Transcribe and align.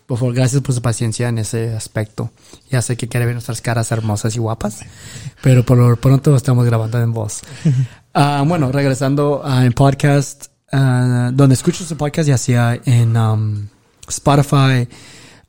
Por 0.07 0.17
favor, 0.17 0.33
gracias 0.33 0.61
por 0.61 0.73
su 0.73 0.81
paciencia 0.81 1.27
en 1.27 1.37
ese 1.37 1.75
aspecto. 1.75 2.31
Ya 2.71 2.81
sé 2.81 2.95
que 2.95 3.07
quiere 3.07 3.25
ver 3.25 3.35
nuestras 3.35 3.61
caras 3.61 3.91
hermosas 3.91 4.35
y 4.35 4.39
guapas, 4.39 4.79
pero 5.43 5.63
por 5.63 5.77
lo 5.77 5.95
pronto 5.97 6.35
estamos 6.35 6.65
grabando 6.65 6.99
en 7.01 7.13
voz. 7.13 7.41
Ah, 8.19 8.43
bueno, 8.47 8.71
regresando 8.71 9.43
al 9.45 9.73
podcast, 9.73 10.47
ah, 10.71 11.29
donde 11.31 11.53
escucho 11.53 11.83
su 11.83 11.95
podcast, 11.95 12.27
ya 12.27 12.37
sea 12.39 12.79
en 12.83 13.15
um, 13.15 13.67
Spotify, 14.07 14.89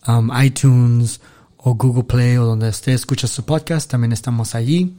um, 0.06 0.30
iTunes 0.38 1.18
o 1.56 1.74
Google 1.76 2.04
Play 2.04 2.36
o 2.36 2.44
donde 2.44 2.68
usted 2.68 2.92
escucha 2.92 3.26
su 3.26 3.42
podcast, 3.46 3.90
también 3.90 4.12
estamos 4.12 4.54
allí. 4.54 4.98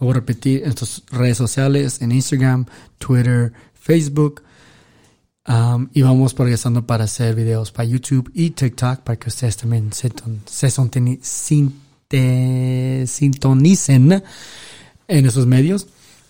Voy 0.00 0.10
a 0.10 0.14
repetir 0.14 0.62
en 0.64 0.76
sus 0.76 1.02
redes 1.10 1.36
sociales, 1.36 2.00
en 2.00 2.10
Instagram, 2.10 2.64
Twitter, 2.98 3.52
Facebook. 3.74 4.42
Um, 5.46 5.88
y 5.92 6.02
vamos 6.02 6.32
progresando 6.32 6.86
para 6.86 7.04
hacer 7.04 7.34
videos 7.34 7.70
para 7.72 7.84
YouTube 7.86 8.30
y 8.34 8.50
TikTok 8.50 9.00
para 9.00 9.18
que 9.18 9.28
ustedes 9.28 9.56
también 9.56 9.92
se, 9.92 10.12
se 10.46 10.70
sintonicen 13.06 14.22
en 15.08 15.26
esos 15.26 15.46
medios. 15.46 15.86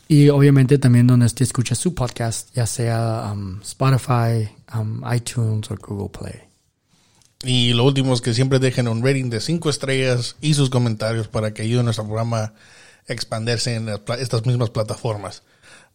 Y 0.08 0.28
obviamente 0.30 0.78
también 0.78 1.06
donde 1.06 1.26
usted 1.26 1.44
escucha 1.44 1.76
su 1.76 1.94
podcast, 1.94 2.52
ya 2.52 2.66
sea 2.66 3.30
um, 3.32 3.60
Spotify, 3.62 4.48
um, 4.74 5.02
iTunes 5.14 5.70
o 5.70 5.76
Google 5.76 6.08
Play. 6.08 6.40
Y 7.44 7.72
lo 7.74 7.84
último 7.84 8.12
es 8.14 8.20
que 8.20 8.34
siempre 8.34 8.58
dejen 8.58 8.88
un 8.88 9.04
rating 9.04 9.30
de 9.30 9.40
5 9.40 9.70
estrellas 9.70 10.34
y 10.40 10.54
sus 10.54 10.68
comentarios 10.70 11.28
para 11.28 11.54
que 11.54 11.62
ayude 11.62 11.80
a 11.80 11.82
nuestro 11.84 12.04
programa 12.04 12.54
expandirse 13.12 13.74
en 13.74 13.88
estas 14.18 14.46
mismas 14.46 14.70
plataformas. 14.70 15.42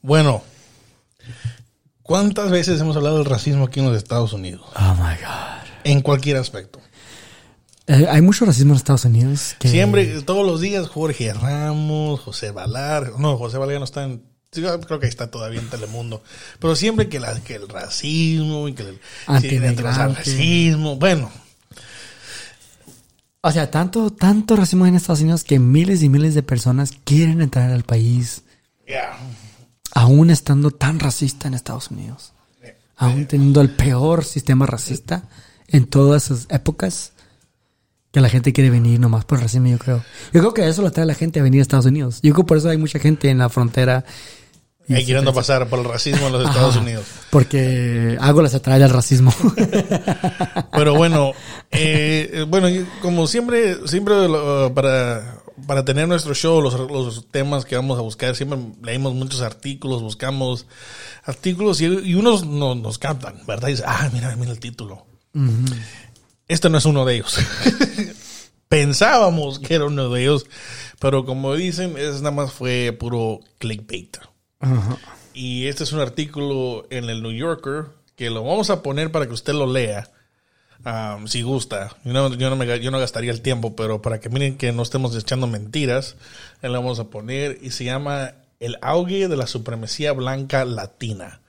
Bueno, 0.01 0.43
¿cuántas 2.03 2.51
veces 2.51 2.79
hemos 2.79 2.95
hablado 2.95 3.17
del 3.17 3.25
racismo 3.25 3.65
aquí 3.65 3.79
en 3.79 3.87
los 3.87 3.97
Estados 3.97 4.33
Unidos? 4.33 4.65
Oh 4.75 4.93
my 4.95 5.15
God. 5.15 5.67
En 5.83 6.01
cualquier 6.01 6.37
aspecto. 6.37 6.79
Eh, 7.87 8.07
hay 8.09 8.21
mucho 8.21 8.45
racismo 8.45 8.73
en 8.73 8.77
Estados 8.77 9.05
Unidos. 9.05 9.55
Siempre, 9.59 10.21
todos 10.21 10.45
los 10.45 10.59
días, 10.59 10.87
Jorge 10.87 11.33
Ramos, 11.33 12.19
José 12.19 12.51
Valar. 12.51 13.13
No, 13.19 13.37
José 13.37 13.57
Valar 13.57 13.73
ya 13.75 13.79
no 13.79 13.85
está 13.85 14.03
en. 14.03 14.23
Creo 14.51 14.99
que 14.99 15.07
está 15.07 15.29
todavía 15.29 15.59
en 15.59 15.69
Telemundo. 15.69 16.23
Pero 16.59 16.75
siempre 16.75 17.09
que, 17.09 17.19
la, 17.19 17.37
que 17.41 17.55
el 17.55 17.67
racismo 17.67 18.69
y 18.69 18.73
que 18.73 18.83
el, 18.83 18.99
el 19.27 19.77
racismo. 19.77 20.95
Bueno. 20.95 21.29
O 23.47 23.51
sea, 23.51 23.69
tanto, 23.69 24.09
tanto 24.09 24.55
racismo 24.55 24.87
en 24.87 24.95
Estados 24.95 25.21
Unidos 25.21 25.43
que 25.43 25.59
miles 25.59 26.01
y 26.01 26.09
miles 26.09 26.33
de 26.33 26.41
personas 26.41 26.93
quieren 27.03 27.41
entrar 27.41 27.69
al 27.69 27.83
país. 27.83 28.41
Aún 29.93 30.31
estando 30.31 30.71
tan 30.71 30.99
racista 30.99 31.47
en 31.47 31.53
Estados 31.53 31.91
Unidos. 31.91 32.33
Aún 32.97 33.27
teniendo 33.27 33.61
el 33.61 33.69
peor 33.69 34.25
sistema 34.25 34.65
racista 34.65 35.29
en 35.67 35.85
todas 35.85 36.23
sus 36.23 36.47
épocas 36.49 37.11
que 38.11 38.19
la 38.19 38.29
gente 38.29 38.51
quiere 38.51 38.71
venir 38.71 38.99
nomás 38.99 39.25
por 39.25 39.39
racismo, 39.39 39.67
yo 39.67 39.77
creo. 39.77 40.03
Yo 40.33 40.39
creo 40.39 40.53
que 40.55 40.67
eso 40.67 40.81
lo 40.81 40.91
trae 40.91 41.05
la 41.05 41.13
gente 41.13 41.39
a 41.39 41.43
venir 41.43 41.59
a 41.59 41.61
Estados 41.61 41.85
Unidos. 41.85 42.21
Yo 42.23 42.33
creo 42.33 42.45
que 42.45 42.47
por 42.47 42.57
eso 42.57 42.69
hay 42.69 42.79
mucha 42.79 42.97
gente 42.97 43.29
en 43.29 43.37
la 43.37 43.49
frontera. 43.49 44.05
Y 44.87 45.05
queriendo 45.05 45.33
pasar 45.33 45.67
por 45.67 45.79
el 45.79 45.85
racismo 45.85 46.27
en 46.27 46.33
los 46.33 46.47
Estados 46.47 46.75
Unidos. 46.75 47.05
Porque 47.31 48.17
algo 48.19 48.41
les 48.43 48.53
atrae 48.53 48.83
al 48.83 48.91
racismo. 48.91 49.33
Pero 50.71 50.93
bueno, 50.95 51.33
eh, 51.71 52.45
bueno, 52.47 52.67
como 53.01 53.25
siempre, 53.25 53.87
siempre 53.87 54.13
para, 54.75 55.41
para 55.65 55.83
tener 55.85 56.07
nuestro 56.07 56.35
show, 56.35 56.61
los, 56.61 56.79
los, 56.79 57.27
temas 57.31 57.65
que 57.65 57.75
vamos 57.75 57.97
a 57.97 58.01
buscar, 58.01 58.35
siempre 58.35 58.59
leímos 58.83 59.15
muchos 59.15 59.41
artículos, 59.41 60.01
buscamos 60.01 60.67
artículos 61.23 61.81
y, 61.81 62.13
unos 62.13 62.45
no, 62.45 62.75
nos 62.75 62.99
captan, 62.99 63.41
¿verdad? 63.47 63.69
Y 63.69 63.71
dice, 63.71 63.83
ah, 63.87 64.09
mira, 64.13 64.35
mira 64.35 64.51
el 64.51 64.59
título. 64.59 65.05
Este 66.47 66.69
no 66.69 66.77
es 66.77 66.85
uno 66.85 67.05
de 67.05 67.15
ellos. 67.15 67.37
Pensábamos 68.69 69.59
que 69.59 69.75
era 69.75 69.85
uno 69.85 70.09
de 70.09 70.21
ellos, 70.21 70.45
pero 70.99 71.25
como 71.25 71.55
dicen, 71.55 71.97
es 71.97 72.17
nada 72.21 72.31
más 72.31 72.51
fue 72.51 72.95
puro 72.97 73.39
clickbait. 73.57 74.17
Y 75.33 75.67
este 75.67 75.83
es 75.83 75.91
un 75.91 75.99
artículo 75.99 76.87
en 76.89 77.09
el 77.09 77.21
New 77.21 77.31
Yorker 77.31 77.87
que 78.15 78.29
lo 78.29 78.43
vamos 78.43 78.69
a 78.69 78.81
poner 78.81 79.11
para 79.11 79.27
que 79.27 79.33
usted 79.33 79.53
lo 79.53 79.71
lea. 79.71 80.09
Um, 80.85 81.27
si 81.27 81.41
gusta. 81.41 81.95
Yo 82.03 82.13
no, 82.13 82.99
gastaría 82.99 83.31
el 83.31 83.41
tiempo, 83.41 83.75
pero 83.75 84.01
para 84.01 84.19
que 84.19 84.29
miren 84.29 84.57
que 84.57 84.71
no 84.71 84.83
estemos 84.83 85.15
echando 85.15 85.47
mentiras, 85.47 86.15
le 86.61 86.69
vamos 86.69 86.99
a 86.99 87.05
poner 87.05 87.57
y 87.61 87.71
se 87.71 87.85
llama 87.85 88.33
El 88.59 88.77
auge 88.81 89.27
de 89.27 89.35
la 89.35 89.47
supremacía 89.47 90.13
blanca 90.13 90.63
latina. 90.63 91.41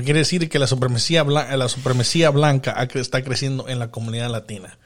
quiere 0.00 0.20
decir 0.20 0.48
que 0.48 0.58
la 0.58 0.66
supremacía, 0.66 1.22
la 1.22 1.68
supremacía 1.68 2.30
blanca 2.30 2.88
está 2.94 3.22
creciendo 3.22 3.68
en 3.68 3.78
la 3.78 3.90
comunidad 3.90 4.30
latina. 4.30 4.78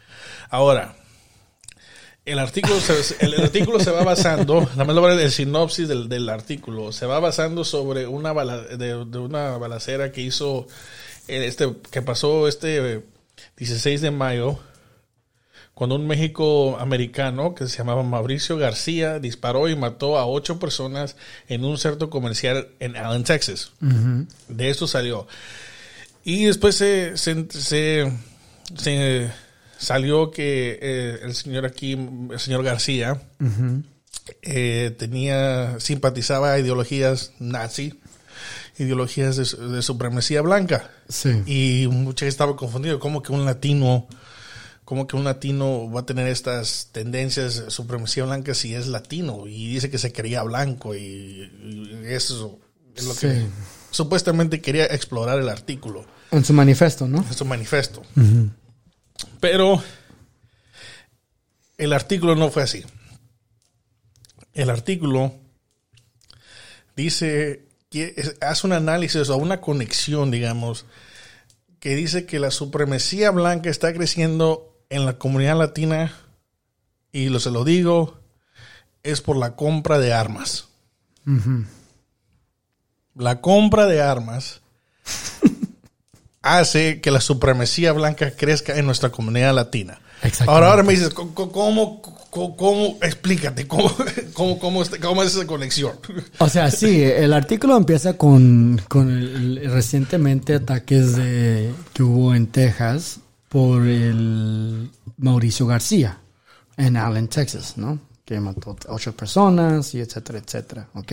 Ahora, 0.51 0.97
el 2.27 2.39
artículo 2.41 2.79
se, 2.81 3.25
el, 3.25 3.41
artículo 3.41 3.81
se 3.81 3.91
va 3.91 4.03
basando, 4.03 4.69
el 4.77 5.31
sinopsis 5.31 5.89
del, 5.89 6.29
artículo, 6.29 6.93
se 6.93 7.07
va 7.07 7.21
basando 7.21 7.65
sobre 7.65 8.07
una, 8.07 8.35
de, 8.35 8.97
una 8.97 9.57
balacera 9.57 10.13
que 10.13 10.23
hizo, 10.23 10.67
eh, 11.29 11.47
este, 11.47 11.73
que 11.91 12.03
pasó 12.03 12.49
este 12.49 13.05
16 13.57 14.01
de 14.01 14.11
mayo 14.11 14.59
cuando 15.77 15.95
un 15.97 16.07
México 16.07 16.79
americano 16.81 17.55
que 17.55 17.69
se 17.69 17.77
llamaba 17.77 18.03
Mauricio 18.03 18.57
García 18.57 19.19
disparó 19.19 19.69
y 19.69 19.77
mató 19.77 20.19
a 20.19 20.27
ocho 20.27 20.59
personas 20.59 21.17
en 21.49 21.67
un 21.67 21.77
centro 21.77 22.09
comercial 22.09 22.69
en 22.81 22.97
Allen, 22.97 23.25
Texas. 23.25 23.73
De 24.49 24.71
esto 24.71 24.87
salió. 24.87 25.29
Y 26.25 26.47
después 26.47 26.77
se, 26.77 27.19
se, 27.19 28.11
salió 29.79 30.31
que 30.31 30.79
eh, 30.81 31.19
el 31.23 31.35
señor 31.35 31.67
aquí, 31.67 31.93
el 31.93 32.39
señor 32.39 32.63
García, 32.63 33.21
eh, 34.43 34.95
tenía, 34.99 35.79
simpatizaba 35.81 36.59
ideologías 36.59 37.33
nazi 37.39 37.95
ideologías 38.79 39.37
de, 39.37 39.83
supremacía 39.83 40.43
blanca. 40.43 40.91
Y 41.47 41.89
mucha 41.91 42.21
gente 42.21 42.29
estaba 42.29 42.57
confundido, 42.57 42.99
como 42.99 43.23
que 43.23 43.33
un 43.33 43.45
latino 43.45 44.07
como 44.85 45.09
que 45.09 45.17
un 45.17 45.25
latino 45.25 45.91
va 45.91 46.03
a 46.03 46.07
tener 46.07 46.29
estas 46.29 46.91
tendencias 46.93 47.65
de 47.65 47.71
supremacía 47.73 48.25
blanca 48.25 48.55
si 48.55 48.73
es 48.73 48.87
latino 48.87 49.49
y 49.49 49.67
dice 49.69 49.91
que 49.91 49.99
se 49.99 50.13
quería 50.13 50.45
blanco 50.45 50.95
y, 50.95 52.05
eso 52.07 52.61
es 52.95 53.05
lo 53.05 53.17
que 53.17 53.47
supuestamente 53.91 54.61
quería 54.61 54.85
explorar 54.85 55.41
el 55.41 55.49
artículo. 55.49 56.07
En 56.31 56.45
su 56.45 56.53
manifiesto, 56.53 57.09
¿no? 57.09 57.19
En 57.19 57.35
su 57.35 57.45
manifiesto. 57.45 58.03
Pero 59.41 59.83
el 61.79 61.93
artículo 61.93 62.35
no 62.35 62.51
fue 62.51 62.63
así. 62.63 62.85
El 64.55 64.71
artículo 64.71 65.35
dice 66.97 67.67
que 67.91 68.37
hace 68.41 68.67
un 68.67 68.73
análisis 68.73 69.29
o 69.29 69.37
una 69.37 69.61
conexión, 69.61 70.31
digamos, 70.31 70.87
que 71.79 71.95
dice 71.95 72.27
que 72.27 72.39
la 72.39 72.51
supremacía 72.51 73.31
blanca 73.31 73.71
está 73.71 73.93
creciendo 73.93 74.77
en 74.89 75.05
la 75.05 75.19
comunidad 75.19 75.59
latina, 75.59 76.15
y 77.13 77.29
lo 77.29 77.41
se 77.41 77.51
lo 77.51 77.65
digo, 77.65 78.21
es 79.03 79.21
por 79.21 79.37
la 79.37 79.57
compra 79.57 79.99
de 79.99 80.13
armas. 80.13 80.69
La 83.15 83.41
compra 83.41 83.87
de 83.87 84.01
armas 84.01 84.63
hace 86.47 87.01
que 87.01 87.11
la 87.11 87.21
supremacía 87.21 87.93
blanca 87.93 88.31
crezca 88.31 88.77
en 88.77 88.87
nuestra 88.87 89.11
comunidad 89.11 89.55
latina. 89.55 90.01
Ahora, 90.47 90.71
ahora 90.71 90.83
me 90.83 90.93
dices, 90.95 91.11
¿cómo, 91.11 92.01
cómo, 92.31 92.99
explícate, 93.03 93.67
cómo, 93.67 93.91
cómo, 94.33 94.59
cómo, 94.59 94.83
cómo, 95.01 95.23
es 95.23 95.35
esa 95.35 95.47
conexión? 95.47 95.93
O 96.39 96.49
sea, 96.49 96.71
sí, 96.71 97.03
el 97.03 97.33
artículo 97.33 97.77
empieza 97.77 98.17
con, 98.17 98.81
con 98.89 99.11
el, 99.11 99.71
recientemente 99.71 100.55
ataques 100.55 101.17
de, 101.17 101.73
que 101.93 102.03
hubo 102.03 102.35
en 102.35 102.47
Texas 102.49 103.21
por 103.49 103.87
el 103.87 104.91
Mauricio 105.19 105.67
García 105.67 106.19
en 106.77 106.97
Allen, 106.97 107.29
Texas, 107.29 107.75
¿no? 107.77 107.99
Que 108.25 108.41
mató 108.41 108.77
ocho 108.89 109.15
personas 109.15 109.95
y 109.95 110.01
etcétera, 110.01 110.39
etcétera, 110.39 110.89
¿ok? 110.95 111.13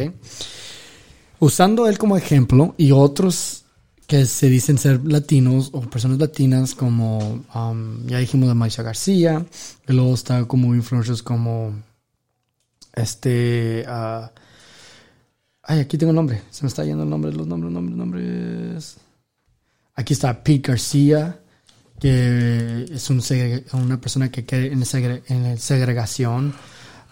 Usando 1.39 1.88
él 1.88 1.97
como 1.97 2.18
ejemplo 2.18 2.74
y 2.77 2.91
otros 2.91 3.62
que 4.08 4.26
se 4.26 4.50
dicen 4.50 4.78
ser 4.78 5.06
latinos 5.06 5.70
o 5.74 5.82
personas 5.82 6.20
latinas 6.20 6.76
como, 6.76 7.44
um, 7.56 8.06
ya 8.06 8.20
dijimos 8.20 8.50
de 8.50 8.56
Maisha 8.56 8.84
García, 8.84 9.46
y 9.88 9.94
luego 9.94 10.14
está 10.14 10.46
como 10.46 10.76
influencers 10.76 11.24
como, 11.24 11.74
este, 12.94 13.86
uh, 13.88 14.28
ay, 15.64 15.80
aquí 15.80 15.98
tengo 15.98 16.12
el 16.12 16.16
nombre, 16.16 16.42
se 16.52 16.64
me 16.64 16.68
está 16.68 16.84
yendo 16.84 17.04
el 17.04 17.10
nombre, 17.10 17.32
los 17.32 17.48
nombres, 17.48 17.72
nombres, 17.72 17.98
nombres. 17.98 18.98
Aquí 19.96 20.14
está 20.14 20.44
Pete 20.44 20.72
García, 20.72 21.40
que 22.00 22.86
es 22.92 23.10
un, 23.10 23.22
una 23.74 24.02
persona 24.02 24.30
que 24.30 24.46
cree 24.46 24.74
en, 24.74 24.84
en 24.84 25.58
segregación. 25.58 26.54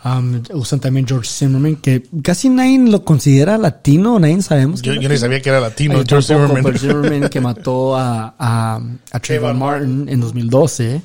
Um, 0.03 0.41
usan 0.53 0.79
también 0.79 1.05
George 1.07 1.29
Zimmerman, 1.29 1.75
que 1.75 2.03
casi 2.23 2.49
nadie 2.49 2.79
lo 2.79 3.05
considera 3.05 3.59
latino, 3.59 4.19
nadie 4.19 4.41
sabemos. 4.41 4.81
Yo, 4.81 4.95
yo 4.95 5.07
ni 5.07 5.17
sabía 5.17 5.41
que 5.41 5.49
era 5.49 5.59
latino, 5.59 6.01
George 6.07 6.27
Zimmerman. 6.33 6.63
George 6.63 6.79
Zimmerman, 6.79 7.29
que 7.29 7.39
mató 7.39 7.95
a, 7.95 8.33
a, 8.39 8.81
a 9.11 9.19
Trayvon 9.19 9.59
Martin 9.59 10.09
en 10.09 10.19
2012, 10.19 11.01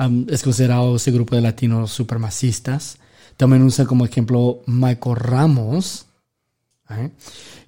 um, 0.00 0.26
es 0.28 0.42
considerado 0.42 0.96
ese 0.96 1.10
grupo 1.10 1.36
de 1.36 1.40
latinos 1.40 1.90
supremacistas. 1.90 2.98
También 3.38 3.62
usa 3.62 3.86
como 3.86 4.04
ejemplo 4.04 4.60
Michael 4.66 5.16
Ramos, 5.16 6.04
¿eh? 6.90 7.10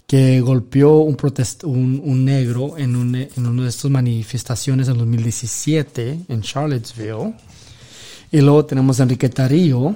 que 0.07 0.41
golpeó 0.41 0.99
un, 0.99 1.17
un, 1.63 2.03
un, 2.05 2.25
negro 2.25 2.77
en, 2.77 2.97
un, 2.97 3.15
en 3.15 3.47
una 3.47 3.63
de 3.63 3.69
estas 3.69 3.91
manifestaciones 3.91 4.89
en 4.89 4.99
2017 4.99 6.21
en 6.29 6.43
Charlottesville. 6.43 7.33
Y 8.33 8.41
luego 8.41 8.65
tenemos 8.67 9.01
a 9.01 9.05
Enrique 9.05 9.29
Tarillo, 9.29 9.95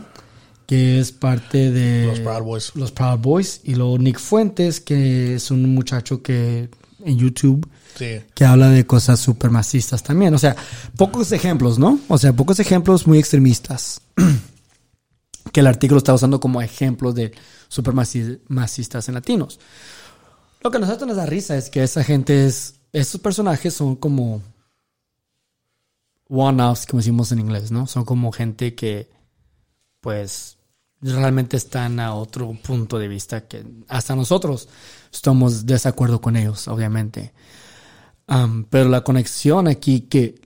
que 0.67 0.99
es 0.99 1.13
parte 1.13 1.71
de 1.71 2.07
los 2.07 2.21
Proud 2.21 2.43
Boys. 2.43 2.73
Los 2.75 2.93
Proud 2.93 3.19
Boys. 3.19 3.61
Y 3.65 3.75
luego 3.75 3.99
Nick 3.99 4.19
Fuentes, 4.19 4.81
que 4.81 5.35
es 5.35 5.51
un 5.51 5.75
muchacho 5.75 6.23
que 6.23 6.69
en 7.05 7.19
YouTube 7.19 7.69
que 7.97 8.45
habla 8.45 8.71
de 8.71 8.87
cosas 8.87 9.21
supremacistas 9.21 10.03
también. 10.03 10.35
O 10.35 10.39
sea, 10.39 10.57
pocos 10.97 11.33
ejemplos, 11.33 11.79
¿no? 11.79 12.01
O 12.09 12.19
sea, 12.19 12.33
pocos 12.33 12.59
ejemplos 12.61 13.07
muy 13.07 13.19
extremistas. 13.19 14.01
que 15.53 15.61
el 15.61 15.67
artículo 15.67 15.99
está 15.99 16.13
usando 16.13 16.41
como 16.41 16.61
ejemplos 16.61 17.15
de 17.15 17.33
supremacistas 17.69 19.09
en 19.09 19.15
latinos. 19.15 19.61
Lo 20.61 20.71
que 20.71 20.79
a 20.79 20.81
nosotros 20.81 21.07
nos 21.07 21.17
da 21.17 21.27
risa 21.27 21.57
es 21.57 21.71
que 21.71 21.83
esa 21.83 22.03
gente 22.03 22.47
es. 22.47 22.75
Estos 22.93 23.21
personajes 23.21 23.75
son 23.75 23.97
como. 23.97 24.43
One-offs, 26.29 26.87
como 26.87 27.01
decimos 27.01 27.31
en 27.33 27.41
inglés, 27.41 27.71
¿no? 27.71 27.87
Son 27.87 28.05
como 28.05 28.33
gente 28.33 28.75
que 28.75 29.11
pues 30.05 30.59
realmente 31.01 31.57
están 31.57 31.99
a 31.99 32.15
otro 32.15 32.53
punto 32.63 32.99
de 32.99 33.09
vista 33.09 33.49
que 33.49 33.65
hasta 33.89 34.15
nosotros 34.15 34.69
estamos 35.11 35.65
desacuerdo 35.65 36.21
con 36.21 36.37
ellos, 36.37 36.69
obviamente. 36.69 37.33
pero 38.69 38.91
la 38.91 39.03
conexión 39.03 39.67
aquí 39.67 40.03
que 40.03 40.43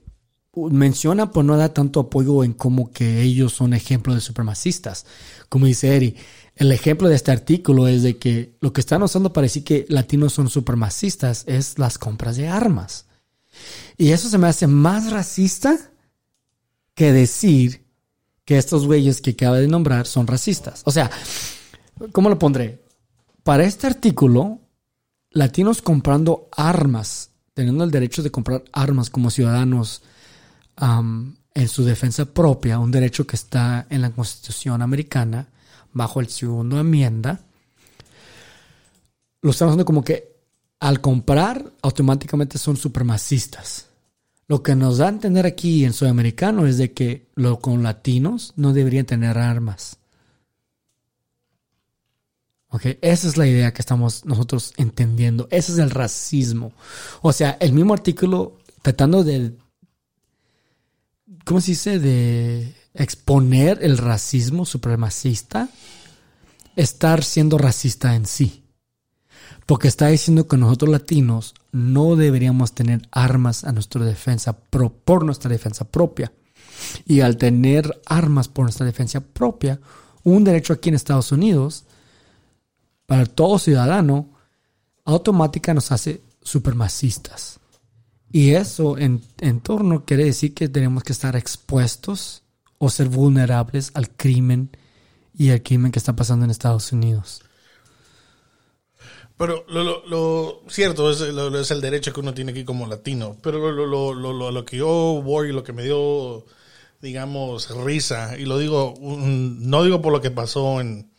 menciona, 0.55 1.29
pues 1.33 1.45
no 1.45 1.57
da 1.57 1.73
tanto 1.73 1.99
apoyo 1.99 2.45
en 2.45 2.53
como 2.53 2.93
que 2.93 3.21
ellos 3.21 3.51
son 3.51 3.73
ejemplos 3.73 4.15
de 4.15 4.21
supremacistas. 4.21 5.05
Como 5.49 5.65
dice 5.65 5.93
Eri, 5.93 6.15
el 6.55 6.71
ejemplo 6.71 7.09
de 7.09 7.15
este 7.15 7.31
artículo 7.31 7.89
es 7.89 8.01
de 8.01 8.17
que 8.17 8.55
lo 8.61 8.71
que 8.71 8.79
están 8.79 9.03
usando 9.03 9.33
para 9.33 9.43
decir 9.43 9.65
que 9.65 9.85
latinos 9.89 10.31
son 10.31 10.49
supremacistas 10.49 11.43
es 11.47 11.77
las 11.77 11.97
compras 11.97 12.37
de 12.37 12.47
armas. 12.47 13.07
Y 13.97 14.11
eso 14.11 14.29
se 14.29 14.37
me 14.37 14.47
hace 14.47 14.67
más 14.67 15.11
racista 15.11 15.77
que 16.93 17.11
decir 17.11 17.88
que 18.49 18.57
estos 18.57 18.87
güeyes 18.87 19.21
que 19.21 19.29
acaba 19.29 19.59
de 19.59 19.67
nombrar 19.67 20.07
son 20.07 20.25
racistas. 20.25 20.81
O 20.85 20.89
sea, 20.89 21.11
¿cómo 22.11 22.29
lo 22.29 22.39
pondré? 22.39 22.83
Para 23.43 23.63
este 23.63 23.85
artículo, 23.85 24.57
latinos 25.29 25.83
comprando 25.83 26.49
armas, 26.57 27.29
teniendo 27.53 27.83
el 27.83 27.91
derecho 27.91 28.23
de 28.23 28.31
comprar 28.31 28.63
armas 28.71 29.11
como 29.11 29.29
ciudadanos 29.29 30.01
en 30.79 31.67
su 31.67 31.83
defensa 31.83 32.25
propia, 32.25 32.79
un 32.79 32.89
derecho 32.89 33.27
que 33.27 33.35
está 33.35 33.85
en 33.87 34.01
la 34.01 34.09
Constitución 34.09 34.81
americana, 34.81 35.49
bajo 35.93 36.19
el 36.19 36.27
segundo 36.27 36.79
enmienda, 36.79 37.41
lo 39.43 39.51
estamos 39.51 39.73
haciendo 39.73 39.85
como 39.85 40.03
que 40.03 40.39
al 40.79 41.01
comprar 41.01 41.71
automáticamente 41.83 42.57
son 42.57 42.77
supremacistas. 42.77 43.88
Lo 44.49 44.63
que 44.63 44.75
nos 44.75 44.97
da 44.97 45.05
a 45.05 45.09
entender 45.09 45.45
aquí 45.45 45.85
en 45.85 45.93
Sudamericano 45.93 46.65
es 46.65 46.79
de 46.79 46.91
que 46.91 47.27
los 47.35 47.59
con 47.59 47.83
latinos 47.83 48.51
no 48.55 48.73
deberían 48.73 49.05
tener 49.05 49.37
armas. 49.37 49.99
Okay, 52.69 52.97
esa 53.03 53.27
es 53.27 53.37
la 53.37 53.45
idea 53.45 53.71
que 53.73 53.83
estamos 53.83 54.25
nosotros 54.25 54.73
entendiendo. 54.77 55.47
Ese 55.51 55.73
es 55.73 55.77
el 55.77 55.91
racismo. 55.91 56.73
O 57.21 57.31
sea, 57.31 57.57
el 57.59 57.73
mismo 57.73 57.93
artículo 57.93 58.57
tratando 58.81 59.23
de, 59.23 59.55
¿cómo 61.45 61.61
se 61.61 61.71
dice? 61.71 61.99
De 61.99 62.73
exponer 62.95 63.77
el 63.83 63.99
racismo 63.99 64.65
supremacista, 64.65 65.69
estar 66.75 67.23
siendo 67.23 67.59
racista 67.59 68.15
en 68.15 68.25
sí. 68.25 68.63
Porque 69.65 69.87
está 69.87 70.07
diciendo 70.07 70.47
que 70.47 70.57
nosotros 70.57 70.89
latinos 70.89 71.53
no 71.71 72.15
deberíamos 72.15 72.73
tener 72.73 73.07
armas 73.11 73.63
a 73.63 73.71
nuestra 73.71 74.03
defensa 74.03 74.53
por 74.53 75.25
nuestra 75.25 75.49
defensa 75.49 75.85
propia. 75.85 76.31
Y 77.05 77.21
al 77.21 77.37
tener 77.37 78.01
armas 78.05 78.47
por 78.47 78.63
nuestra 78.63 78.85
defensa 78.85 79.21
propia, 79.21 79.79
un 80.23 80.43
derecho 80.43 80.73
aquí 80.73 80.89
en 80.89 80.95
Estados 80.95 81.31
Unidos, 81.31 81.85
para 83.05 83.25
todo 83.25 83.59
ciudadano, 83.59 84.29
automática 85.05 85.73
nos 85.73 85.91
hace 85.91 86.21
supremacistas. 86.41 87.59
Y 88.31 88.51
eso 88.51 88.97
en 88.97 89.21
torno 89.61 90.05
quiere 90.05 90.25
decir 90.25 90.53
que 90.53 90.69
tenemos 90.69 91.03
que 91.03 91.13
estar 91.13 91.35
expuestos 91.35 92.43
o 92.77 92.89
ser 92.89 93.09
vulnerables 93.09 93.91
al 93.93 94.09
crimen 94.09 94.69
y 95.37 95.51
al 95.51 95.61
crimen 95.61 95.91
que 95.91 95.99
está 95.99 96.15
pasando 96.15 96.45
en 96.45 96.51
Estados 96.51 96.91
Unidos. 96.91 97.43
Pero 99.39 99.63
lo, 99.69 100.05
lo, 100.05 100.63
cierto 100.67 101.09
es, 101.09 101.21
es, 101.21 101.71
el 101.71 101.79
derecho 101.79 102.11
que 102.11 102.19
uno 102.19 102.33
tiene 102.33 102.51
aquí 102.51 102.65
como 102.65 102.85
latino. 102.87 103.37
Pero 103.41 103.71
lo, 103.71 104.51
lo, 104.51 104.65
que 104.65 104.75
yo 104.75 105.21
voy, 105.23 105.53
lo 105.53 105.63
que 105.63 105.71
me 105.71 105.81
dio, 105.81 106.45
digamos, 107.01 107.69
risa, 107.85 108.37
y 108.37 108.43
lo 108.43 108.57
digo, 108.57 108.95
no 108.99 109.83
digo 109.85 110.01
por 110.01 110.11
lo 110.11 110.19
que 110.19 110.29
pasó 110.29 110.81
en, 110.81 111.09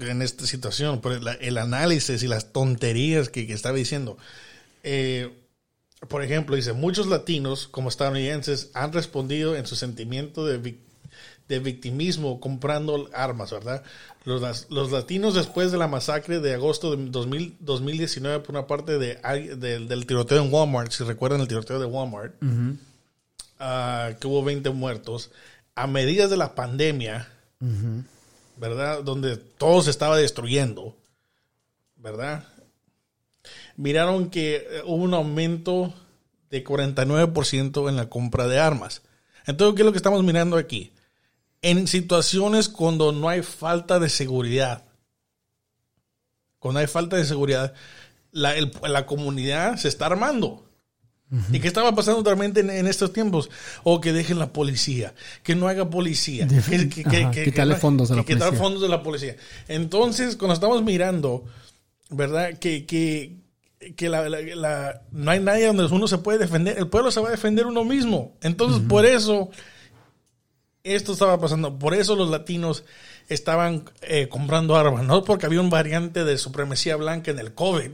en 0.00 0.22
esta 0.22 0.46
situación, 0.46 1.02
pero 1.02 1.16
el 1.38 1.58
análisis 1.58 2.22
y 2.22 2.28
las 2.28 2.50
tonterías 2.50 3.28
que, 3.28 3.52
estaba 3.52 3.76
diciendo. 3.76 4.16
Eh, 4.82 5.30
por 6.08 6.22
ejemplo, 6.24 6.56
dice, 6.56 6.72
muchos 6.72 7.08
latinos 7.08 7.68
como 7.68 7.90
estadounidenses 7.90 8.70
han 8.72 8.94
respondido 8.94 9.54
en 9.54 9.66
su 9.66 9.76
sentimiento 9.76 10.46
de 10.46 10.78
de 11.48 11.58
victimismo 11.58 12.40
comprando 12.40 13.08
armas, 13.12 13.50
¿verdad? 13.50 13.82
Los, 14.24 14.66
los, 14.70 14.92
latinos 14.92 15.34
después 15.34 15.72
de 15.72 15.78
la 15.78 15.88
masacre 15.88 16.40
de 16.40 16.54
agosto 16.54 16.94
de 16.94 17.10
2019 17.60 18.40
por 18.40 18.50
una 18.54 18.66
parte 18.66 18.98
de, 18.98 19.16
del 19.56 20.06
tiroteo 20.06 20.44
en 20.44 20.52
Walmart, 20.52 20.92
si 20.92 21.04
recuerdan 21.04 21.40
el 21.40 21.48
tiroteo 21.48 21.78
de 21.78 21.86
Walmart, 21.86 22.34
ah, 23.58 24.10
que 24.20 24.26
hubo 24.26 24.44
20 24.44 24.68
muertos, 24.70 25.30
a 25.74 25.86
medidas 25.86 26.28
de 26.28 26.36
la 26.36 26.54
pandemia, 26.54 27.28
¿verdad? 28.56 29.02
Donde 29.02 29.36
todo 29.36 29.80
se 29.82 29.90
estaba 29.90 30.18
destruyendo, 30.18 30.94
¿verdad? 31.96 32.44
Miraron 33.76 34.28
que 34.28 34.56
eh, 34.56 34.82
hubo 34.84 35.04
un 35.04 35.14
aumento 35.14 35.94
de 36.50 36.64
49% 36.64 37.88
en 37.88 37.96
la 37.96 38.08
compra 38.08 38.46
de 38.48 38.58
armas. 38.58 39.02
Entonces, 39.46 39.76
¿qué 39.76 39.82
es 39.82 39.86
lo 39.86 39.92
que 39.92 39.98
estamos 39.98 40.22
mirando 40.24 40.56
aquí? 40.56 40.92
En 41.62 41.86
situaciones 41.86 42.68
cuando 42.68 43.12
no 43.12 43.28
hay 43.28 43.42
falta 43.42 43.98
de 43.98 44.08
seguridad. 44.08 44.84
Cuando 46.58 46.80
hay 46.80 46.86
falta 46.86 47.16
de 47.16 47.24
seguridad, 47.24 47.74
la, 48.32 48.54
la 48.82 49.06
comunidad 49.06 49.76
se 49.76 49.88
está 49.88 50.06
armando. 50.06 50.64
¿Y 51.52 51.60
qué 51.60 51.68
estaba 51.68 51.94
pasando 51.94 52.22
realmente 52.24 52.60
en, 52.60 52.86
estos 52.86 53.12
tiempos? 53.12 53.50
O 53.82 54.00
que 54.00 54.14
dejen 54.14 54.38
la 54.38 54.50
policía, 54.50 55.12
que 55.42 55.54
no 55.54 55.68
haga 55.68 55.90
policía, 55.90 56.46
que, 56.48 56.88
que, 56.88 57.44
quitarle 57.44 57.76
fondos 57.76 58.10
a 58.10 58.14
la 58.16 58.22
policía. 58.46 58.58
fondos 58.58 58.82
de 58.82 58.88
la 58.88 59.02
policía. 59.02 59.36
Entonces, 59.68 60.36
cuando 60.36 60.54
estamos 60.54 60.82
mirando, 60.82 61.44
¿verdad? 62.08 62.58
Que, 62.58 62.86
que 62.86 64.08
la, 64.08 64.26
la- 64.30 64.40
la- 64.40 65.02
no 65.12 65.30
hay 65.30 65.40
nadie 65.40 65.66
donde 65.66 65.84
uno 65.84 66.08
se 66.08 66.16
puede 66.16 66.38
defender. 66.38 66.78
El 66.78 66.88
pueblo 66.88 67.10
se 67.10 67.20
va 67.20 67.28
a 67.28 67.32
defender 67.32 67.66
uno 67.66 67.84
mismo. 67.84 68.34
Entonces, 68.40 68.82
por 68.88 69.04
eso, 69.04 69.50
esto 70.84 71.12
estaba 71.12 71.38
pasando. 71.40 71.78
Por 71.78 71.94
eso 71.94 72.16
los 72.16 72.30
latinos 72.30 72.84
estaban 73.28 73.84
eh, 74.02 74.28
comprando 74.28 74.76
armas. 74.76 75.04
No 75.04 75.22
porque 75.24 75.46
había 75.46 75.60
un 75.60 75.70
variante 75.70 76.24
de 76.24 76.38
supremacía 76.38 76.96
blanca 76.96 77.30
en 77.30 77.38
el 77.38 77.54
COVID. 77.54 77.90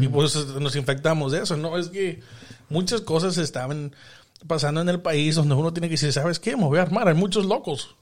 Y 0.00 0.08
por 0.08 0.24
eso 0.24 0.58
nos 0.60 0.76
infectamos 0.76 1.32
de 1.32 1.42
eso. 1.42 1.58
No, 1.58 1.76
es 1.76 1.88
que 1.90 2.20
muchas 2.70 3.02
cosas 3.02 3.36
estaban 3.36 3.94
pasando 4.46 4.80
en 4.80 4.88
el 4.88 5.02
país 5.02 5.34
donde 5.34 5.54
uno 5.54 5.74
tiene 5.74 5.88
que 5.88 5.92
decir, 5.94 6.10
¿sabes 6.10 6.38
qué? 6.40 6.56
Me 6.56 6.64
voy 6.64 6.78
a 6.78 6.82
armar. 6.82 7.06
Hay 7.06 7.14
muchos 7.14 7.44
locos. 7.44 7.94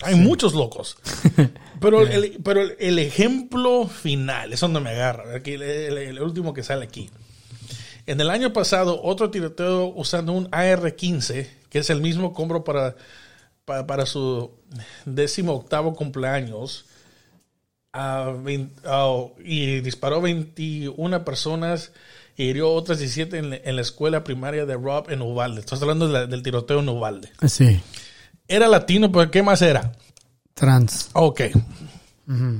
Hay 0.00 0.16
muchos 0.16 0.52
locos. 0.54 0.96
Pero, 1.80 2.02
el, 2.02 2.38
pero 2.42 2.60
el, 2.62 2.74
el 2.80 2.98
ejemplo 2.98 3.86
final 3.86 4.52
es 4.52 4.58
donde 4.58 4.80
me 4.80 4.90
agarra. 4.90 5.36
Aquí, 5.36 5.52
el, 5.52 5.62
el- 5.62 5.98
el 5.98 6.20
último 6.20 6.52
que 6.52 6.64
sale 6.64 6.84
aquí. 6.84 7.08
En 8.06 8.20
el 8.20 8.30
año 8.30 8.52
pasado, 8.52 9.00
otro 9.00 9.30
tiroteo 9.30 9.92
usando 9.94 10.32
un 10.32 10.48
AR-15, 10.50 11.46
que 11.70 11.78
es 11.78 11.90
el 11.90 12.00
mismo 12.00 12.32
compro 12.32 12.64
para, 12.64 12.96
para, 13.68 13.86
para 13.86 14.06
su 14.06 14.50
décimo 15.04 15.52
octavo 15.52 15.94
cumpleaños, 15.94 16.86
a 17.92 18.32
20 18.42 18.80
a- 18.84 19.26
y 19.44 19.80
disparó 19.80 20.20
21 20.20 21.24
personas 21.24 21.92
y 22.36 22.44
hirió 22.44 22.70
otras 22.72 22.98
17 22.98 23.38
en, 23.38 23.50
la- 23.50 23.56
en 23.56 23.76
la 23.76 23.82
escuela 23.82 24.24
primaria 24.24 24.66
de 24.66 24.74
Rob 24.74 25.10
en 25.10 25.22
Uvalde. 25.22 25.60
Estás 25.60 25.80
hablando 25.82 26.06
de 26.06 26.12
la- 26.12 26.26
del 26.26 26.42
tiroteo 26.42 26.80
en 26.80 26.88
Uvalde. 26.88 27.30
Sí. 27.46 27.80
Era 28.48 28.66
latino, 28.68 29.12
pero 29.12 29.30
¿qué 29.30 29.42
más 29.42 29.60
era? 29.62 29.92
Trans. 30.54 31.10
Ok, 31.12 31.42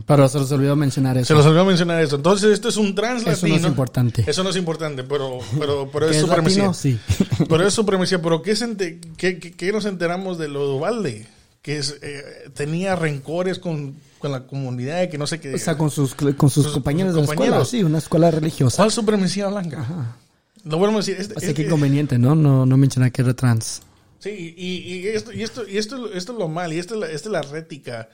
Pero 0.06 0.28
se 0.28 0.38
les 0.40 0.50
olvidó 0.50 0.76
mencionar 0.76 1.16
se 1.16 1.20
eso. 1.22 1.34
los 1.34 1.44
olvidó 1.44 1.66
mencionar 1.66 2.02
eso. 2.02 2.16
Entonces, 2.16 2.52
esto 2.52 2.70
es 2.70 2.76
un 2.78 2.94
trans 2.94 3.20
Eso 3.22 3.30
latino. 3.32 3.48
no 3.50 3.56
es 3.56 3.66
importante. 3.66 4.24
Eso 4.26 4.42
no 4.42 4.48
es 4.50 4.56
importante, 4.56 5.04
pero, 5.04 5.40
pero, 5.58 5.90
pero 5.92 6.06
¿Que 6.06 6.12
es 6.12 6.16
es 6.18 6.22
supremacía. 6.22 6.66
latino? 6.68 6.74
Sí. 6.74 6.98
Pero 7.48 7.66
es 7.66 7.74
supremacía. 7.74 8.22
Pero 8.22 8.40
¿qué, 8.42 8.56
se 8.56 8.64
ente- 8.66 8.98
qué, 9.18 9.38
qué- 9.38 9.52
qué 9.52 9.70
nos 9.72 9.84
enteramos 9.84 10.38
de 10.38 10.48
lo 10.48 10.80
de? 11.02 11.26
Que 11.60 11.76
es, 11.78 11.98
eh, 12.00 12.22
tenía 12.54 12.96
rencores 12.96 13.58
con, 13.58 13.96
con 14.20 14.32
la 14.32 14.46
comunidad, 14.46 15.08
que 15.10 15.18
no 15.18 15.26
sé 15.26 15.38
qué. 15.38 15.52
O 15.54 15.58
sea, 15.58 15.76
con 15.76 15.90
sus, 15.90 16.14
con 16.14 16.48
sus 16.48 16.64
Sus- 16.64 16.72
compañeros 16.72 17.14
de 17.14 17.20
la 17.20 17.26
escuela. 17.26 17.64
Sí, 17.66 17.82
una 17.84 17.98
escuela 17.98 18.30
religiosa. 18.30 18.76
¿Cuál 18.78 18.90
supremacía 18.90 19.48
blanca? 19.48 20.16
Lo 20.64 20.78
vuelvo 20.78 20.96
a 20.96 20.98
decir. 21.00 21.16
este- 21.18 21.34
Así 21.36 21.46
que 21.46 21.50
este- 21.52 21.62
inconveniente, 21.64 22.18
¿no? 22.18 22.34
No, 22.34 22.64
no 22.64 22.76
mencionar 22.78 23.12
que 23.12 23.20
era 23.22 23.34
trans. 23.34 23.82
Sí, 24.18 24.54
y, 24.56 24.66
y 24.94 25.06
esto, 25.08 25.30
y 25.32 25.42
esto, 25.42 25.68
y 25.68 25.76
esto, 25.78 26.10
esto 26.12 26.32
es 26.32 26.38
lo 26.38 26.48
mal, 26.48 26.72
y 26.72 26.78
esta 26.78 26.94
es 26.94 27.00
la, 27.00 27.06
esta 27.06 27.28
es 27.28 27.32
la 27.32 27.42
rética, 27.42 28.08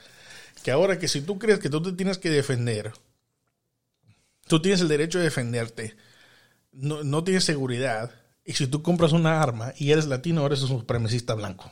que 0.64 0.70
ahora 0.70 0.98
que 0.98 1.08
si 1.08 1.20
tú 1.20 1.38
crees 1.38 1.58
que 1.58 1.68
tú 1.68 1.82
te 1.82 1.92
tienes 1.92 2.16
que 2.16 2.30
defender, 2.30 2.90
tú 4.48 4.62
tienes 4.62 4.80
el 4.80 4.88
derecho 4.88 5.18
de 5.18 5.24
defenderte, 5.24 5.94
no, 6.72 7.04
no 7.04 7.22
tienes 7.22 7.44
seguridad, 7.44 8.10
y 8.46 8.54
si 8.54 8.66
tú 8.66 8.82
compras 8.82 9.12
una 9.12 9.42
arma 9.42 9.74
y 9.76 9.92
eres 9.92 10.06
latino, 10.06 10.40
ahora 10.40 10.54
eres 10.54 10.62
un 10.62 10.80
supremacista 10.80 11.34
blanco. 11.34 11.70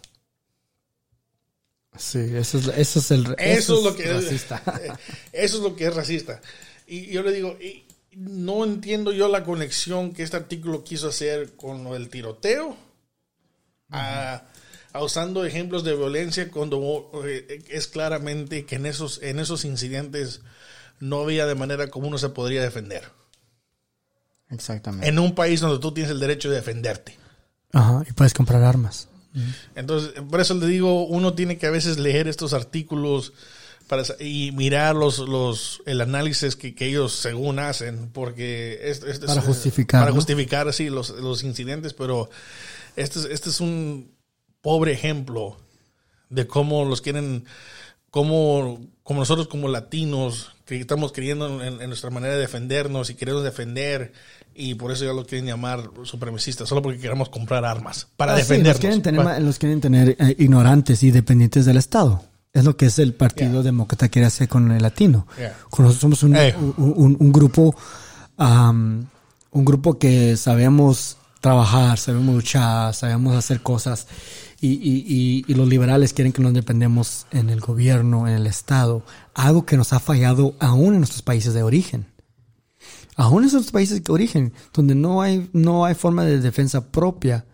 Sí, 1.97 2.19
eso 2.19 2.59
es, 2.59 2.69
eso 2.69 2.99
es 2.99 3.11
el 3.11 3.35
Eso, 3.39 3.79
es 3.79 3.85
lo 3.85 3.97
que 3.97 4.13
racista. 4.13 4.63
Eso 5.33 5.57
es 5.57 5.63
lo 5.63 5.75
que 5.75 5.87
es 5.87 5.95
racista. 5.95 6.43
Y 6.87 7.07
yo 7.07 7.23
le 7.23 7.33
digo, 7.33 7.57
y 7.61 7.85
no 8.13 8.63
entiendo 8.63 9.11
yo 9.13 9.27
la 9.29 9.43
conexión 9.43 10.13
que 10.13 10.23
este 10.23 10.37
artículo 10.37 10.85
quiso 10.85 11.09
hacer 11.09 11.57
con 11.57 11.83
lo 11.83 11.95
del 11.95 12.11
tiroteo, 12.11 12.77
a 13.89 14.43
usando 15.01 15.45
ejemplos 15.45 15.85
de 15.85 15.95
violencia 15.97 16.51
cuando 16.51 17.11
eh, 17.25 17.63
es 17.71 17.87
claramente 17.87 18.67
que 18.67 18.75
en 18.77 18.87
esos, 18.87 19.23
en 19.23 19.39
esos 19.39 19.65
incidentes 19.65 20.41
no 21.01 21.23
había 21.23 21.47
de 21.47 21.55
manera 21.55 21.89
como 21.89 22.09
uno 22.09 22.19
se 22.19 22.29
podría 22.29 22.63
defender. 22.63 23.05
Exactamente. 24.51 25.09
En 25.09 25.19
un 25.19 25.35
país 25.35 25.61
donde 25.61 25.79
tú 25.79 25.93
tienes 25.93 26.11
el 26.13 26.21
derecho 26.21 26.51
de 26.51 26.57
defenderte. 26.57 27.17
Ajá, 27.73 28.05
y 28.09 28.13
puedes 28.13 28.35
comprar 28.35 28.63
armas. 28.63 29.09
Entonces, 29.75 30.13
por 30.31 30.41
eso 30.43 30.53
le 30.55 30.67
digo, 30.67 31.07
uno 31.07 31.33
tiene 31.33 31.57
que 31.57 31.67
a 31.67 31.71
veces 31.71 31.99
leer 31.99 32.29
estos 32.29 32.53
artículos 32.53 33.33
para, 33.89 34.03
y 34.21 34.53
mirar 34.53 34.95
los, 34.95 35.19
los, 35.21 35.83
el 35.87 36.03
análisis 36.03 36.55
que, 36.55 36.75
que 36.75 36.87
ellos 36.89 37.15
según 37.15 37.59
hacen, 37.59 38.11
porque 38.13 38.79
es, 38.83 39.03
es- 39.03 39.21
Para 39.21 39.41
es- 39.41 39.47
justificar, 39.47 40.01
Para 40.03 40.11
¿no? 40.11 40.17
justificar, 40.17 40.71
sí, 40.75 40.91
los, 40.91 41.09
los 41.11 41.43
incidentes, 41.45 41.95
pero 41.95 42.29
este 42.95 43.21
es, 43.21 43.25
este 43.25 43.49
es 43.49 43.61
un 43.61 44.12
pobre 44.63 44.93
ejemplo 44.93 45.59
de 46.31 46.47
cómo 46.47 46.85
los 46.87 47.03
quieren, 47.03 47.45
cómo, 48.11 48.81
como 49.03 49.21
nosotros 49.21 49.49
como 49.49 49.69
latinos, 49.69 50.53
que 50.65 50.81
estamos 50.81 51.13
creyendo 51.13 51.63
en, 51.63 51.83
en 51.83 51.89
nuestra 51.89 52.09
manera 52.09 52.35
de 52.35 52.41
defendernos 52.41 53.11
y 53.11 53.15
queremos 53.15 53.43
defender, 53.45 54.13
y 54.55 54.75
por 54.77 54.93
eso 54.93 55.05
ya 55.05 55.13
lo 55.13 55.27
quieren 55.27 55.47
llamar 55.47 55.91
supremacistas, 56.05 56.69
solo 56.69 56.81
porque 56.81 56.99
queremos 57.01 57.29
comprar 57.29 57.65
armas 57.65 58.07
para 58.17 58.33
Ah, 58.35 58.37
sí, 58.37 58.43
defendernos. 58.43 58.75
los 58.75 58.81
quieren 58.81 59.03
tener, 59.03 59.43
los 59.43 59.59
quieren 59.59 59.81
tener 59.81 60.17
eh, 60.19 60.37
ignorantes 60.39 61.03
y 61.03 61.11
dependientes 61.11 61.67
del 61.67 61.77
Estado. 61.77 62.23
Es 62.55 62.65
lo 62.65 62.77
que 62.77 62.87
es 62.87 62.99
el 62.99 63.15
Partido 63.15 63.51
Yeah. 63.53 63.63
Demócrata 63.63 64.09
quiere 64.11 64.27
hacer 64.27 64.47
con 64.49 64.71
el 64.73 64.83
latino. 64.83 65.27
Yeah. 65.39 65.57
Con 65.71 65.87
nosotros 65.87 66.01
somos 66.01 66.23
un, 66.23 66.37
Hey. 66.37 66.53
un, 66.57 66.75
un- 66.97 67.17
un 67.19 67.33
grupo, 67.33 67.75
un 68.39 69.09
grupo 69.65 69.99
que 69.99 70.37
sabemos 70.37 71.17
trabajar, 71.41 71.99
sabemos 71.99 72.35
luchar, 72.35 72.95
sabemos 72.95 73.35
hacer 73.37 73.63
cosas. 73.63 74.07
Y, 74.65 74.75
y, 74.75 75.45
y, 75.49 75.55
los 75.55 75.67
liberales 75.67 76.13
quieren 76.13 76.33
que 76.33 76.41
nos 76.41 76.55
dependemos 76.55 77.27
en 77.33 77.51
el 77.51 77.59
gobierno, 77.59 78.29
en 78.29 78.35
el 78.35 78.47
Estado. 78.47 79.03
Algo 79.35 79.67
que 79.67 79.77
nos 79.77 79.93
ha 79.93 79.99
fallado 79.99 80.55
aún 80.61 80.95
en 80.95 81.01
nuestros 81.01 81.23
países 81.23 81.53
de 81.53 81.65
origen. 81.65 82.07
Aún 83.17 83.43
en 83.43 83.49
esos 83.49 83.73
países 83.73 84.05
de 84.05 84.13
origen, 84.13 84.53
donde 84.73 84.95
no 84.95 85.21
hay, 85.21 85.51
no 85.53 85.85
hay 85.85 85.97
forma 85.97 86.25
de 86.25 86.39
defensa 86.39 86.93
propia. 86.93 87.45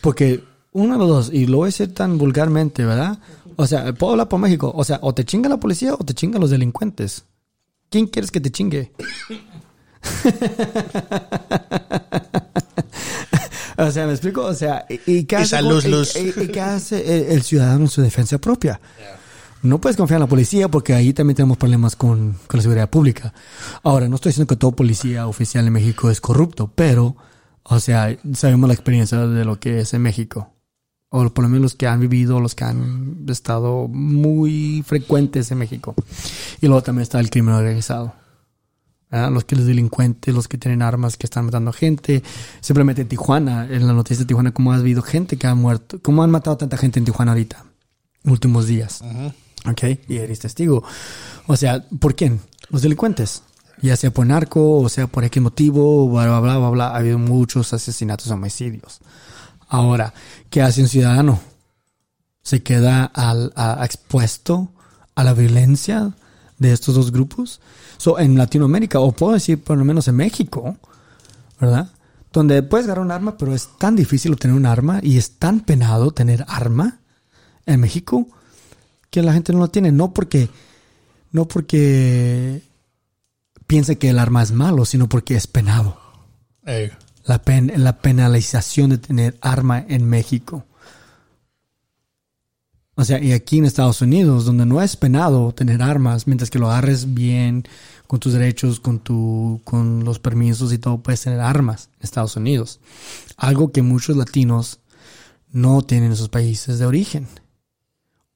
Porque 0.00 0.42
uno 0.72 0.94
de 0.94 0.98
los 0.98 1.08
dos, 1.08 1.30
y 1.30 1.46
lo 1.46 1.58
voy 1.58 1.66
a 1.66 1.68
decir 1.68 1.92
tan 1.92 2.16
vulgarmente, 2.16 2.86
¿verdad? 2.86 3.18
O 3.56 3.66
sea, 3.66 3.92
puedo 3.92 4.12
hablar 4.12 4.30
por 4.30 4.40
México. 4.40 4.72
O 4.74 4.82
sea, 4.82 5.00
o 5.02 5.12
te 5.12 5.26
chinga 5.26 5.50
la 5.50 5.60
policía 5.60 5.92
o 5.92 5.98
te 5.98 6.14
chingan 6.14 6.40
los 6.40 6.48
delincuentes. 6.48 7.26
¿Quién 7.90 8.06
quieres 8.06 8.30
que 8.30 8.40
te 8.40 8.50
chingue? 8.50 8.94
o 13.76 13.90
sea, 13.90 14.06
¿me 14.06 14.12
explico? 14.12 14.42
O 14.44 14.54
sea, 14.54 14.86
¿y, 14.88 15.00
y 15.06 15.24
qué 15.24 15.36
hace, 15.36 15.56
Esa 15.56 15.62
luz, 15.62 15.84
y- 15.84 15.88
luz. 15.88 16.16
y- 16.16 16.40
y 16.42 16.48
qué 16.48 16.60
hace 16.60 17.16
el, 17.26 17.32
el 17.36 17.42
ciudadano 17.42 17.82
en 17.84 17.88
su 17.88 18.02
defensa 18.02 18.38
propia? 18.38 18.80
No 19.62 19.80
puedes 19.80 19.96
confiar 19.96 20.18
en 20.18 20.22
la 20.24 20.28
policía 20.28 20.68
porque 20.68 20.92
ahí 20.94 21.12
también 21.14 21.36
tenemos 21.36 21.56
problemas 21.56 21.96
con, 21.96 22.32
con 22.46 22.58
la 22.58 22.62
seguridad 22.62 22.90
pública. 22.90 23.32
Ahora, 23.82 24.08
no 24.08 24.16
estoy 24.16 24.30
diciendo 24.30 24.48
que 24.54 24.58
todo 24.58 24.72
policía 24.72 25.26
oficial 25.26 25.66
en 25.66 25.72
México 25.72 26.10
es 26.10 26.20
corrupto, 26.20 26.70
pero, 26.74 27.16
o 27.62 27.80
sea, 27.80 28.14
sabemos 28.34 28.68
la 28.68 28.74
experiencia 28.74 29.26
de 29.26 29.44
lo 29.46 29.58
que 29.58 29.80
es 29.80 29.94
en 29.94 30.02
México. 30.02 30.50
O 31.08 31.30
por 31.30 31.44
lo 31.44 31.48
menos 31.48 31.62
los 31.62 31.74
que 31.76 31.86
han 31.86 32.00
vivido, 32.00 32.40
los 32.40 32.54
que 32.54 32.64
han 32.64 33.24
estado 33.28 33.88
muy 33.88 34.82
frecuentes 34.86 35.50
en 35.50 35.58
México. 35.58 35.94
Y 36.60 36.66
luego 36.66 36.82
también 36.82 37.02
está 37.04 37.20
el 37.20 37.30
crimen 37.30 37.54
organizado. 37.54 38.12
Los 39.30 39.44
que 39.44 39.54
los 39.56 39.66
delincuentes, 39.66 40.34
los 40.34 40.48
que 40.48 40.58
tienen 40.58 40.82
armas, 40.82 41.16
que 41.16 41.26
están 41.26 41.44
matando 41.46 41.72
gente. 41.72 42.22
Simplemente 42.60 43.02
en 43.02 43.08
Tijuana, 43.08 43.66
en 43.70 43.86
la 43.86 43.92
noticia 43.92 44.24
de 44.24 44.26
Tijuana, 44.26 44.52
cómo 44.52 44.72
ha 44.72 44.76
habido 44.76 45.02
gente 45.02 45.36
que 45.36 45.46
ha 45.46 45.54
muerto, 45.54 45.98
cómo 46.02 46.22
han 46.24 46.30
matado 46.30 46.56
tanta 46.56 46.76
gente 46.76 46.98
en 46.98 47.04
Tijuana 47.04 47.32
ahorita, 47.32 47.64
últimos 48.24 48.66
días. 48.66 49.02
Ok, 49.66 49.82
y 50.08 50.16
eres 50.16 50.40
testigo. 50.40 50.82
O 51.46 51.56
sea, 51.56 51.84
¿por 52.00 52.14
quién? 52.16 52.40
Los 52.70 52.82
delincuentes. 52.82 53.42
Ya 53.82 53.96
sea 53.96 54.10
por 54.10 54.26
narco, 54.26 54.78
o 54.80 54.88
sea 54.88 55.06
por 55.06 55.24
X 55.24 55.42
motivo, 55.42 56.08
bla, 56.08 56.26
bla, 56.26 56.40
bla, 56.40 56.58
bla, 56.58 56.70
bla. 56.70 56.86
Ha 56.88 56.96
habido 56.96 57.18
muchos 57.18 57.72
asesinatos, 57.72 58.30
homicidios. 58.30 59.00
Ahora, 59.68 60.12
¿qué 60.50 60.62
hace 60.62 60.80
un 60.82 60.88
ciudadano? 60.88 61.40
Se 62.42 62.62
queda 62.62 63.04
al, 63.04 63.52
a- 63.56 63.84
expuesto 63.84 64.70
a 65.14 65.24
la 65.24 65.34
violencia 65.34 66.12
de 66.68 66.74
estos 66.74 66.94
dos 66.94 67.10
grupos. 67.12 67.60
So, 67.96 68.18
en 68.18 68.36
Latinoamérica, 68.36 69.00
o 69.00 69.12
puedo 69.12 69.32
decir 69.32 69.62
por 69.62 69.78
lo 69.78 69.84
menos 69.84 70.08
en 70.08 70.16
México, 70.16 70.76
¿verdad? 71.60 71.90
Donde 72.32 72.62
puedes 72.62 72.86
agarrar 72.86 73.04
un 73.04 73.12
arma, 73.12 73.36
pero 73.38 73.54
es 73.54 73.68
tan 73.78 73.94
difícil 73.96 74.32
obtener 74.32 74.56
un 74.56 74.66
arma 74.66 74.98
y 75.02 75.16
es 75.18 75.38
tan 75.38 75.60
penado 75.60 76.10
tener 76.10 76.44
arma 76.48 76.98
en 77.66 77.80
México 77.80 78.26
que 79.10 79.22
la 79.22 79.32
gente 79.32 79.52
no 79.52 79.60
lo 79.60 79.68
tiene. 79.68 79.92
No 79.92 80.12
porque, 80.12 80.48
no 81.30 81.46
porque 81.46 82.62
piense 83.68 83.98
que 83.98 84.10
el 84.10 84.18
arma 84.18 84.42
es 84.42 84.50
malo, 84.50 84.84
sino 84.84 85.08
porque 85.08 85.36
es 85.36 85.46
penado. 85.46 85.96
Ey. 86.66 86.90
La, 87.24 87.40
pen- 87.40 87.72
la 87.76 87.98
penalización 87.98 88.90
de 88.90 88.98
tener 88.98 89.38
arma 89.40 89.84
en 89.88 90.04
México. 90.08 90.64
O 92.96 93.04
sea, 93.04 93.22
y 93.22 93.32
aquí 93.32 93.58
en 93.58 93.64
Estados 93.64 94.00
Unidos, 94.02 94.44
donde 94.44 94.66
no 94.66 94.80
es 94.80 94.96
penado 94.96 95.52
tener 95.52 95.82
armas, 95.82 96.26
mientras 96.26 96.50
que 96.50 96.60
lo 96.60 96.70
agarres 96.70 97.12
bien, 97.12 97.64
con 98.06 98.20
tus 98.20 98.34
derechos, 98.34 98.78
con 98.78 99.00
tu, 99.00 99.60
con 99.64 100.04
los 100.04 100.18
permisos 100.20 100.72
y 100.72 100.78
todo, 100.78 100.98
puedes 100.98 101.22
tener 101.22 101.40
armas 101.40 101.90
en 101.96 102.04
Estados 102.04 102.36
Unidos. 102.36 102.80
Algo 103.36 103.72
que 103.72 103.82
muchos 103.82 104.16
latinos 104.16 104.80
no 105.50 105.82
tienen 105.82 106.10
en 106.10 106.16
sus 106.16 106.28
países 106.28 106.78
de 106.78 106.86
origen. 106.86 107.26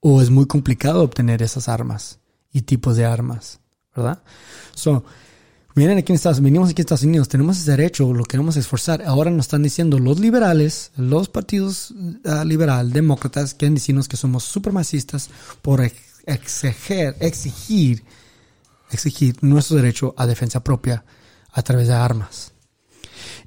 O 0.00 0.23
es 0.23 0.31
muy 0.31 0.47
complicado 0.47 1.03
obtener 1.03 1.43
esas 1.43 1.69
armas 1.69 2.19
y 2.53 2.62
tipos 2.62 2.97
de 2.97 3.05
armas, 3.05 3.61
¿verdad? 3.95 4.23
So, 4.75 5.05
Vienen 5.75 5.99
aquí 5.99 6.13
en 6.13 6.17
Estados 6.17 6.39
Unidos, 6.39 6.51
venimos 6.53 6.71
aquí 6.71 6.81
en 6.81 6.85
Estados 6.85 7.03
Unidos, 7.05 7.29
tenemos 7.29 7.59
ese 7.59 7.71
derecho, 7.71 8.13
lo 8.13 8.25
queremos 8.25 8.57
esforzar. 8.57 9.03
Ahora 9.03 9.31
nos 9.31 9.47
están 9.47 9.63
diciendo 9.63 9.99
los 9.99 10.19
liberales, 10.19 10.91
los 10.97 11.29
partidos 11.29 11.93
uh, 11.93 12.45
liberal, 12.45 12.93
demócratas, 12.93 13.55
quieren 13.55 13.75
decirnos 13.75 14.09
que 14.09 14.17
somos 14.17 14.45
supremacistas 14.45 15.31
por 15.63 15.81
exigir, 16.27 17.15
exigir, 17.21 18.03
exigir 18.91 19.37
nuestro 19.43 19.77
derecho 19.77 20.15
a 20.17 20.27
defensa 20.27 20.65
propia 20.65 21.05
a 21.53 21.63
través 21.63 21.89
de 21.89 21.95
armas. 21.95 22.53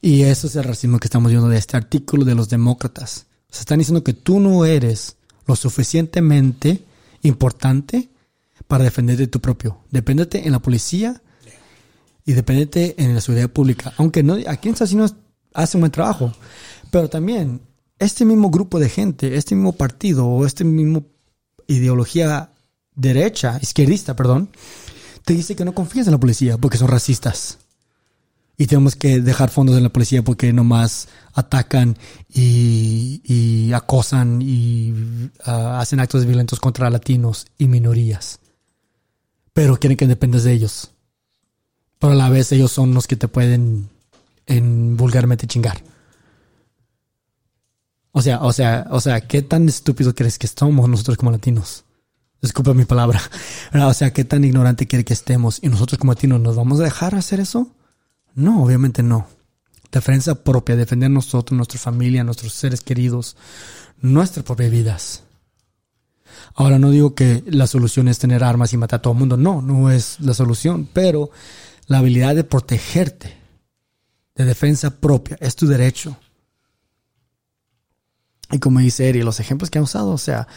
Y 0.02 0.24
eso 0.24 0.48
es 0.48 0.56
el 0.56 0.64
racismo 0.64 1.00
que 1.00 1.08
estamos 1.08 1.32
viendo 1.32 1.50
de 1.50 1.58
este 1.58 1.78
artículo 1.78 2.24
de 2.24 2.36
los 2.36 2.50
demócratas. 2.50 3.26
Se 3.50 3.60
están 3.60 3.80
diciendo 3.80 4.04
que 4.04 4.14
tú 4.14 4.40
no 4.40 4.66
eres 4.66 5.18
lo 5.46 5.56
suficientemente 5.56 6.84
importante 7.24 8.10
para 8.68 8.84
defenderte 8.84 9.28
tu 9.28 9.42
propio. 9.42 9.80
Depéndete 9.92 10.48
en 10.48 10.54
la 10.54 10.60
policía 10.60 11.22
y 12.26 12.34
depéndete 12.34 13.02
en 13.02 13.16
la 13.16 13.22
seguridad 13.22 13.50
pública. 13.50 13.94
Aunque 13.98 14.24
no, 14.24 14.36
aquí 14.48 14.68
en 14.68 14.74
Estados 14.74 14.94
Unidos 14.94 15.16
hace 15.54 15.78
un 15.78 15.82
buen 15.82 15.92
trabajo. 15.92 16.34
Pero 16.92 17.10
también, 17.10 17.62
este 18.00 18.26
mismo 18.26 18.50
grupo 18.50 18.80
de 18.80 18.90
gente, 18.90 19.36
este 19.38 19.56
mismo 19.56 19.74
partido 19.74 20.26
o 20.28 20.46
este 20.46 20.64
mismo 20.64 21.06
ideología 21.68 22.50
derecha, 22.96 23.60
izquierdista, 23.62 24.16
perdón, 24.16 24.50
te 25.24 25.34
dice 25.34 25.56
que 25.56 25.66
no 25.66 25.74
confías 25.74 26.08
en 26.08 26.14
la 26.14 26.20
policía 26.20 26.58
porque 26.58 26.78
son 26.78 26.88
racistas 26.88 27.58
y 28.62 28.68
tenemos 28.68 28.96
que 28.96 29.22
dejar 29.22 29.50
fondos 29.50 29.76
en 29.76 29.82
la 29.82 29.90
policía 29.90 30.22
porque 30.22 30.54
nomás 30.54 31.08
atacan 31.34 31.98
y, 32.30 33.72
acosan 33.74 34.40
y 34.40 34.94
ah, 35.46 35.80
hacen 35.80 36.00
actos 36.00 36.28
violentos 36.28 36.60
contra 36.60 36.92
latinos 36.92 37.48
y 37.58 37.68
minorías. 37.68 38.40
Pero 39.54 39.78
quieren 39.78 39.98
que 39.98 40.06
dependas 40.06 40.44
de 40.44 40.54
ellos. 40.54 40.92
Pero 42.02 42.14
a 42.14 42.16
la 42.16 42.30
vez 42.30 42.52
ellos 42.52 42.72
son 42.72 42.96
los 42.96 43.06
que 43.06 43.16
te 43.16 43.28
pueden 43.28 43.88
en 44.48 44.98
vulgarmente 44.98 45.46
chingar. 45.46 45.84
O 48.12 48.24
sea, 48.24 48.42
o 48.42 48.52
sea, 48.52 48.88
o 48.90 49.00
sea, 49.00 49.22
¿qué 49.22 49.44
tan 49.44 49.70
estúpido 49.70 50.16
crees 50.16 50.40
que 50.40 50.48
somos 50.48 50.90
nosotros 50.90 51.16
como 51.16 51.30
latinos? 51.30 51.84
Disculpa 52.42 52.74
mi 52.74 52.86
palabra. 52.86 53.22
O 53.88 53.94
sea, 53.94 54.12
¿qué 54.12 54.26
tan 54.26 54.44
ignorante 54.44 54.88
quiere 54.88 55.06
que 55.06 55.14
estemos? 55.14 55.60
Y 55.62 55.70
nosotros 55.70 56.00
como 56.00 56.14
latinos, 56.14 56.42
¿nos 56.42 56.56
vamos 56.56 56.80
a 56.80 56.86
dejar 56.86 57.14
hacer 57.14 57.40
eso? 57.40 57.70
No, 58.34 58.64
obviamente 58.64 59.04
no. 59.04 59.28
Defensa 59.92 60.44
propia, 60.44 60.76
defender 60.76 61.12
nosotros, 61.12 61.56
nuestra 61.56 61.80
familia, 61.80 62.24
nuestros 62.24 62.54
seres 62.54 62.82
queridos, 62.82 63.38
nuestras 64.02 64.44
propias 64.44 64.72
vidas. 64.72 65.24
Ahora 66.56 66.80
no 66.80 66.90
digo 66.90 67.14
que 67.14 67.44
la 67.46 67.68
solución 67.68 68.08
es 68.08 68.18
tener 68.18 68.44
armas 68.44 68.74
y 68.74 68.78
matar 68.78 68.98
a 68.98 69.02
todo 69.04 69.14
el 69.14 69.20
mundo, 69.20 69.38
no, 69.38 69.62
no 69.62 69.92
es 69.92 70.20
la 70.20 70.34
solución, 70.34 70.90
pero 70.92 71.30
la 71.88 72.00
habilidad 72.00 72.36
de 72.36 72.44
protegerte, 72.44 73.38
de 74.36 74.46
defensa 74.46 75.00
propia, 75.00 75.38
es 75.40 75.56
tu 75.56 75.68
derecho. 75.68 76.18
Y 78.52 78.60
como 78.60 78.80
dice 78.80 79.08
Eri, 79.08 79.22
los 79.22 79.40
ejemplos 79.40 79.70
que 79.70 79.78
han 79.78 79.86
usado, 79.86 80.12
o 80.12 80.18
sea, 80.18 80.48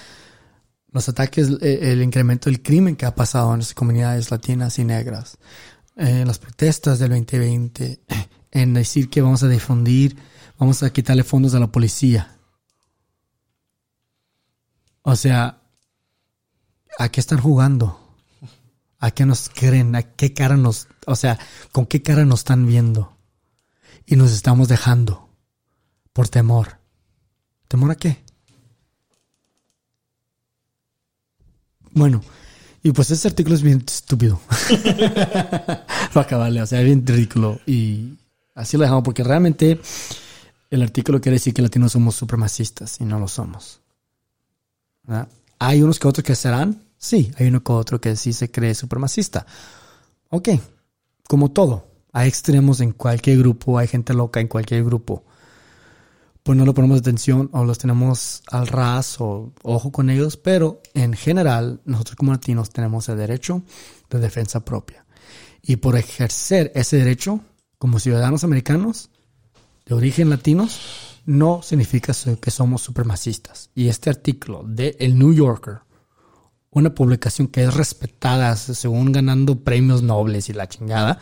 los 0.91 1.09
ataques, 1.09 1.49
eh, 1.61 1.93
el 1.93 2.03
incremento 2.03 2.51
del 2.51 2.63
crimen 2.63 2.97
que 2.97 3.07
ha 3.07 3.15
pasado 3.15 3.51
en 3.51 3.57
nuestras 3.57 3.75
comunidades 3.75 4.31
latinas 4.31 4.79
y 4.79 4.85
negras, 4.85 5.39
en 5.97 6.27
las 6.27 6.39
protestas 6.39 6.99
del 6.99 7.11
2020 7.11 8.01
en 8.51 8.75
decir 8.75 9.09
que 9.11 9.21
vamos 9.21 9.43
a 9.43 9.49
difundir, 9.49 10.17
vamos 10.59 10.83
a 10.83 10.93
quitarle 10.93 11.25
fondos 11.25 11.55
a 11.55 11.61
la 11.61 11.71
policía. 11.71 12.39
O 15.03 15.17
sea, 15.17 15.61
¿a 16.99 17.09
qué 17.11 17.21
están 17.21 17.41
jugando? 17.41 18.04
¿A 19.05 19.11
qué 19.11 19.27
nos 19.27 19.51
creen? 19.51 19.95
¿A 19.97 20.03
qué 20.03 20.33
cara 20.33 20.57
nos, 20.57 20.89
o 21.05 21.15
sea, 21.15 21.39
con 21.73 21.85
qué 21.85 22.01
cara 22.01 22.25
nos 22.25 22.41
están 22.41 22.67
viendo? 22.67 23.15
Y 24.07 24.17
nos 24.17 24.33
estamos 24.33 24.67
dejando 24.67 25.29
por 26.15 26.31
temor. 26.31 26.79
¿Temor 27.69 27.91
a 27.91 27.97
qué? 27.97 28.25
Bueno, 31.91 32.23
y 32.83 32.93
pues 32.93 33.11
ese 33.11 33.29
artículo 33.29 33.55
es 33.55 33.61
bien 33.61 33.85
estúpido. 33.87 34.41
Para 36.15 36.27
acabarle, 36.27 36.63
o 36.63 36.67
sea, 36.67 36.81
es 36.81 36.87
bien 36.87 37.07
ridículo. 37.07 37.61
Y 37.67 38.15
así 38.55 38.79
lo 38.79 38.85
dejamos 38.85 39.05
porque 39.05 39.23
realmente 39.23 39.79
el 40.71 40.81
artículo 40.81 41.21
quiere 41.21 41.37
decir 41.37 41.53
que 41.53 41.61
latinos 41.61 41.93
somos 41.93 42.15
supremacistas 42.15 42.99
y 43.03 43.05
no 43.05 43.21
lo 43.21 43.29
somos. 43.29 43.81
¿Hay 45.59 45.83
unos 45.83 45.99
que 45.99 46.09
otros 46.09 46.25
que 46.25 46.35
serán? 46.35 46.81
Sí, 47.05 47.31
hay 47.37 47.49
uno 47.49 47.63
que 47.63 47.73
otro 47.73 48.01
que 48.01 48.17
sí 48.17 48.33
se 48.33 48.51
cree 48.51 48.75
supremacista. 48.75 49.47
Ok, 50.31 50.49
como 51.29 51.51
todo, 51.51 51.87
hay 52.13 52.29
extremos 52.29 52.81
en 52.81 52.93
cualquier 52.93 53.39
grupo, 53.39 53.79
hay 53.79 53.89
gente 53.89 54.15
loca 54.15 54.41
en 54.41 54.49
cualquier 54.49 54.85
grupo 54.85 55.25
pues 56.45 56.59
no 56.59 56.67
le 56.67 56.75
ponemos 56.75 57.01
atención 57.01 57.49
o 57.53 57.65
los 57.65 57.79
tenemos 57.79 58.43
al 58.51 58.67
ras 58.67 59.19
o 59.19 59.55
ojo 59.63 59.91
con 59.91 60.11
ellos, 60.11 60.37
pero 60.37 60.83
en 60.93 61.15
general 61.15 61.81
nosotros 61.87 62.17
como 62.17 62.33
latinos 62.33 62.69
tenemos 62.69 63.09
el 63.09 63.17
derecho 63.17 63.63
de 64.11 64.19
defensa 64.21 64.63
propia. 64.63 65.07
Y 65.63 65.77
por 65.77 65.97
ejercer 65.97 66.71
ese 66.75 66.99
derecho 66.99 67.41
como 67.79 67.99
ciudadanos 67.99 68.45
americanos 68.45 69.09
de 69.87 69.95
origen 69.95 70.29
latinos, 70.29 70.81
no 71.25 71.63
significa 71.63 72.13
que 72.39 72.51
somos 72.51 72.83
supremacistas. 72.83 73.71
Y 73.75 73.89
este 73.89 74.11
artículo 74.11 74.65
de 74.67 74.99
El 75.01 75.19
New 75.19 75.33
Yorker, 75.33 75.79
una 76.75 76.95
publicación 76.95 77.49
que 77.49 77.63
es 77.63 77.73
respetada 77.73 78.55
según 78.57 79.13
ganando 79.13 79.61
premios 79.61 80.03
nobles 80.03 80.49
y 80.49 80.53
la 80.53 80.69
chingada, 80.69 81.21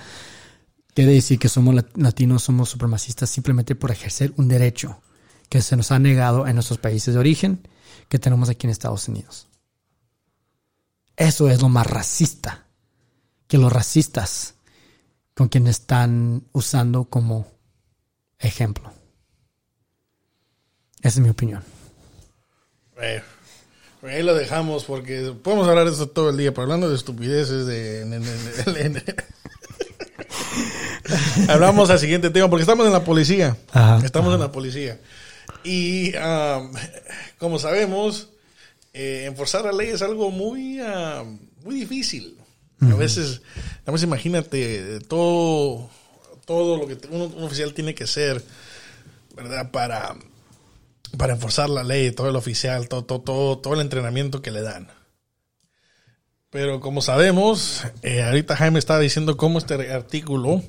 quiere 0.94 1.12
decir 1.12 1.38
que 1.38 1.48
somos 1.48 1.84
latinos, 1.94 2.42
somos 2.42 2.70
supremacistas 2.70 3.30
simplemente 3.30 3.74
por 3.74 3.90
ejercer 3.90 4.32
un 4.36 4.48
derecho 4.48 5.00
que 5.48 5.60
se 5.60 5.76
nos 5.76 5.92
ha 5.92 5.98
negado 5.98 6.46
en 6.46 6.54
nuestros 6.54 6.78
países 6.78 7.14
de 7.14 7.20
origen 7.20 7.68
que 8.08 8.18
tenemos 8.18 8.48
aquí 8.48 8.66
en 8.66 8.70
Estados 8.70 9.06
Unidos. 9.08 9.48
Eso 11.16 11.48
es 11.48 11.60
lo 11.60 11.68
más 11.68 11.86
racista 11.86 12.66
que 13.46 13.58
los 13.58 13.70
racistas 13.70 14.54
con 15.34 15.48
quienes 15.48 15.80
están 15.80 16.44
usando 16.52 17.04
como 17.04 17.46
ejemplo. 18.38 18.92
Esa 21.02 21.18
es 21.18 21.20
mi 21.20 21.28
opinión. 21.28 21.62
Ahí 24.10 24.22
lo 24.22 24.34
dejamos 24.34 24.84
porque 24.84 25.32
podemos 25.42 25.68
hablar 25.68 25.86
de 25.86 25.92
eso 25.92 26.08
todo 26.08 26.30
el 26.30 26.36
día, 26.36 26.52
pero 26.52 26.62
hablando 26.62 26.88
de 26.88 26.96
estupideces, 26.96 27.66
de, 27.66 29.14
hablamos 31.48 31.90
al 31.90 31.98
siguiente 31.98 32.30
tema 32.30 32.50
porque 32.50 32.62
estamos 32.62 32.86
en 32.86 32.92
la 32.92 33.04
policía. 33.04 33.56
estamos 34.04 34.34
en 34.34 34.40
la 34.40 34.50
policía. 34.50 34.98
Y 35.64 36.12
como 37.38 37.58
sabemos, 37.58 38.30
eh, 38.92 39.24
enforzar 39.26 39.64
la 39.64 39.72
ley 39.72 39.88
es 39.88 40.02
algo 40.02 40.30
muy, 40.30 40.80
muy 41.64 41.76
difícil. 41.76 42.36
A 42.80 42.96
veces, 42.96 43.42
a 43.86 43.92
veces 43.92 44.08
imagínate 44.08 44.98
todo, 45.06 45.88
todo 46.44 46.76
lo 46.76 46.88
que 46.88 46.98
un, 47.10 47.44
oficial 47.44 47.74
tiene 47.74 47.94
que 47.94 48.08
ser, 48.08 48.42
¿verdad? 49.36 49.70
Para, 49.70 50.16
para 51.16 51.34
enforzar 51.34 51.68
la 51.68 51.84
ley, 51.84 52.10
todo 52.12 52.28
el 52.28 52.36
oficial, 52.36 52.88
todo, 52.88 53.04
todo, 53.04 53.58
todo, 53.58 53.74
el 53.74 53.80
entrenamiento 53.80 54.42
que 54.42 54.50
le 54.50 54.62
dan. 54.62 54.88
Pero 56.50 56.80
como 56.80 57.00
sabemos, 57.00 57.84
eh, 58.02 58.22
ahorita 58.22 58.56
Jaime 58.56 58.78
estaba 58.78 59.00
diciendo 59.00 59.36
cómo 59.36 59.58
este 59.58 59.92
artículo 59.92 60.62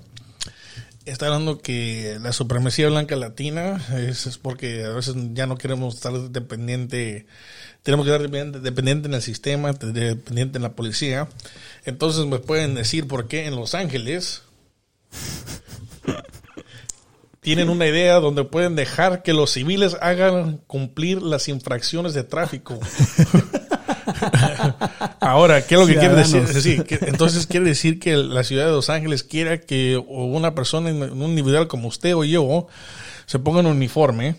está 1.05 1.25
hablando 1.27 1.59
que 1.59 2.17
la 2.21 2.31
supremacía 2.31 2.87
blanca 2.87 3.15
latina 3.15 3.85
es, 3.97 4.37
porque 4.41 4.85
a 4.85 4.89
veces 4.89 5.15
ya 5.33 5.47
no 5.47 5.57
queremos 5.57 5.95
estar 5.95 6.13
dependiente, 6.13 7.25
tenemos 7.81 8.05
que 8.05 8.13
estar 8.13 8.29
dependiente, 8.61 9.07
en 9.07 9.13
el 9.13 9.21
sistema, 9.21 9.73
dependiente 9.73 10.57
en 10.57 10.63
la 10.63 10.73
policía. 10.73 11.27
Entonces 11.85 12.25
me 12.25 12.39
pueden 12.39 12.75
decir 12.75 13.07
por 13.07 13.27
qué 13.27 13.45
en 13.45 13.55
Los 13.55 13.75
Ángeles 13.75 14.43
tienen 17.43 17.69
una 17.69 17.85
idea 17.85 18.19
donde 18.19 18.45
pueden 18.45 18.75
dejar 18.75 19.21
que 19.21 19.33
los 19.33 19.51
civiles 19.51 19.97
hagan 20.01 20.61
cumplir 20.65 21.21
las 21.21 21.49
infracciones 21.49 22.13
de 22.13 22.23
tráfico. 22.23 22.79
Ahora, 25.19 25.65
¿qué 25.65 25.75
es 25.75 25.81
lo 25.81 25.87
que 25.87 25.97
quiere 25.97 26.15
decir? 26.15 26.85
entonces 27.01 27.45
quiere 27.45 27.67
decir 27.67 27.99
que 27.99 28.15
la 28.15 28.43
ciudad 28.43 28.65
de 28.65 28.71
Los 28.71 28.89
Ángeles 28.89 29.23
quiera 29.23 29.59
que 29.59 29.97
una 29.97 30.55
persona 30.55 30.89
en 30.89 31.03
un 31.03 31.29
individual 31.29 31.67
como 31.67 31.89
usted 31.89 32.15
o 32.15 32.23
yo 32.23 32.67
se 33.25 33.39
ponga 33.39 33.59
un 33.59 33.67
uniforme. 33.67 34.37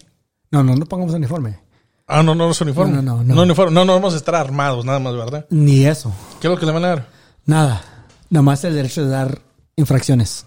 No, 0.50 0.62
no, 0.62 0.74
no 0.74 0.86
pongamos 0.86 1.14
uniforme. 1.14 1.58
Ah, 2.06 2.22
no, 2.22 2.34
no, 2.34 2.46
no 2.46 2.52
es 2.52 2.60
uniforme. 2.60 2.96
No, 2.96 3.02
no, 3.02 3.22
no. 3.22 3.34
No, 3.34 3.42
uniforme. 3.42 3.72
no, 3.72 3.84
no 3.84 3.94
vamos 3.94 4.14
a 4.14 4.16
estar 4.16 4.34
armados, 4.34 4.84
nada 4.84 4.98
más, 4.98 5.14
¿verdad? 5.14 5.46
Ni 5.50 5.86
eso. 5.86 6.12
¿Qué 6.40 6.46
es 6.46 6.50
lo 6.50 6.58
que 6.58 6.66
le 6.66 6.72
van 6.72 6.84
a 6.84 6.88
dar? 6.88 7.08
Nada. 7.46 7.82
Nada 8.30 8.42
más 8.42 8.64
el 8.64 8.74
derecho 8.74 9.04
de 9.04 9.10
dar 9.10 9.40
infracciones. 9.76 10.46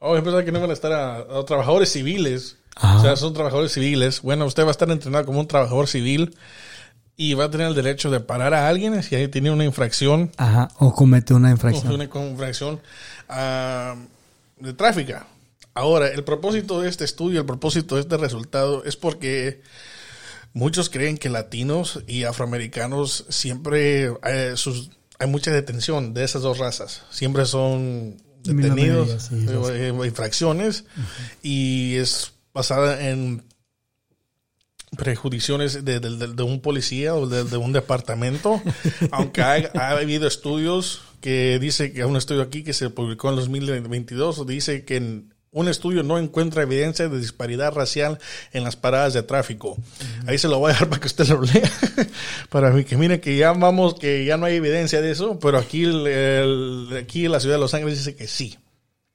Oh, 0.00 0.16
yo 0.16 0.22
pensaba 0.22 0.44
que 0.44 0.52
no 0.52 0.60
van 0.60 0.70
a 0.70 0.74
estar 0.74 0.92
a, 0.92 1.44
trabajadores 1.44 1.90
civiles. 1.92 2.56
O 2.80 3.00
sea, 3.00 3.16
son 3.16 3.34
trabajadores 3.34 3.72
civiles. 3.72 4.22
Bueno, 4.22 4.46
usted 4.46 4.62
va 4.62 4.68
a 4.68 4.70
estar 4.70 4.88
entrenado 4.90 5.26
como 5.26 5.40
un 5.40 5.48
trabajador 5.48 5.88
civil 5.88 6.36
y 7.16 7.34
va 7.34 7.46
a 7.46 7.50
tener 7.50 7.66
el 7.66 7.74
derecho 7.74 8.10
de 8.10 8.20
parar 8.20 8.54
a 8.54 8.68
alguien 8.68 9.02
si 9.02 9.16
ahí 9.16 9.26
tiene 9.26 9.50
una 9.50 9.64
infracción. 9.64 10.30
Ajá, 10.36 10.68
o 10.78 10.94
comete 10.94 11.34
una 11.34 11.48
o 11.48 11.50
infracción. 11.50 11.92
Una 11.92 12.04
infracción 12.04 12.80
ah, 13.28 13.96
de 14.58 14.72
tráfico. 14.74 15.14
Ahora, 15.74 16.06
el 16.08 16.22
propósito 16.22 16.80
de 16.80 16.88
este 16.88 17.04
estudio, 17.04 17.40
el 17.40 17.46
propósito 17.46 17.96
de 17.96 18.02
este 18.02 18.16
resultado 18.16 18.84
es 18.84 18.96
porque 18.96 19.62
muchos 20.52 20.90
creen 20.90 21.18
que 21.18 21.28
latinos 21.28 22.00
y 22.06 22.22
afroamericanos 22.22 23.26
siempre 23.28 24.12
eh, 24.24 24.52
sus, 24.54 24.90
hay 25.18 25.26
mucha 25.26 25.50
detención 25.50 26.14
de 26.14 26.22
esas 26.22 26.42
dos 26.42 26.58
razas. 26.58 27.02
Siempre 27.10 27.46
son 27.46 28.16
detenidos, 28.42 29.22
sí, 29.22 29.46
eh, 29.48 29.88
eh, 29.88 30.06
infracciones, 30.06 30.84
y 31.42 31.96
es 31.96 32.32
basada 32.54 33.08
en 33.08 33.44
prejudiciones 34.96 35.84
de, 35.84 36.00
de- 36.00 36.16
de- 36.16 36.28
de 36.34 36.42
un 36.42 36.60
policía 36.60 37.14
o 37.14 37.26
de, 37.26 37.44
de 37.44 37.56
un 37.56 37.72
departamento, 37.72 38.60
aunque 39.10 39.42
ha, 39.42 39.70
ha 39.74 39.90
habido 39.90 40.26
estudios 40.26 41.02
que 41.20 41.58
dice 41.58 41.92
que 41.92 42.04
un 42.04 42.16
estudio 42.16 42.42
aquí 42.42 42.62
que 42.64 42.72
se 42.72 42.88
publicó 42.90 43.28
en 43.30 43.36
2022 43.36 44.46
dice 44.46 44.84
que 44.84 44.96
en 44.96 45.34
un 45.52 45.68
estudio 45.68 46.02
no 46.02 46.18
encuentra 46.18 46.62
evidencia 46.62 47.08
de 47.08 47.18
disparidad 47.18 47.72
racial 47.72 48.18
en 48.52 48.64
las 48.64 48.76
paradas 48.76 49.14
de 49.14 49.22
tráfico. 49.22 49.76
Ahí 50.26 50.38
se 50.38 50.46
lo 50.48 50.58
voy 50.58 50.70
a 50.70 50.72
dejar 50.74 50.88
para 50.88 51.00
que 51.00 51.06
usted 51.06 51.26
lo 51.28 51.40
lea. 51.42 51.70
para 52.50 52.70
mí, 52.70 52.84
que 52.84 52.96
mire 52.96 53.20
que 53.20 53.36
ya 53.36 53.52
vamos, 53.52 53.94
que 53.98 54.24
ya 54.24 54.36
no 54.36 54.46
hay 54.46 54.56
evidencia 54.56 55.00
de 55.00 55.10
eso, 55.10 55.38
pero 55.38 55.58
aquí, 55.58 55.84
el- 55.84 56.06
el- 56.06 56.96
aquí 57.02 57.28
la 57.28 57.40
ciudad 57.40 57.56
de 57.56 57.60
Los 57.60 57.74
Ángeles 57.74 57.98
dice 57.98 58.14
que 58.14 58.26
sí. 58.28 58.58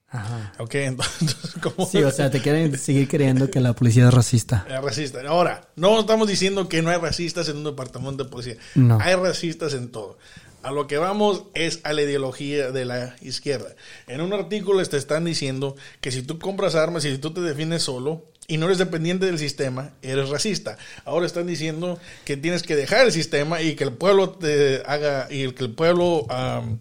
Ajá. 0.08 0.54
Ok, 0.60 0.76
entonces, 0.76 1.36
¿cómo? 1.62 1.88
Sí, 1.90 1.98
o 2.04 2.12
sea, 2.12 2.30
te 2.30 2.40
quieren 2.42 2.78
seguir 2.78 3.08
creyendo 3.08 3.50
que 3.50 3.60
la 3.60 3.74
policía 3.74 4.08
es 4.08 4.14
racista. 4.14 4.66
Es 4.70 4.82
racista. 4.82 5.20
Ahora, 5.28 5.70
no 5.76 6.00
estamos 6.00 6.28
diciendo 6.28 6.68
que 6.70 6.82
no 6.82 6.90
hay 6.92 6.98
racistas 6.98 7.50
en 7.50 7.58
un 7.58 7.64
departamento 7.64 8.24
de 8.24 8.30
policía. 8.30 8.56
No. 8.76 9.00
Hay 9.02 9.16
racistas 9.16 9.74
en 9.74 9.90
todo. 9.92 10.18
A 10.64 10.72
lo 10.72 10.88
que 10.88 10.98
vamos 10.98 11.44
es 11.54 11.82
a 11.84 11.92
la 11.92 12.02
ideología 12.02 12.72
de 12.72 12.86
la 12.86 13.16
izquierda. 13.22 13.76
En 14.08 14.22
un 14.22 14.32
artículo 14.32 14.84
te 14.84 14.98
están 14.98 15.26
diciendo 15.26 15.76
que 16.00 16.12
si 16.12 16.22
tú 16.22 16.40
compras 16.40 16.76
armas 16.76 17.04
y 17.04 17.12
si 17.12 17.18
tú 17.18 17.34
te 17.34 17.42
defines 17.42 17.84
solo 17.84 18.26
y 18.48 18.58
no 18.58 18.68
eres 18.68 18.78
dependiente 18.78 19.26
del 19.26 19.40
sistema, 19.40 19.92
eres 20.02 20.30
racista. 20.30 20.78
Ahora 21.04 21.26
están 21.26 21.48
diciendo 21.48 22.00
que 22.24 22.38
tienes 22.38 22.64
que 22.64 22.78
dejar 22.78 23.06
el 23.06 23.12
sistema 23.12 23.62
y 23.62 23.76
que 23.76 23.84
el 23.84 23.94
pueblo 23.94 24.32
te 24.32 24.84
haga 24.86 25.28
y 25.30 25.52
que 25.52 25.66
el 25.66 25.72
pueblo 25.72 26.26
am, 26.30 26.80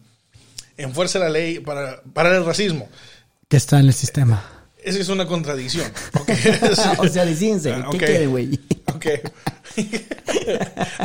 enfuerce 0.77 1.19
la 1.19 1.29
ley 1.29 1.59
para 1.59 2.03
parar 2.15 2.35
el 2.35 2.45
racismo. 2.45 2.89
Que 3.49 3.57
está 3.57 3.81
en 3.81 3.87
el 3.87 3.95
sistema. 3.95 4.45
Esa 4.83 4.99
es 4.99 5.09
una 5.09 5.27
contradicción. 5.27 5.91
o 6.99 7.09
sea, 7.09 7.25
decídense, 7.25 7.73
¿qué 7.73 7.81
ok. 7.81 7.97
quiere, 7.99 8.27
güey? 8.27 8.61
Ok. 8.95 9.07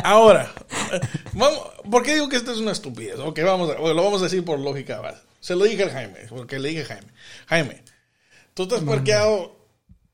Ahora, 0.04 0.52
vamos, 1.32 1.60
¿por 1.90 2.02
qué 2.02 2.14
digo 2.14 2.28
que 2.28 2.36
esto 2.36 2.52
es 2.52 2.58
una 2.58 2.72
estupidez? 2.72 3.18
Ok, 3.18 3.40
vamos 3.44 3.70
a, 3.70 3.74
lo 3.78 3.94
vamos 4.02 4.20
a 4.20 4.24
decir 4.24 4.44
por 4.44 4.58
lógica 4.58 5.00
base. 5.00 5.22
Se 5.40 5.54
lo 5.54 5.64
dije 5.64 5.82
al 5.84 5.90
Jaime, 5.90 6.26
porque 6.28 6.58
le 6.58 6.70
dije 6.70 6.82
a 6.82 6.86
Jaime. 6.86 7.08
Jaime, 7.46 7.84
tú 8.54 8.64
estás 8.64 8.82
parqueado 8.82 9.56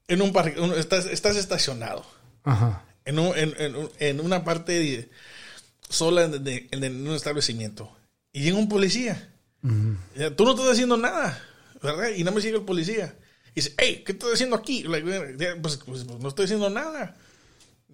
en 0.08 0.22
un 0.22 0.32
parque, 0.32 0.54
estás, 0.78 1.06
estás 1.06 1.37
estacionado 1.37 2.04
Ajá. 2.44 2.84
en, 3.04 3.18
un- 3.18 3.37
en, 3.37 3.54
en 3.58 3.88
en 3.98 4.20
una 4.20 4.44
parte 4.44 4.72
de- 4.72 5.10
sola 5.88 6.28
de- 6.28 6.38
de- 6.40 6.68
en 6.70 7.06
un 7.08 7.14
establecimiento 7.14 7.96
y 8.32 8.42
llega 8.42 8.58
un 8.58 8.68
policía. 8.68 9.30
Tú 10.37 10.44
no 10.44 10.50
estás 10.50 10.72
haciendo 10.72 10.98
nada, 10.98 11.42
¿verdad? 11.82 12.10
Y 12.14 12.22
no 12.22 12.32
me 12.32 12.42
sigue 12.42 12.56
el 12.56 12.62
policía. 12.64 13.14
Y 13.54 13.60
dice, 13.62 13.72
hey, 13.78 14.02
¿qué 14.04 14.12
estás 14.12 14.34
haciendo 14.34 14.56
aquí? 14.56 14.82
Like, 14.82 15.06
pues, 15.62 15.78
pues, 15.78 16.04
pues, 16.04 16.18
no 16.20 16.28
estoy 16.28 16.44
haciendo 16.44 16.68
nada. 16.68 17.16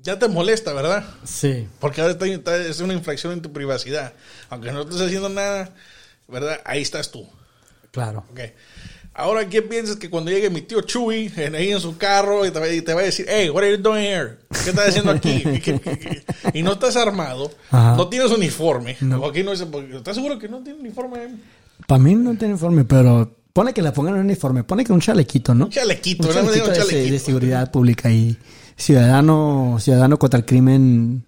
Ya 0.03 0.19
te 0.19 0.29
molesta, 0.29 0.73
¿verdad? 0.73 1.05
Sí. 1.25 1.69
Porque 1.79 2.01
ahora 2.01 2.15
está, 2.15 2.57
es 2.57 2.81
una 2.81 2.95
infracción 2.95 3.33
en 3.33 3.43
tu 3.43 3.53
privacidad. 3.53 4.15
Aunque 4.49 4.73
no 4.73 4.83
estés 4.83 5.01
haciendo 5.01 5.29
nada, 5.29 5.75
¿verdad? 6.29 6.61
Ahí 6.65 6.81
estás 6.81 7.11
tú. 7.11 7.27
Claro. 7.91 8.25
Ok. 8.31 8.41
Ahora, 9.13 9.49
¿qué 9.49 9.61
piensas 9.61 9.97
que 9.97 10.09
cuando 10.09 10.31
llegue 10.31 10.49
mi 10.49 10.63
tío 10.63 10.81
Chuy 10.83 11.31
en, 11.37 11.55
ahí 11.55 11.73
en 11.73 11.81
su 11.81 11.99
carro 11.99 12.47
y 12.47 12.51
te, 12.51 12.61
va, 12.61 12.69
y 12.69 12.81
te 12.81 12.95
va 12.95 13.01
a 13.01 13.05
decir, 13.05 13.27
hey, 13.29 13.51
what 13.51 13.63
are 13.63 13.71
you 13.77 13.83
doing 13.83 14.05
here? 14.05 14.39
¿Qué 14.65 14.71
estás 14.71 14.89
haciendo 14.89 15.11
aquí? 15.11 15.43
Y 16.55 16.63
no 16.63 16.73
estás 16.73 16.97
armado, 16.97 17.51
Ajá. 17.71 17.97
no 17.97 18.09
tienes 18.09 18.31
uniforme. 18.31 18.93
Aquí 19.29 19.43
no 19.43 19.51
dice, 19.51 19.67
porque- 19.67 19.97
¿Estás 19.97 20.15
seguro 20.15 20.39
que 20.39 20.49
no 20.49 20.63
tiene 20.63 20.81
uniforme? 20.81 21.37
Para 21.87 21.99
mí 21.99 22.15
no 22.15 22.31
tiene 22.37 22.55
uniforme, 22.55 22.85
pero 22.85 23.37
pone 23.53 23.75
que 23.75 23.83
le 23.83 23.93
pongan 23.93 24.15
un 24.15 24.21
uniforme. 24.21 24.65
Pone 24.65 24.85
que 24.85 24.93
un 24.93 25.01
chalequito, 25.01 25.55
¿no? 25.55 25.67
Un 25.67 25.71
chalequito, 25.71 26.29
de, 26.29 26.35
chalequito. 26.35 27.13
de 27.13 27.19
seguridad 27.19 27.71
pública 27.71 28.11
y 28.11 28.39
ciudadano, 28.81 29.77
ciudadano 29.81 30.19
contra 30.19 30.39
el 30.39 30.45
crimen 30.47 31.25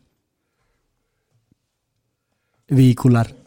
vehicular. 2.69 3.35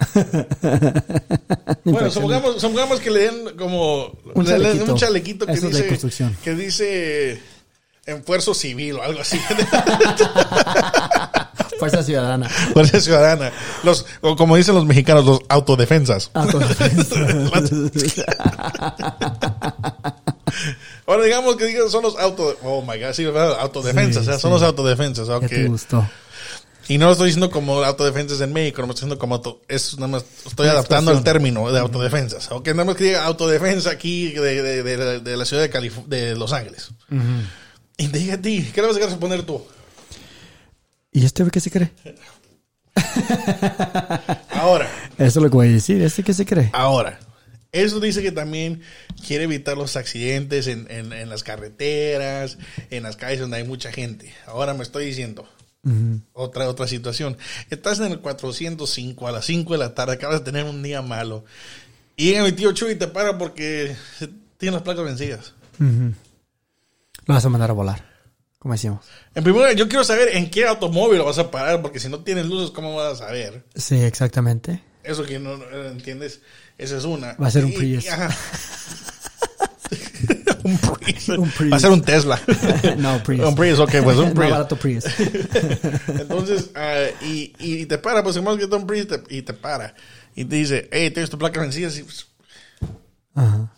Bueno, 1.84 2.10
supongamos, 2.10 2.60
supongamos 2.62 3.00
que 3.00 3.12
le 3.12 3.20
den 3.32 3.56
como 3.58 4.06
Un 4.34 4.44
le 4.46 4.52
den 4.54 4.62
chalequito. 4.64 4.92
un 4.94 4.98
chalequito 4.98 5.46
que 5.46 5.52
Eso 5.54 5.68
es 5.68 5.74
de 5.74 5.78
dice, 5.80 5.88
construcción. 5.90 6.36
que 6.44 6.56
dice 6.56 7.40
esfuerzo 8.06 8.54
civil 8.56 8.96
o 8.96 9.04
algo 9.04 9.22
así. 9.22 9.40
Fuerza 11.80 12.02
ciudadana. 12.04 12.48
Fuerza 12.50 13.00
ciudadana. 13.02 13.52
Los, 13.84 14.06
o 14.22 14.36
como 14.36 14.56
dicen 14.56 14.74
los 14.76 14.86
mexicanos, 14.86 15.26
los 15.26 15.40
autodefensas. 15.50 16.30
Con- 16.30 16.64
Ahora 21.08 21.24
digamos 21.24 21.56
que 21.56 21.78
son 21.90 22.04
los 22.04 22.18
auto, 22.18 22.58
oh 22.64 22.82
my 22.82 23.00
god, 23.00 23.14
sí, 23.14 23.26
autodefensas, 23.26 24.24
Sí, 24.24 24.30
o 24.30 24.34
sea, 24.34 24.40
son 24.40 24.52
sí. 24.52 24.54
los 24.56 24.64
autodefensas, 24.64 25.28
te 25.48 25.68
gustó. 25.68 26.08
Y 26.88 26.98
no 27.00 27.08
lo 27.08 27.14
estoy 27.14 27.28
diciendo 27.28 27.50
como 27.50 27.84
autodefensas 27.84 28.42
en 28.42 28.54
México, 28.54 28.82
no 28.82 28.88
me 28.88 28.94
estoy 28.94 29.06
diciendo 29.08 29.20
como 29.20 29.36
auto, 29.36 29.62
es 29.68 29.96
nada 29.98 30.08
más, 30.08 30.26
estoy 30.46 30.68
adaptando 30.68 31.12
el 31.12 31.24
término 31.24 31.72
de 31.72 31.80
autodefensas, 31.80 32.52
ok, 32.52 32.68
nada 32.70 32.86
más 32.86 32.96
que 32.96 33.06
diga 33.06 33.26
autodefensa 33.26 33.90
aquí 33.92 34.32
de, 34.32 34.62
de, 34.62 34.84
de, 34.84 35.20
de 35.20 35.38
la 35.38 35.46
ciudad 35.46 35.64
de 35.64 35.70
Calif 35.70 35.98
de 36.08 36.36
Los 36.36 36.54
Ángeles. 36.54 36.90
Y 37.98 38.08
te 38.08 38.20
diga 38.20 38.36
a 38.36 38.42
ti, 38.42 38.70
¿qué 38.74 38.82
le 38.82 38.88
vas 38.88 38.98
a 38.98 39.00
responder 39.00 39.44
tú? 39.44 39.64
¿Y 41.12 41.24
este 41.26 41.44
qué 41.50 41.60
se 41.60 41.72
cree? 41.72 41.92
Ahora, 44.52 44.90
Eso 45.18 45.40
es 45.40 45.44
lo 45.44 45.50
que 45.50 45.56
voy 45.56 45.68
a 45.68 45.72
decir. 45.72 46.02
¿Este 46.02 46.24
qué 46.24 46.34
se 46.34 46.46
cree? 46.46 46.70
Ahora, 46.74 47.20
eso 47.84 48.00
dice 48.00 48.22
que 48.22 48.32
también 48.32 48.82
quiere 49.28 49.44
evitar 49.46 49.78
los 49.78 49.96
accidentes 49.96 50.68
en, 50.68 50.90
en- 50.90 51.14
en 51.14 51.30
las 51.30 51.44
carreteras, 51.44 52.58
en 52.90 53.04
las 53.04 53.16
calles 53.16 53.40
donde 53.40 53.58
hay 53.58 53.64
mucha 53.64 53.92
gente. 53.92 54.34
Ahora 54.48 54.74
me 54.74 54.84
estoy 54.84 55.06
diciendo 55.06 55.48
otra 56.34 56.68
otra 56.68 56.88
situación. 56.88 57.38
Estás 57.70 58.00
en 58.00 58.12
el 58.12 58.20
405 58.20 59.28
a 59.28 59.32
las 59.32 59.46
5 59.46 59.74
de 59.74 59.78
la 59.80 59.94
tarde, 59.94 60.14
acabas 60.14 60.40
de 60.40 60.46
tener 60.46 60.66
un 60.66 60.82
día 60.82 61.02
malo. 61.04 61.46
Y 62.18 62.32
llega 62.32 62.44
mi 62.44 62.52
tío 62.54 62.72
Chuy 62.72 62.92
y 62.94 62.96
te 62.96 63.08
para 63.08 63.38
porque 63.38 63.96
tiene 64.58 64.74
las 64.74 64.82
placas 64.84 65.04
vencidas. 65.06 65.54
Lo 67.28 67.34
vas 67.34 67.46
a 67.46 67.50
mandar 67.50 67.70
a 67.70 67.74
volar. 67.74 68.16
Como 68.58 68.74
decimos. 68.74 69.06
En 69.36 69.44
primer 69.44 69.62
lugar, 69.62 69.76
yo 69.76 69.88
quiero 69.88 70.04
saber 70.04 70.30
en 70.36 70.50
qué 70.50 70.66
automóvil 70.66 71.20
lo 71.20 71.26
vas 71.26 71.38
a 71.38 71.52
parar, 71.52 71.84
porque 71.84 72.00
si 72.00 72.10
no 72.10 72.22
tienes 72.24 72.48
luces, 72.48 72.72
¿cómo 72.72 72.96
vas 72.96 73.14
a 73.22 73.26
saber? 73.28 73.64
Sí, 73.76 73.96
exactamente. 73.96 74.82
Eso 75.06 75.24
que 75.24 75.40
no, 75.40 75.58
no 75.58 75.84
entiendes, 75.86 76.42
esa 76.78 76.98
es 76.98 77.04
una. 77.06 77.34
Va 77.34 77.48
a 77.48 77.52
ser 77.52 77.66
un 77.66 77.72
Y- 77.72 77.76
Prius. 77.78 78.06
y- 78.06 78.10
ajá. 78.10 78.30
un 80.64 80.78
Prius. 80.78 81.30
Un 81.30 81.50
Prius. 81.52 81.72
Va 81.74 81.78
a 81.78 81.80
ser 81.80 81.92
un 81.92 82.02
Tesla. 82.02 82.42
No, 82.98 83.22
Prius. 83.24 83.48
un 83.48 83.56
Prius, 83.56 83.80
ok, 83.80 83.92
pues 84.04 84.18
un 84.18 84.26
Más 84.26 84.34
Prius. 84.34 84.52
barato 84.52 84.76
Prius. 84.78 85.06
Entonces, 86.20 86.70
ah, 86.76 87.06
y, 87.22 87.54
y 87.60 87.86
te 87.86 87.98
para, 87.98 88.24
pues 88.24 88.36
digamos 88.36 88.58
que 88.58 88.66
un 88.66 88.88
Prius 88.88 89.08
te- 89.08 89.24
y 89.30 89.42
te 89.42 89.54
para. 89.54 89.94
Y 90.36 90.46
te 90.46 90.56
dice, 90.56 90.90
hey, 90.92 91.12
tienes 91.12 91.30
tu 91.30 91.38
placa 91.38 91.62
vencida. 91.62 91.90
Y, 91.90 92.06
Ajá. 93.36 93.72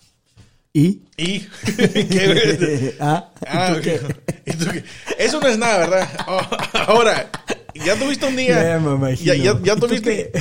¿Y? 0.74 1.02
y 1.18 1.40
¿qué? 1.76 2.96
ah, 3.00 3.32
Ah, 3.48 3.70
¿y 3.72 3.76
tú 3.76 3.82
qué? 3.82 3.96
ok. 4.00 4.12
¿Y 4.46 4.52
tú 4.54 4.66
qué? 4.72 4.84
Eso 5.18 5.40
no 5.40 5.48
es 5.48 5.58
nada, 5.58 5.80
¿verdad? 5.80 6.08
Oh, 6.28 6.42
ahora, 6.74 7.32
ya 7.74 7.96
tuviste 7.98 8.28
un 8.28 8.36
día. 8.36 8.80
Ya 8.80 9.16
ya, 9.16 9.36
ya, 9.36 9.60
ya 9.64 9.74
¿Y 9.74 9.80
tú 9.80 9.88
tuviste. 9.88 10.32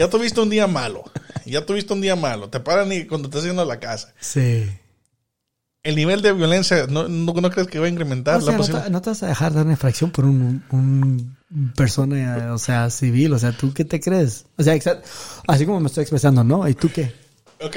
Ya 0.00 0.08
tuviste 0.08 0.40
un 0.40 0.48
día 0.48 0.66
malo. 0.66 1.04
Ya 1.44 1.66
tuviste 1.66 1.92
un 1.92 2.00
día 2.00 2.16
malo. 2.16 2.48
Te 2.48 2.58
paran 2.58 2.90
y 2.90 3.04
cuando 3.04 3.28
estás 3.28 3.44
yendo 3.44 3.60
a 3.60 3.66
la 3.66 3.78
casa. 3.78 4.14
Sí. 4.18 4.66
El 5.82 5.94
nivel 5.96 6.22
de 6.22 6.32
violencia, 6.32 6.86
¿no, 6.88 7.06
no, 7.06 7.34
no 7.34 7.50
crees 7.50 7.68
que 7.68 7.78
va 7.78 7.84
a 7.84 7.90
incrementar 7.90 8.36
O 8.36 8.40
sea, 8.40 8.46
la 8.46 8.52
no, 8.52 8.58
posibilidad? 8.58 8.84
te, 8.86 8.90
no 8.92 9.02
te 9.02 9.10
vas 9.10 9.22
a 9.22 9.26
dejar 9.26 9.52
dar 9.52 9.64
una 9.64 9.72
infracción 9.74 10.10
por 10.10 10.24
un, 10.24 10.64
un 10.70 11.36
persona, 11.76 12.54
o 12.54 12.58
sea, 12.58 12.88
civil. 12.88 13.34
O 13.34 13.38
sea, 13.38 13.52
¿tú 13.52 13.74
qué 13.74 13.84
te 13.84 14.00
crees? 14.00 14.46
O 14.56 14.62
sea, 14.62 14.74
exa- 14.74 15.02
así 15.46 15.66
como 15.66 15.80
me 15.80 15.88
estoy 15.88 16.00
expresando, 16.02 16.42
¿no? 16.44 16.66
¿Y 16.66 16.72
tú 16.74 16.90
qué? 16.90 17.12
Ok, 17.62 17.76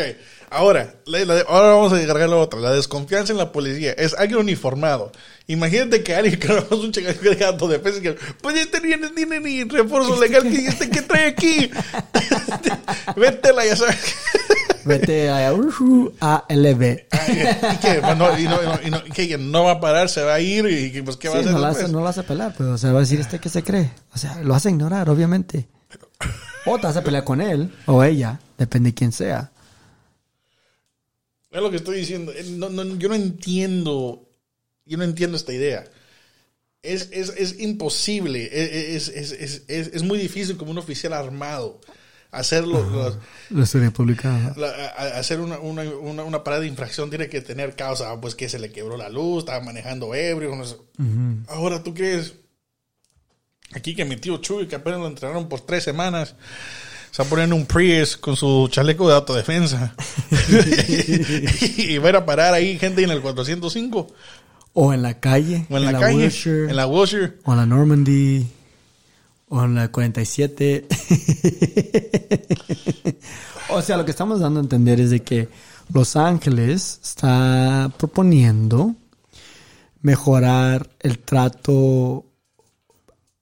ahora, 0.54 0.96
la- 1.06 1.26
la- 1.26 1.42
ahora 1.48 1.68
vamos 1.76 1.92
a 1.94 1.96
agregar 1.98 2.30
la 2.30 2.38
otra. 2.38 2.60
La 2.60 2.72
desconfianza 2.74 3.32
en 3.34 3.38
la 3.38 3.52
policía. 3.52 3.92
Es 3.94 4.14
alguien 4.14 4.40
uniformado. 4.40 5.12
Imagínate 5.48 6.04
que 6.04 6.16
alguien 6.16 6.40
que 6.40 6.48
no 6.50 6.60
es 6.60 6.72
un 6.72 6.92
chico 6.92 7.10
de 7.12 7.46
autodefensa 7.46 8.02
que, 8.02 8.16
pues 8.42 8.58
este 8.58 8.80
ni 8.82 8.96
no 8.96 9.12
tiene 9.12 9.40
ni 9.40 9.64
refuerzo 9.64 10.20
legal. 10.22 10.44
que 10.44 10.66
este 10.68 10.90
que 10.90 11.02
trae 11.02 11.28
aquí? 11.28 11.70
Vétela, 13.16 13.66
ya 13.66 13.76
sabes. 13.76 13.98
Vete 14.86 15.30
a 15.30 15.54
URLB. 15.54 16.82
¿Y 16.84 17.78
qué? 17.78 18.02
Pues 18.02 18.18
no, 18.18 18.38
y 18.38 18.44
no, 18.44 18.60
y 18.86 18.90
no, 18.92 19.02
y 19.06 19.12
qué? 19.12 19.38
no 19.38 19.64
va 19.64 19.72
a 19.74 19.80
parar, 19.80 20.10
se 20.10 20.22
va 20.24 20.34
a 20.34 20.40
ir 20.42 20.66
y 20.66 21.02
pues 21.02 21.16
qué 21.16 21.30
va 21.30 21.38
a 21.38 21.40
hacer 21.40 21.54
no, 21.54 21.60
la 21.60 21.68
después? 21.70 21.86
hace, 21.86 21.94
no 21.94 22.02
lo 22.02 22.08
hace 22.10 22.24
pelear, 22.24 22.54
pero 22.58 22.74
o 22.74 22.78
sea, 22.78 22.92
va 22.92 22.98
a 22.98 23.02
decir 23.02 23.22
este 23.22 23.40
que 23.40 23.48
se 23.48 23.64
cree. 23.64 23.92
O 24.14 24.18
sea, 24.18 24.42
lo 24.44 24.54
hace 24.54 24.70
ignorar, 24.70 25.10
obviamente. 25.10 25.68
O 26.66 26.78
te 26.80 26.88
vas 26.88 26.98
a 26.98 27.02
pelear 27.04 27.24
con 27.24 27.40
él 27.40 27.74
o 27.86 28.04
ella, 28.04 28.40
depende 28.58 28.90
de 28.90 28.94
quién 28.94 29.14
sea. 29.14 29.52
Es 31.54 31.62
lo 31.62 31.70
que 31.70 31.78
estoy 31.78 31.98
diciendo. 32.00 32.34
Eh, 32.34 32.44
No, 32.50 32.70
no, 32.70 32.84
yo 32.98 33.08
no 33.10 33.16
entiendo. 33.16 34.28
Yo 34.86 34.98
no 34.98 35.04
entiendo 35.06 35.38
esta 35.38 35.54
idea. 35.54 35.86
Es, 36.82 37.10
es, 37.12 37.30
es 37.38 37.60
imposible. 37.60 38.50
e, 38.52 38.96
Es, 38.96 39.08
es, 39.08 39.32
es, 39.32 39.64
es, 39.68 39.88
es 39.94 40.04
muy 40.04 40.18
difícil 40.20 40.58
como 40.58 40.72
un 40.72 40.78
oficial 40.80 41.14
armado 41.14 41.80
hacerlo. 42.32 42.84
los- 42.90 43.18
La 43.52 43.64
historia 43.64 43.92
pública. 43.92 44.54
la- 44.58 44.68
a- 44.68 44.88
a- 44.90 45.20
hacer 45.20 45.40
una, 45.40 45.60
una, 45.60 45.84
una, 45.84 46.24
una 46.24 46.44
parada 46.44 46.62
de 46.64 46.68
infracción 46.68 47.10
tiene 47.10 47.30
que 47.30 47.42
tener 47.42 47.76
causa. 47.76 48.20
Pues 48.20 48.36
que 48.36 48.50
se 48.50 48.60
le 48.60 48.72
quebró 48.72 48.98
la 48.98 49.08
luz, 49.10 49.44
estaba 49.44 49.64
manejando 49.64 50.14
ebrio. 50.16 50.56
no 50.56 50.66
sé. 50.66 50.76
Ahora, 51.48 51.84
¿tú 51.84 51.94
crees? 51.94 52.34
Aquí 53.74 53.96
que 53.96 54.06
mi 54.06 54.18
tío 54.18 54.38
Chuy, 54.38 54.68
que 54.68 54.76
apenas 54.76 55.00
lo 55.00 55.08
entrenaron 55.08 55.48
por 55.50 55.62
tres 55.62 55.84
semanas, 55.84 56.36
poner 57.24 57.46
en 57.46 57.54
un 57.54 57.68
Prius 57.68 58.18
con 58.18 58.36
su 58.36 58.68
chaleco 58.72 59.08
de 59.08 59.14
autodefensa. 59.14 59.96
y 61.78 62.00
va 62.00 62.08
a 62.08 62.10
ir 62.10 62.16
a 62.16 62.26
parar 62.26 62.56
ahí 62.56 62.80
gente 62.80 63.04
en 63.04 63.12
el 63.12 63.22
405 63.22 64.08
O 64.74 64.94
en 64.94 65.04
la 65.04 65.20
calle. 65.20 65.68
o 65.70 65.78
en, 65.78 65.86
la, 65.86 66.00
calle, 66.00 66.16
Wilshire, 66.16 66.70
en 66.70 66.76
la 66.76 66.88
Wilshire. 66.88 67.34
O 67.46 67.52
en 67.52 67.58
la 67.58 67.66
Normandy. 67.68 68.48
O 69.50 69.64
en 69.64 69.76
la 69.76 69.92
47. 69.92 70.88
o 73.70 73.82
sea, 73.84 73.98
lo 73.98 74.06
que 74.06 74.12
estamos 74.12 74.40
dando 74.40 74.60
a 74.60 74.64
entender 74.64 75.00
es 75.00 75.12
de 75.12 75.22
que 75.22 75.50
Los 75.94 76.16
Ángeles 76.16 77.00
está 77.04 77.92
proponiendo 77.98 78.96
mejorar 80.02 80.90
el 81.00 81.20
trato, 81.20 82.26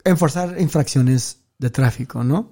enforzar 0.04 0.60
infracciones 0.60 1.38
de 1.58 1.70
tráfico, 1.70 2.26
¿no? 2.26 2.50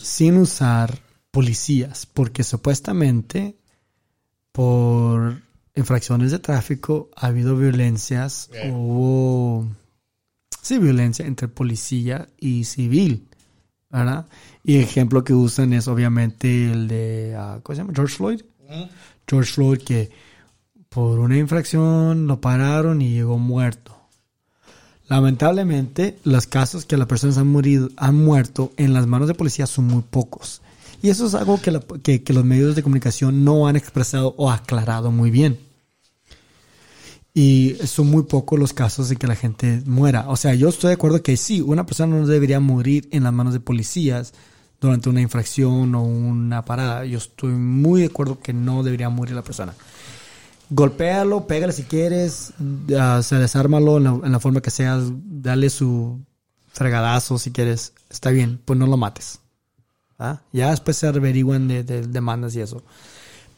Sin 0.00 0.36
usar 0.38 0.98
policías, 1.30 2.06
porque 2.06 2.42
supuestamente 2.42 3.56
por 4.52 5.40
infracciones 5.76 6.32
de 6.32 6.38
tráfico 6.38 7.10
ha 7.16 7.26
habido 7.26 7.56
violencias, 7.56 8.50
Yeah. 8.52 8.72
hubo 8.74 9.66
sí, 10.62 10.78
violencia 10.78 11.26
entre 11.26 11.48
policía 11.48 12.28
y 12.38 12.64
civil, 12.64 13.26
¿verdad? 13.90 14.26
Y 14.64 14.78
ejemplo 14.78 15.24
que 15.24 15.34
usan 15.34 15.72
es 15.72 15.88
obviamente 15.88 16.72
el 16.72 16.88
de, 16.88 17.34
ah, 17.38 17.60
¿cómo 17.62 17.76
se 17.76 17.82
llama? 17.82 17.92
George 17.94 18.16
Floyd. 18.16 18.40
George 19.28 19.52
Floyd 19.52 19.78
que 19.82 20.10
por 20.88 21.18
una 21.18 21.36
infracción 21.38 22.26
lo 22.26 22.40
pararon 22.40 23.00
y 23.02 23.10
llegó 23.10 23.38
muerto. 23.38 23.99
Lamentablemente, 25.10 26.16
los 26.24 26.46
casos 26.46 26.86
que 26.86 26.96
las 26.96 27.08
personas 27.08 27.36
han, 27.36 27.48
morido, 27.48 27.88
han 27.96 28.14
muerto 28.14 28.72
en 28.76 28.94
las 28.94 29.06
manos 29.08 29.26
de 29.28 29.34
policía 29.34 29.66
son 29.66 29.86
muy 29.86 30.02
pocos. 30.08 30.62
Y 31.02 31.08
eso 31.10 31.26
es 31.26 31.34
algo 31.34 31.60
que, 31.60 31.80
que- 32.02 32.22
que 32.22 32.32
los 32.32 32.44
medios 32.44 32.76
de 32.76 32.82
comunicación 32.82 33.44
no 33.44 33.66
han 33.66 33.74
expresado 33.76 34.34
o 34.38 34.50
aclarado 34.50 35.10
muy 35.10 35.30
bien. 35.30 35.58
Y 37.34 37.76
son 37.86 38.08
muy 38.08 38.22
pocos 38.24 38.58
los 38.58 38.72
casos 38.72 39.08
de 39.08 39.16
que 39.16 39.26
la 39.26 39.36
gente 39.36 39.82
muera. 39.86 40.28
O 40.28 40.36
sea, 40.36 40.54
yo 40.54 40.68
estoy 40.68 40.88
de 40.88 40.94
acuerdo 40.94 41.22
que 41.22 41.36
sí, 41.36 41.60
una 41.60 41.86
persona 41.86 42.16
no 42.16 42.26
debería 42.26 42.60
morir 42.60 43.08
en 43.12 43.24
las 43.24 43.32
manos 43.32 43.52
de 43.52 43.60
policías 43.60 44.32
durante 44.80 45.08
una 45.08 45.20
infracción 45.20 45.94
o 45.94 46.02
una 46.02 46.64
parada. 46.64 47.04
Yo 47.04 47.18
estoy 47.18 47.52
muy 47.52 48.00
de 48.02 48.06
acuerdo 48.08 48.40
que 48.40 48.52
no 48.52 48.82
debería 48.82 49.08
morir 49.10 49.34
la 49.34 49.42
persona. 49.42 49.74
Golpéalo, 50.70 51.46
pégale 51.46 51.72
si 51.72 51.82
quieres, 51.82 52.52
sea, 52.88 53.20
desármalo 53.38 53.96
en 53.96 54.04
la, 54.04 54.10
en 54.10 54.32
la 54.32 54.40
forma 54.40 54.60
que 54.60 54.70
sea, 54.70 55.00
dale 55.00 55.68
su 55.68 56.20
fregadazo 56.72 57.38
si 57.38 57.50
quieres, 57.50 57.92
está 58.08 58.30
bien, 58.30 58.60
pues 58.64 58.78
no 58.78 58.86
lo 58.86 58.96
mates. 58.96 59.40
¿ah? 60.18 60.40
Ya 60.52 60.70
después 60.70 60.96
se 60.96 61.08
averiguan 61.08 61.66
de, 61.66 61.82
de 61.82 62.06
demandas 62.06 62.54
y 62.54 62.60
eso. 62.60 62.84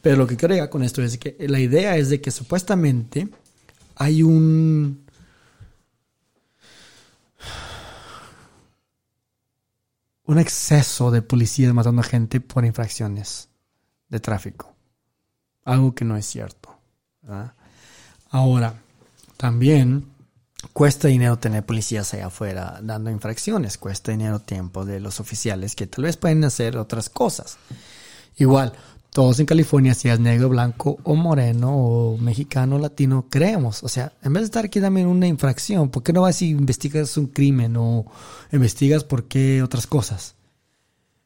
Pero 0.01 0.17
lo 0.17 0.27
que 0.27 0.37
quiero 0.37 0.55
llegar 0.55 0.71
con 0.71 0.83
esto 0.83 1.03
es 1.03 1.19
que 1.19 1.37
la 1.39 1.61
idea 1.61 1.97
es 1.97 2.09
de 2.09 2.21
que 2.21 2.31
supuestamente 2.31 3.29
hay 3.97 4.23
un... 4.23 5.03
un 10.25 10.39
exceso 10.39 11.11
de 11.11 11.21
policías 11.21 11.75
matando 11.75 12.01
a 12.01 12.05
gente 12.05 12.41
por 12.41 12.65
infracciones 12.65 13.51
de 14.09 14.19
tráfico. 14.19 14.75
Algo 15.65 15.95
que 15.95 16.05
no 16.05 16.17
es 16.17 16.25
cierto. 16.25 16.72
¿Verdad? 17.23 17.55
Ahora, 18.31 18.75
también 19.37 20.07
cuesta 20.73 21.09
dinero 21.09 21.39
tener 21.39 21.65
policías 21.65 22.15
allá 22.15 22.27
afuera 22.27 22.81
dando 22.83 23.11
infracciones. 23.11 23.79
Cuesta 23.79 24.13
dinero 24.13 24.39
tiempo 24.39 24.85
de 24.85 25.01
los 25.01 25.21
oficiales 25.21 25.75
que 25.75 25.87
tal 25.87 26.05
vez 26.05 26.17
pueden 26.17 26.45
hacer 26.45 26.77
otras 26.77 27.09
cosas. 27.09 27.59
Igual, 28.37 28.73
todos 29.11 29.39
en 29.41 29.47
California, 29.47 29.95
si 29.95 30.09
es 30.09 30.19
negro, 30.21 30.49
blanco 30.49 30.99
o 31.03 31.15
moreno 31.15 31.77
o 31.77 32.17
mexicano, 32.17 32.79
latino, 32.79 33.27
creemos. 33.29 33.83
O 33.83 33.89
sea, 33.89 34.13
en 34.23 34.33
vez 34.33 34.43
de 34.43 34.47
estar 34.47 34.65
aquí 34.65 34.81
también 34.81 35.07
una 35.07 35.27
infracción, 35.27 35.91
¿por 35.91 36.03
qué 36.03 36.15
no 36.15 36.23
vas 36.23 36.41
y 36.41 36.49
investigas 36.49 37.17
un 37.19 37.27
crimen 37.27 37.77
o 37.77 38.07
investigas 38.53 39.05
por 39.05 39.25
qué 39.25 39.63
otras 39.63 39.87
cosas? 39.87 40.35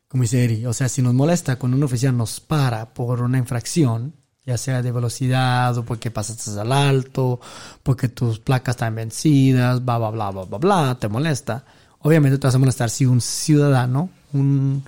Como 0.08 0.22
dice 0.22 0.42
Eri, 0.42 0.66
o 0.66 0.72
sea, 0.72 0.88
si 0.88 1.00
nos 1.00 1.14
molesta 1.14 1.56
cuando 1.56 1.76
un 1.76 1.84
oficial 1.84 2.16
nos 2.16 2.40
para 2.40 2.92
por 2.92 3.22
una 3.22 3.38
infracción, 3.38 4.14
ya 4.46 4.56
sea 4.56 4.80
de 4.80 4.92
velocidad 4.92 5.76
o 5.76 5.84
porque 5.84 6.12
pasaste 6.12 6.58
al 6.58 6.70
alto, 6.72 7.40
porque 7.82 8.08
tus 8.08 8.38
placas 8.38 8.76
están 8.76 8.94
vencidas, 8.94 9.84
bla, 9.84 9.98
bla, 9.98 10.10
bla, 10.10 10.30
bla, 10.30 10.44
bla, 10.44 10.58
bla, 10.58 10.98
te 10.98 11.08
molesta. 11.08 11.64
Obviamente 11.98 12.38
te 12.38 12.46
vas 12.46 12.54
a 12.54 12.58
molestar 12.58 12.88
si 12.88 13.04
un 13.04 13.20
ciudadano, 13.20 14.08
un, 14.32 14.84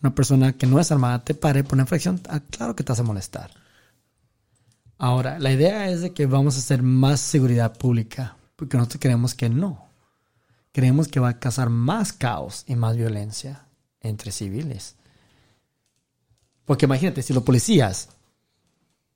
una 0.00 0.14
persona 0.14 0.54
que 0.54 0.66
no 0.66 0.80
es 0.80 0.90
armada 0.90 1.22
te 1.22 1.34
pare 1.34 1.62
por 1.62 1.74
una 1.74 1.82
infracción, 1.82 2.20
ah, 2.30 2.40
claro 2.50 2.74
que 2.74 2.82
te 2.82 2.92
vas 2.92 3.00
a 3.00 3.04
molestar. 3.04 3.50
Ahora, 4.96 5.38
la 5.38 5.52
idea 5.52 5.90
es 5.90 6.00
de 6.00 6.14
que 6.14 6.24
vamos 6.24 6.56
a 6.56 6.60
hacer 6.60 6.82
más 6.82 7.20
seguridad 7.20 7.76
pública, 7.76 8.36
porque 8.56 8.78
nosotros 8.78 9.00
creemos 9.02 9.34
que 9.34 9.50
no. 9.50 9.88
Creemos 10.72 11.08
que 11.08 11.20
va 11.20 11.30
a 11.30 11.38
causar 11.38 11.68
más 11.68 12.14
caos 12.14 12.64
y 12.66 12.76
más 12.76 12.96
violencia 12.96 13.66
entre 14.00 14.32
civiles. 14.32 14.96
Porque 16.64 16.86
imagínate, 16.86 17.22
si 17.22 17.34
los 17.34 17.42
policías 17.42 18.08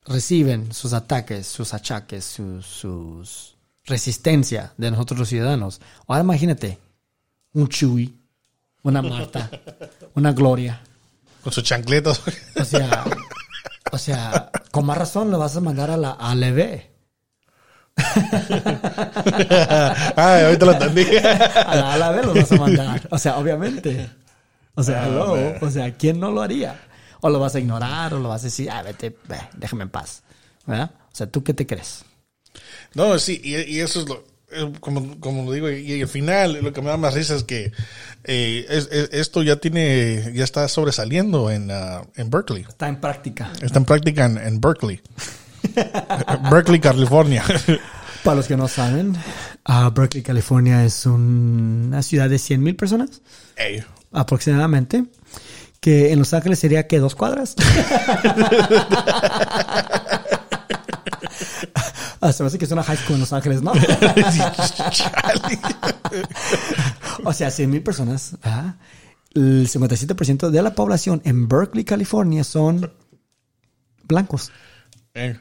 reciben 0.07 0.73
sus 0.73 0.92
ataques, 0.92 1.47
sus 1.47 1.75
achaques, 1.75 2.25
sus, 2.25 2.66
sus 2.66 3.57
resistencia 3.85 4.73
de 4.77 4.90
nosotros 4.90 5.19
los 5.21 5.29
ciudadanos, 5.29 5.81
ahora 6.07 6.23
imagínate 6.23 6.79
un 7.53 7.69
Chuy, 7.69 8.16
una 8.83 9.03
Marta, 9.03 9.51
una 10.14 10.33
Gloria. 10.33 10.81
Con 11.42 11.53
sus 11.53 11.64
chancletas. 11.64 12.21
O 12.61 12.64
sea, 12.64 13.05
o 13.92 13.99
sea, 13.99 14.51
con 14.73 14.85
más 14.87 14.99
razón 14.99 15.31
lo 15.31 15.38
vas 15.38 15.57
a 15.57 15.61
mandar 15.61 15.90
a 15.90 15.97
la 15.97 16.11
ALB. 16.12 16.81
Ay, 20.16 20.45
ahorita 20.45 20.66
lo 20.66 20.73
entendí. 20.73 21.16
A 21.16 21.77
la 21.77 21.92
ALB 21.95 22.25
lo 22.27 22.35
vas 22.35 22.53
a 22.53 22.57
mandar. 22.57 23.09
O 23.11 23.19
sea, 23.19 23.38
obviamente. 23.38 24.11
O 24.75 24.83
sea, 24.83 25.05
Ah, 25.05 25.07
hello. 25.07 25.55
o 25.62 25.71
sea, 25.71 25.95
¿quién 25.97 26.21
no 26.21 26.31
lo 26.31 26.42
haría? 26.42 26.79
O 27.27 27.31
lo 27.31 27.41
vas 27.41 27.55
a 27.57 27.59
ignorar, 27.59 28.15
o 28.15 28.21
lo 28.21 28.29
vas 28.29 28.43
a 28.43 28.45
decir, 28.45 28.71
ah, 28.71 28.83
vete, 28.83 29.17
ve, 29.29 29.37
déjame 29.57 29.83
en 29.83 29.91
paz. 29.91 30.23
¿Verdad? 30.67 30.91
O 31.12 31.15
sea, 31.17 31.27
¿tú 31.27 31.43
qué 31.43 31.55
te 31.55 31.67
crees? 31.67 32.05
No, 32.95 33.19
sí, 33.19 33.41
y, 33.43 33.57
y 33.57 33.81
eso 33.81 34.01
es 34.01 34.09
lo, 34.09 34.25
es 34.51 34.79
como, 34.81 35.19
como 35.21 35.45
lo 35.45 35.53
digo, 35.53 35.71
y, 35.71 36.01
al 36.01 36.09
final 36.09 36.61
lo 36.62 36.73
que 36.73 36.81
me 36.83 36.89
da 36.89 36.97
más 36.97 37.15
risa 37.15 37.35
es 37.35 37.43
que 37.45 37.73
eh, 38.25 38.65
es- 38.69 38.89
es- 38.93 39.11
esto 39.12 39.43
ya 39.43 39.57
tiene, 39.57 40.33
ya 40.35 40.45
está 40.45 40.67
sobresaliendo 40.69 41.51
en, 41.51 41.71
ah, 41.71 42.03
en 42.17 42.31
Berkeley. 42.31 42.62
Está 42.69 42.89
en 42.89 43.01
práctica. 43.01 43.53
Está 43.61 43.79
en 43.79 43.85
práctica 43.85 44.25
en, 44.27 44.39
en 44.39 44.61
Berkeley. 44.61 45.01
Berkeley, 46.51 46.81
California. 46.81 47.45
Para 48.25 48.37
los 48.37 48.47
que 48.47 48.57
no 48.57 48.67
saben, 48.69 49.17
ah, 49.65 49.91
Berkeley, 49.95 50.23
California 50.23 50.85
es 50.85 51.07
un- 51.07 51.85
una 51.89 52.03
ciudad 52.03 52.29
de 52.29 52.39
100 52.39 52.62
mil 52.62 52.77
personas, 52.77 53.21
aproximadamente. 54.12 55.05
Que 55.81 56.12
en 56.12 56.19
Los 56.19 56.33
Ángeles 56.35 56.59
sería 56.59 56.87
que 56.87 56.99
dos 56.99 57.15
cuadras. 57.15 57.55
Ah, 62.21 62.33
se 62.33 62.43
me 62.43 62.47
hace 62.49 62.59
que 62.59 62.65
es 62.65 62.71
una 62.73 62.83
high 62.83 62.97
school 62.97 63.15
en 63.15 63.21
Los 63.21 63.33
Ángeles, 63.33 63.62
¿no? 63.62 63.73
o 67.25 67.33
sea, 67.33 67.51
100 67.51 67.71
mil 67.71 67.83
personas. 67.83 68.37
El 69.35 69.69
57% 69.69 70.51
de 70.51 70.62
la 70.62 70.75
población 70.75 71.21
en 71.25 71.47
Berkeley, 71.49 71.85
California 71.85 72.43
son 72.43 72.91
blancos. 74.05 74.51
Ey. 75.15 75.37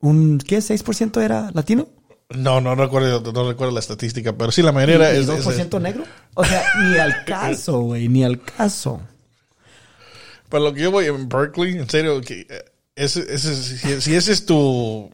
¿Un 0.00 0.38
qué? 0.38 0.58
¿6% 0.58 1.22
era 1.22 1.50
latino? 1.54 1.88
No, 2.30 2.60
no 2.60 2.74
recuerdo, 2.74 3.32
no 3.32 3.48
recuerdo 3.48 3.72
la 3.74 3.80
estadística, 3.80 4.32
pero 4.36 4.50
sí 4.50 4.62
la 4.62 4.72
mayoría 4.72 4.96
era 4.96 5.14
¿Y 5.14 5.18
es, 5.20 5.28
es- 5.28 5.46
2% 5.46 5.80
negro? 5.80 6.04
O 6.34 6.44
sea, 6.44 6.62
ni 6.82 6.98
al 6.98 7.24
caso, 7.24 7.80
güey, 7.80 8.08
ni 8.08 8.24
al 8.24 8.42
caso. 8.42 9.00
Pero 10.52 10.62
lo 10.64 10.72
que 10.72 10.82
yo 10.82 10.90
voy 10.92 11.06
en 11.06 11.28
Berkeley, 11.28 11.72
en 11.78 11.88
serio, 11.90 12.20
que 12.20 12.46
eh, 12.48 12.64
ese, 12.94 13.20
ese, 13.28 13.56
si, 13.56 14.00
si 14.00 14.14
ese 14.14 14.30
es 14.32 14.46
tu, 14.46 15.10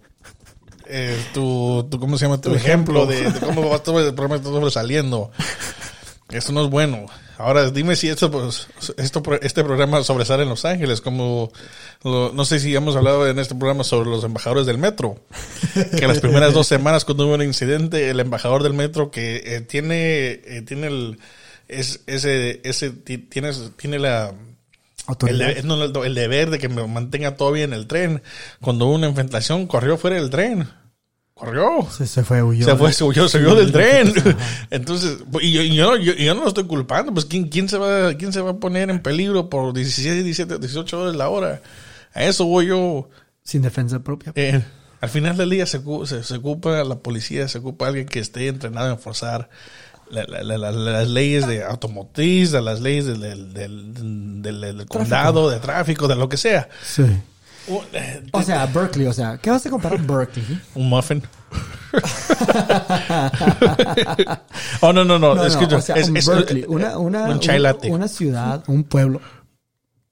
eh, 0.87 1.17
tu, 1.33 1.87
tu, 1.91 1.99
¿cómo 1.99 2.19
se 2.19 2.27
llama? 2.27 2.41
Tu, 2.41 2.51
ejemplo, 2.55 3.07
de, 3.07 3.31
de 3.31 3.41
cómo 3.41 3.67
va 3.69 3.77
a 3.77 3.79
estar 3.79 3.95
sobresaliendo. 4.43 5.31
Eso 6.31 6.53
no 6.53 6.65
es 6.65 6.71
bueno. 6.71 7.07
Ahora, 7.39 7.71
dime 7.71 7.95
si 7.95 8.09
esto, 8.09 8.31
pues, 8.33 8.67
esto, 8.97 9.23
este 9.41 9.63
programa 9.63 10.03
sobresale 10.03 10.43
en 10.43 10.49
Los 10.49 10.65
Ángeles, 10.65 11.01
como 11.01 11.53
lo- 12.03 12.33
no 12.35 12.45
sé 12.45 12.59
si 12.59 12.75
hemos 12.75 12.97
hablado 12.97 13.29
en 13.29 13.39
este 13.39 13.55
programa 13.55 13.85
sobre 13.85 14.11
los 14.11 14.25
embajadores 14.25 14.67
del 14.67 14.77
metro, 14.77 15.21
que 15.97 16.07
las 16.09 16.19
primeras 16.19 16.53
dos 16.53 16.67
semanas 16.67 17.05
cuando 17.05 17.27
hubo 17.27 17.35
un 17.35 17.43
incidente, 17.45 18.11
el 18.11 18.19
embajador 18.19 18.65
del 18.65 18.75
metro 18.75 19.13
que 19.13 19.37
eh, 19.47 19.61
tiene, 19.61 20.31
eh, 20.45 20.65
tiene 20.67 20.89
el, 20.89 21.19
es, 21.69 22.01
ese, 22.09 22.61
ese, 22.65 22.91
ti- 22.91 23.19
tiene, 23.19 23.53
tiene 23.77 24.01
la, 24.01 24.35
el, 25.27 25.67
no, 25.67 25.77
deber 25.89 26.51
de 26.51 26.59
que 26.59 26.69
me 26.69 26.87
mantenga 26.87 27.37
todo 27.37 27.53
bien 27.53 27.73
en 27.73 27.79
el 27.79 27.87
tren. 27.87 28.23
Cuando 28.61 28.87
hubo 28.87 28.95
una 28.95 29.09
infiltración, 29.09 29.67
corrió 29.67 29.97
fuera 29.97 30.17
del 30.17 30.31
tren. 30.31 30.69
Corrió. 31.35 31.87
Se, 31.91 32.07
se 32.07 32.25
fue, 32.25 32.43
huyó. 32.43 32.65
Se 32.65 32.75
fue, 32.77 32.93
se 32.93 33.05
huyó, 33.05 33.29
se 33.29 33.39
huyó 33.39 33.55
del 33.55 33.71
tren. 33.73 34.13
Entonces, 34.71 35.19
y 35.41 35.53
yo, 35.53 35.63
y 35.63 35.75
yo, 35.77 35.97
yo- 35.97 36.13
y 36.13 36.25
yo 36.25 36.35
no 36.35 36.43
lo 36.43 36.49
estoy 36.49 36.65
culpando. 36.65 37.13
Pues, 37.15 37.27
¿quién, 37.27 37.49
quién, 37.49 37.69
se 37.69 37.79
va, 37.79 38.15
¿quién 38.15 38.33
se 38.33 38.41
va 38.41 38.51
a 38.51 38.57
poner 38.57 38.91
en 38.91 39.01
peligro 39.01 39.49
por 39.49 39.73
16, 39.73 40.25
17, 40.25 40.59
18 40.59 41.01
horas 41.01 41.15
la 41.15 41.29
hora? 41.29 41.63
A 42.13 42.25
eso 42.25 42.45
voy 42.45 42.67
yo. 42.67 43.09
Sin 43.45 43.63
defensa 43.63 44.01
propia. 44.01 44.33
Eh, 44.35 44.61
al 45.01 45.09
final 45.09 45.37
del 45.37 45.51
día 45.51 45.65
se, 45.67 45.81
se, 46.07 46.25
se 46.25 46.35
ocupa 46.35 46.83
la 46.83 46.97
policía, 46.99 47.47
se 47.47 47.59
ocupa 47.59 47.87
alguien 47.87 48.07
que 48.07 48.19
esté 48.19 48.49
entrenado 48.49 48.89
a 48.89 48.93
enforzar 48.95 49.49
la- 50.11 50.25
la- 50.25 50.43
la- 50.43 50.59
la- 50.59 50.73
las 50.73 51.09
leyes 51.09 51.47
de 51.47 51.63
automotriz, 51.65 52.51
de 52.53 52.63
las 52.63 52.81
leyes 52.81 53.07
del, 53.07 53.21
del, 53.21 53.55
del- 53.55 54.43
del- 54.43 54.61
del 54.61 54.87
condado, 54.87 55.51
de 55.51 55.59
tráfico, 55.61 56.09
de 56.09 56.17
lo 56.17 56.29
que 56.29 56.37
sea. 56.37 56.69
Sí. 56.85 57.03
Un, 57.69 57.81
eh, 57.93 58.25
O 58.33 58.43
sea, 58.43 58.67
Berkeley, 58.67 59.07
o 59.07 59.13
sea, 59.13 59.39
¿qué 59.39 59.51
vas 59.51 59.65
a 59.67 59.71
comparar 59.71 60.01
Berkeley? 60.01 60.61
un 60.75 60.89
muffin. 60.89 61.23
oh, 64.81 64.93
no, 64.93 65.05
no, 65.05 65.19
no. 65.19 65.35
No, 65.35 65.45
es 65.45 65.55
no, 65.55 65.61
que 65.61 65.67
yo- 65.67 65.79
o 65.79 65.81
sea, 65.81 65.97
es- 65.97 66.09
un 66.09 66.17
es- 66.17 66.27
Berkeley, 66.27 66.65
una, 66.69 66.99
una, 66.99 67.25
un 67.25 67.41
chai 67.41 67.59
una- 67.59 67.73
latte. 67.73 67.91
una 67.91 68.09
ciudad, 68.09 68.65
un 68.69 68.85
pueblo, 68.85 69.21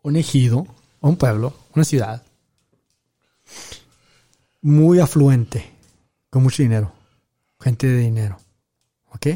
un 0.03 0.17
ejido, 0.17 0.67
un 1.01 1.17
pueblo, 1.17 1.55
una 1.75 1.85
ciudad 1.85 2.23
muy 4.63 5.01
afluente, 5.01 5.71
con 6.31 6.43
mucho 6.43 6.63
dinero, 6.63 6.93
gente 7.61 7.87
de 7.87 7.99
dinero, 7.99 8.39
¿ok? 9.13 9.27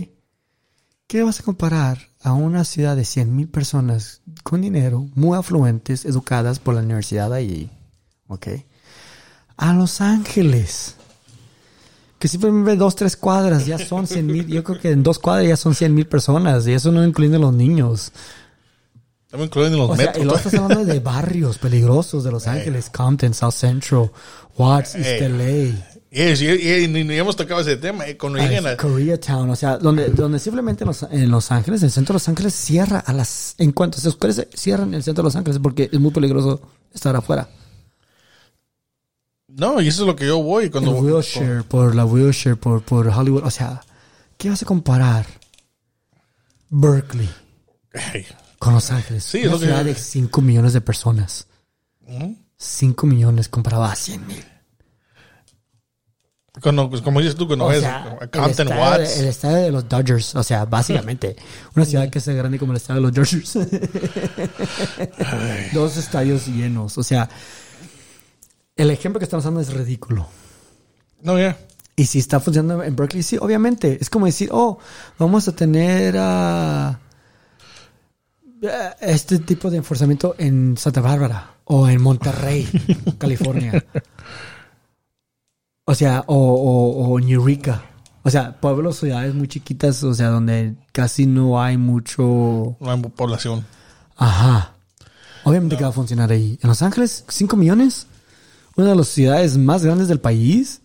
¿Qué 1.10 1.24
vas 1.24 1.40
a 1.40 1.42
comparar 1.42 1.98
a 2.22 2.34
una 2.34 2.62
ciudad 2.64 2.94
de 2.94 3.04
100 3.04 3.34
mil 3.34 3.48
personas 3.48 4.20
con 4.44 4.60
dinero, 4.60 5.08
muy 5.16 5.36
afluentes, 5.36 6.04
educadas 6.04 6.60
por 6.60 6.76
la 6.76 6.82
universidad 6.82 7.32
ahí, 7.32 7.68
¿ok? 8.28 8.46
A 9.56 9.74
Los 9.74 10.00
Ángeles 10.00 10.94
que 12.20 12.28
simplemente 12.28 12.76
dos, 12.76 12.94
tres 12.94 13.16
cuadras 13.16 13.66
ya 13.66 13.76
son 13.76 14.06
100 14.06 14.24
mil. 14.24 14.46
Yo 14.46 14.62
creo 14.62 14.78
que 14.78 14.92
en 14.92 15.02
dos 15.02 15.18
cuadras 15.18 15.48
ya 15.48 15.56
son 15.56 15.74
100 15.74 15.92
mil 15.92 16.06
personas 16.06 16.64
y 16.68 16.74
eso 16.74 16.92
no 16.92 17.02
incluyendo 17.02 17.40
los 17.40 17.54
niños. 17.54 18.12
Estamos 19.24 19.46
incluyendo 19.46 19.78
los 19.78 19.90
O 19.90 19.96
sea, 19.96 20.06
metros. 20.06 20.22
y 20.22 20.24
luego 20.26 20.38
estás 20.38 20.54
hablando 20.54 20.84
de 20.84 21.00
barrios 21.00 21.58
peligrosos 21.58 22.22
de 22.22 22.30
Los 22.30 22.46
Ángeles, 22.46 22.88
Compton, 22.88 23.34
South 23.34 23.54
Central, 23.54 24.12
Watts, 24.56 24.94
East. 24.94 25.22
LA, 25.22 25.89
Yes, 26.10 26.42
y, 26.42 26.88
ni, 26.88 27.00
hemos 27.16 27.36
tocado 27.36 27.60
ese 27.60 27.76
tema. 27.76 28.04
eh, 28.06 28.16
Cuando 28.18 28.40
lleguen 28.40 28.66
a, 28.66 28.76
Koreatown, 28.76 29.48
o 29.50 29.54
sea, 29.54 29.78
donde, 29.78 30.08
donde 30.08 30.40
simplemente 30.40 30.82
en 30.82 30.88
los, 30.88 31.02
en 31.04 31.30
Los 31.30 31.52
Ángeles, 31.52 31.82
el 31.84 31.90
centro 31.92 32.14
de 32.14 32.16
Los 32.16 32.28
Ángeles 32.28 32.52
cierra 32.52 32.98
a 32.98 33.12
las, 33.12 33.54
en 33.58 33.70
cuanto 33.70 33.98
se 33.98 34.08
oscurece, 34.08 34.48
cierran 34.52 34.92
el 34.94 35.04
centro 35.04 35.22
de 35.22 35.26
Los 35.28 35.36
Ángeles 35.36 35.60
porque 35.62 35.88
es 35.92 36.00
muy 36.00 36.10
peligroso 36.10 36.60
estar 36.92 37.14
afuera. 37.14 37.48
No, 39.46 39.80
y 39.80 39.86
eso 39.88 40.02
es 40.02 40.06
lo 40.08 40.16
que 40.16 40.26
yo 40.26 40.42
voy. 40.42 40.64
El 40.64 40.70
Cuando, 40.72 40.92
Wilshire, 40.92 41.62
por 41.62 41.94
la 41.94 42.04
Wilshire, 42.04 42.56
por, 42.56 42.82
por 42.82 43.06
Hollywood, 43.08 43.44
o 43.44 43.50
sea, 43.50 43.80
¿qué 44.36 44.48
vas 44.50 44.62
a 44.62 44.66
comparar? 44.66 45.26
Berkeley. 46.70 47.28
Ey, 48.14 48.26
Con 48.58 48.74
Los 48.74 48.90
Ángeles. 48.90 49.22
Sí, 49.24 49.38
es 49.38 49.46
lo 49.50 49.58
que- 49.58 49.66
ciudad 49.66 49.84
de 49.84 49.94
5 49.94 50.40
millones 50.40 50.72
de 50.72 50.80
personas. 50.80 51.46
ujú. 52.04 52.36
5 52.56 53.06
millones 53.06 53.48
comparado 53.48 53.84
a 53.84 53.94
100 53.94 54.26
mil. 54.26 54.44
Pues, 56.60 57.02
como 57.02 57.20
dices 57.20 57.36
tú, 57.36 57.46
cuando 57.46 57.66
O 57.66 57.68
ves 57.68 57.80
sea, 57.80 58.18
a 58.20 58.44
el 58.44 58.50
estadio, 58.50 58.80
Watts. 58.80 59.18
el 59.18 59.26
estadio 59.26 59.56
de 59.56 59.70
los 59.70 59.88
Dodgers. 59.88 60.34
O 60.34 60.42
sea, 60.42 60.64
básicamente. 60.64 61.36
Una 61.76 61.84
ciudad 61.84 62.08
que 62.10 62.18
es 62.18 62.28
grande 62.28 62.58
como 62.58 62.72
el 62.72 62.76
estadio 62.76 63.00
de 63.00 63.06
los 63.06 63.14
Dodgers. 63.14 63.58
Dos 65.72 65.96
estadios 65.96 66.46
llenos. 66.46 66.98
O 66.98 67.02
sea, 67.02 67.28
el 68.76 68.90
ejemplo 68.90 69.18
que 69.18 69.24
estamos 69.24 69.44
dando 69.44 69.60
es 69.60 69.72
ridículo. 69.72 70.26
No, 71.22 71.38
ya. 71.38 71.56
Y 71.96 72.06
si 72.06 72.18
está 72.18 72.40
funcionando 72.40 72.82
en 72.82 72.96
Berkeley, 72.96 73.22
sí, 73.22 73.36
obviamente. 73.38 73.98
Es 74.00 74.08
como 74.08 74.26
decir, 74.26 74.48
oh, 74.52 74.78
vamos 75.18 75.46
a 75.48 75.52
tener 75.52 76.14
eh, 76.16 76.96
este 79.00 79.38
tipo 79.40 79.70
de 79.70 79.78
enforzamiento 79.78 80.34
en 80.38 80.76
Santa 80.78 81.00
Bárbara 81.00 81.56
o 81.64 81.88
en 81.88 82.00
Monterrey, 82.00 82.66
California. 83.18 83.84
O 85.90 85.94
sea, 85.96 86.22
o, 86.28 86.36
o, 86.36 87.08
o 87.08 87.18
Eureka. 87.18 87.82
O 88.22 88.30
sea, 88.30 88.60
pueblos, 88.60 89.00
ciudades 89.00 89.34
muy 89.34 89.48
chiquitas, 89.48 90.04
o 90.04 90.14
sea, 90.14 90.28
donde 90.28 90.76
casi 90.92 91.26
no 91.26 91.60
hay 91.60 91.78
mucho... 91.78 92.76
No 92.78 92.92
hay 92.92 93.02
población. 93.02 93.66
Ajá. 94.16 94.74
Obviamente 95.42 95.76
que 95.76 95.82
va 95.82 95.88
a 95.88 95.92
funcionar 95.92 96.30
ahí. 96.30 96.56
En 96.62 96.68
Los 96.68 96.80
Ángeles, 96.82 97.24
5 97.26 97.56
millones. 97.56 98.06
Una 98.76 98.90
de 98.90 98.94
las 98.94 99.08
ciudades 99.08 99.58
más 99.58 99.82
grandes 99.82 100.06
del 100.06 100.20
país. 100.20 100.80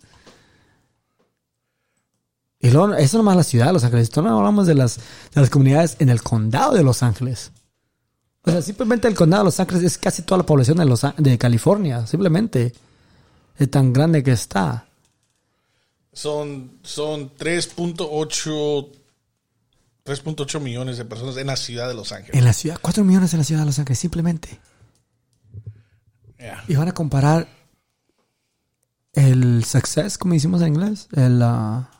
Y 2.58 2.70
luego, 2.70 2.92
eso 2.94 3.18
nomás 3.18 3.36
la 3.36 3.44
ciudad 3.44 3.66
de 3.66 3.74
Los 3.74 3.84
Ángeles. 3.84 4.08
Esto 4.08 4.22
no 4.22 4.36
hablamos 4.36 4.66
de 4.66 4.74
las, 4.74 4.96
de 4.96 5.40
las 5.40 5.50
comunidades 5.50 5.94
en 6.00 6.08
el 6.08 6.20
condado 6.20 6.74
de 6.74 6.82
Los 6.82 7.04
Ángeles. 7.04 7.52
O 8.42 8.50
sea, 8.50 8.60
simplemente 8.60 9.06
el 9.06 9.14
condado 9.14 9.44
de 9.44 9.50
Los 9.50 9.60
Ángeles 9.60 9.84
es 9.84 9.98
casi 9.98 10.22
toda 10.22 10.38
la 10.38 10.46
población 10.46 10.78
de, 10.78 10.84
Los, 10.84 11.02
de 11.16 11.38
California. 11.38 12.08
Simplemente. 12.08 12.74
Es 13.56 13.70
tan 13.70 13.92
grande 13.92 14.24
que 14.24 14.32
está. 14.32 14.86
Son, 16.16 16.78
son 16.82 17.36
3.8 17.36 18.88
3.8 20.02 20.60
millones 20.60 20.96
de 20.96 21.04
personas 21.04 21.36
en 21.36 21.48
la 21.48 21.56
ciudad 21.56 21.88
de 21.88 21.94
Los 21.94 22.10
Ángeles. 22.10 22.38
En 22.38 22.46
la 22.46 22.54
ciudad, 22.54 22.78
4 22.80 23.04
millones 23.04 23.34
en 23.34 23.40
la 23.40 23.44
ciudad 23.44 23.60
de 23.60 23.66
Los 23.66 23.78
Ángeles, 23.78 23.98
simplemente. 23.98 24.58
Yeah. 26.38 26.64
Y 26.68 26.74
van 26.74 26.88
a 26.88 26.94
comparar 26.94 27.46
el 29.12 29.62
success, 29.64 30.16
como 30.16 30.32
decimos 30.32 30.62
en 30.62 30.68
inglés, 30.68 31.08
el 31.12 31.42
ah, 31.42 31.90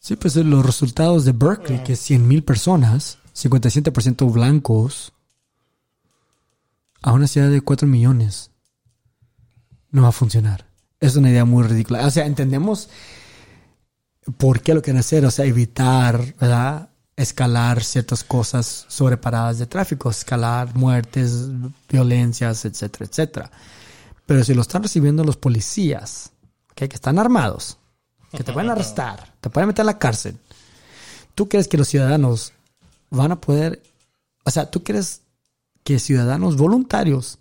sí, 0.00 0.16
pues 0.16 0.34
los 0.34 0.66
resultados 0.66 1.24
de 1.24 1.32
Berkeley, 1.32 1.84
que 1.84 1.92
es 1.92 2.00
100 2.00 2.26
mil 2.26 2.42
personas, 2.42 3.18
57% 3.32 4.32
blancos, 4.32 5.12
a 7.00 7.12
una 7.12 7.28
ciudad 7.28 7.48
de 7.48 7.60
4 7.60 7.86
millones. 7.86 8.50
No 9.92 10.02
va 10.02 10.08
a 10.08 10.12
funcionar. 10.12 10.73
Es 11.00 11.16
una 11.16 11.30
idea 11.30 11.44
muy 11.44 11.64
ridícula. 11.64 12.06
O 12.06 12.10
sea, 12.10 12.26
entendemos 12.26 12.88
por 14.38 14.60
qué 14.60 14.74
lo 14.74 14.82
quieren 14.82 15.00
hacer, 15.00 15.24
o 15.26 15.30
sea, 15.30 15.44
evitar, 15.44 16.34
¿verdad? 16.40 16.88
Escalar 17.16 17.82
ciertas 17.84 18.24
cosas 18.24 18.86
sobreparadas 18.88 19.58
de 19.58 19.66
tráfico, 19.66 20.10
escalar 20.10 20.74
muertes, 20.74 21.48
violencias, 21.88 22.64
etcétera, 22.64 23.06
etcétera. 23.06 23.50
Pero 24.26 24.42
si 24.42 24.54
lo 24.54 24.62
están 24.62 24.82
recibiendo 24.82 25.22
los 25.24 25.36
policías, 25.36 26.32
que 26.74 26.86
están 26.86 27.18
armados, 27.18 27.78
que 28.32 28.42
te 28.42 28.52
pueden 28.52 28.70
arrestar, 28.72 29.34
te 29.40 29.50
pueden 29.50 29.68
meter 29.68 29.82
a 29.82 29.86
la 29.86 29.98
cárcel, 29.98 30.38
¿tú 31.34 31.48
crees 31.48 31.68
que 31.68 31.78
los 31.78 31.88
ciudadanos 31.88 32.52
van 33.10 33.32
a 33.32 33.40
poder, 33.40 33.82
o 34.44 34.50
sea, 34.50 34.70
tú 34.70 34.82
crees 34.82 35.20
que 35.84 35.98
ciudadanos 35.98 36.56
voluntarios 36.56 37.38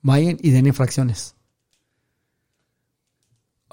vayan 0.00 0.38
y 0.40 0.50
den 0.50 0.66
infracciones? 0.66 1.33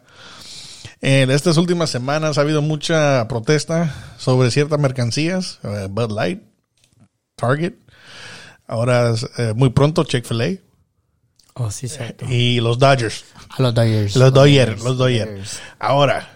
En 1.01 1.31
estas 1.31 1.57
últimas 1.59 1.91
semanas 1.91 2.39
ha 2.39 2.41
habido 2.41 2.63
mucha 2.63 3.29
protesta 3.29 3.95
sobre 4.19 4.51
ciertas 4.51 4.79
mercancías, 4.81 5.59
eh, 5.63 5.89
Bud 5.91 6.11
Light, 6.13 6.43
Target, 7.37 7.75
Ahora, 8.69 9.15
eh, 9.39 9.53
muy 9.55 9.71
pronto, 9.71 10.03
Chick-fil-A. 10.03 10.57
Oh, 11.55 11.71
sí, 11.71 11.87
cierto. 11.87 12.27
Y 12.29 12.59
los 12.61 12.79
Dodgers. 12.81 13.25
A 13.49 13.63
los 13.63 13.73
Dodgers. 13.73 14.17
Los 14.17 14.33
Dodgers, 14.33 14.83
los 14.83 14.99
Dodgers. 14.99 15.61
Ahora, 15.79 16.29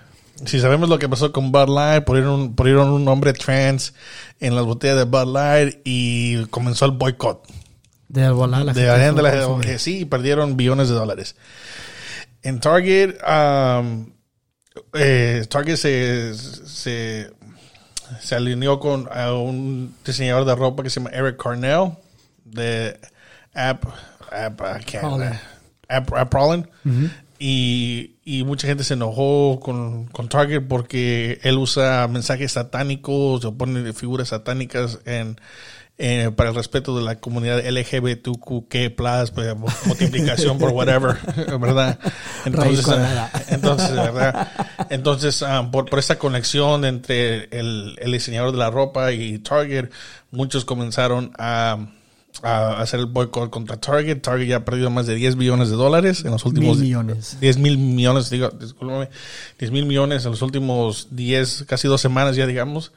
si 0.46 0.60
sabemos 0.60 0.88
lo 0.88 0.98
que 1.00 1.08
pasó 1.08 1.32
con 1.32 1.50
Bud 1.50 1.68
Light, 1.68 2.04
pusieron, 2.04 2.54
pusieron 2.54 2.90
un 2.90 3.08
hombre 3.08 3.32
trans 3.32 3.94
en 4.38 4.54
las 4.54 4.64
botellas 4.64 4.96
de 4.98 5.04
Bud 5.04 5.32
Light 5.32 5.80
y 5.84 6.44
comenzó 6.46 6.84
el 6.84 6.92
boicot. 6.92 7.42
De 8.06 8.30
volar 8.30 8.64
la 8.64 8.72
De 8.72 8.82
gente 8.82 9.22
no 9.22 9.58
la- 9.62 9.78
sí, 9.78 10.04
perdieron 10.04 10.56
billones 10.56 10.88
de 10.88 10.94
dólares. 10.94 11.34
En 12.42 12.60
Target, 12.60 13.16
um, 13.24 14.06
eh, 14.94 15.44
Target 15.48 15.76
se, 15.76 16.34
se, 16.34 17.30
se 18.20 18.34
alineó 18.34 18.78
con 18.80 19.08
a 19.12 19.32
un 19.32 19.94
diseñador 20.04 20.44
de 20.44 20.54
ropa 20.54 20.82
que 20.82 20.90
se 20.90 21.00
llama 21.00 21.10
Eric 21.10 21.36
Cornell 21.36 21.92
de 22.44 22.98
App, 23.54 23.84
App. 24.30 24.60
App, 25.88 26.12
App 26.14 26.30
Prolin. 26.30 26.68
y, 27.38 28.16
y 28.24 28.44
mucha 28.44 28.66
gente 28.68 28.84
se 28.84 28.94
enojó 28.94 29.58
con, 29.60 30.06
con 30.06 30.28
Target 30.28 30.62
porque 30.68 31.40
él 31.42 31.58
usa 31.58 32.06
mensajes 32.08 32.52
satánicos 32.52 33.44
o 33.44 33.54
pone 33.56 33.92
figuras 33.92 34.28
satánicas 34.28 35.00
en, 35.04 35.40
eh, 36.02 36.30
para 36.34 36.48
el 36.48 36.54
respeto 36.56 36.96
de 36.96 37.04
la 37.04 37.16
comunidad 37.16 37.60
LGBTQ, 37.64 38.94
plus, 38.96 39.30
pues, 39.34 39.54
mu- 39.56 39.66
multiplicación 39.86 40.58
por 40.58 40.70
whatever, 40.70 41.16
¿verdad? 41.60 41.98
Entonces, 42.46 42.88
ah, 42.88 43.30
entonces, 43.48 43.90
¿verdad? 43.92 44.48
Entonces, 44.88 45.42
ah, 45.42 45.68
por, 45.70 45.90
por 45.90 45.98
esa 45.98 46.18
conexión 46.18 46.84
entre 46.86 47.44
el, 47.58 47.96
el 48.00 48.12
diseñador 48.12 48.52
de 48.52 48.58
la 48.58 48.70
ropa 48.70 49.12
y 49.12 49.38
Target, 49.40 49.90
muchos 50.30 50.64
comenzaron 50.64 51.32
a, 51.38 51.78
a 52.42 52.80
hacer 52.80 53.00
el 53.00 53.06
boicot 53.06 53.50
contra 53.50 53.76
Target. 53.78 54.20
Target 54.22 54.46
ya 54.46 54.56
ha 54.56 54.64
perdido 54.64 54.88
más 54.90 55.06
de 55.06 55.14
10 55.14 55.36
billones 55.36 55.68
de 55.68 55.76
dólares 55.76 56.24
en 56.24 56.30
los 56.30 56.44
últimos 56.44 56.76
Mil 56.78 56.86
millones. 56.86 57.36
10 57.40 57.58
mil 57.58 57.76
millones, 57.78 58.30
digo, 58.30 58.48
discúlpame, 58.50 59.08
10 59.58 59.70
mil 59.72 59.84
millones 59.86 60.24
en 60.24 60.30
los 60.30 60.40
últimos 60.42 61.08
10, 61.10 61.64
casi 61.66 61.88
dos 61.88 62.00
semanas 62.00 62.36
ya, 62.36 62.46
digamos. 62.46 62.92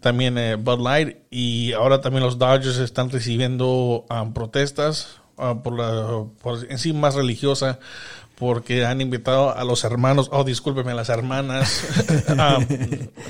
También 0.00 0.38
eh, 0.38 0.54
Bud 0.56 0.80
Light 0.80 1.16
y 1.30 1.72
ahora 1.72 2.00
también 2.00 2.24
los 2.24 2.38
Dodgers 2.38 2.78
están 2.78 3.10
recibiendo 3.10 4.06
um, 4.08 4.32
protestas 4.32 5.08
ah, 5.36 5.62
por 5.62 5.76
la, 5.78 6.24
por 6.42 6.64
en 6.70 6.78
sí 6.78 6.92
más 6.92 7.14
religiosa 7.14 7.78
porque 8.38 8.84
han 8.84 9.00
invitado 9.00 9.56
a 9.56 9.64
los 9.64 9.82
hermanos, 9.84 10.28
oh, 10.30 10.44
discúlpeme, 10.44 10.92
a 10.92 10.94
las 10.94 11.08
hermanas, 11.08 11.82
ah, 12.38 12.58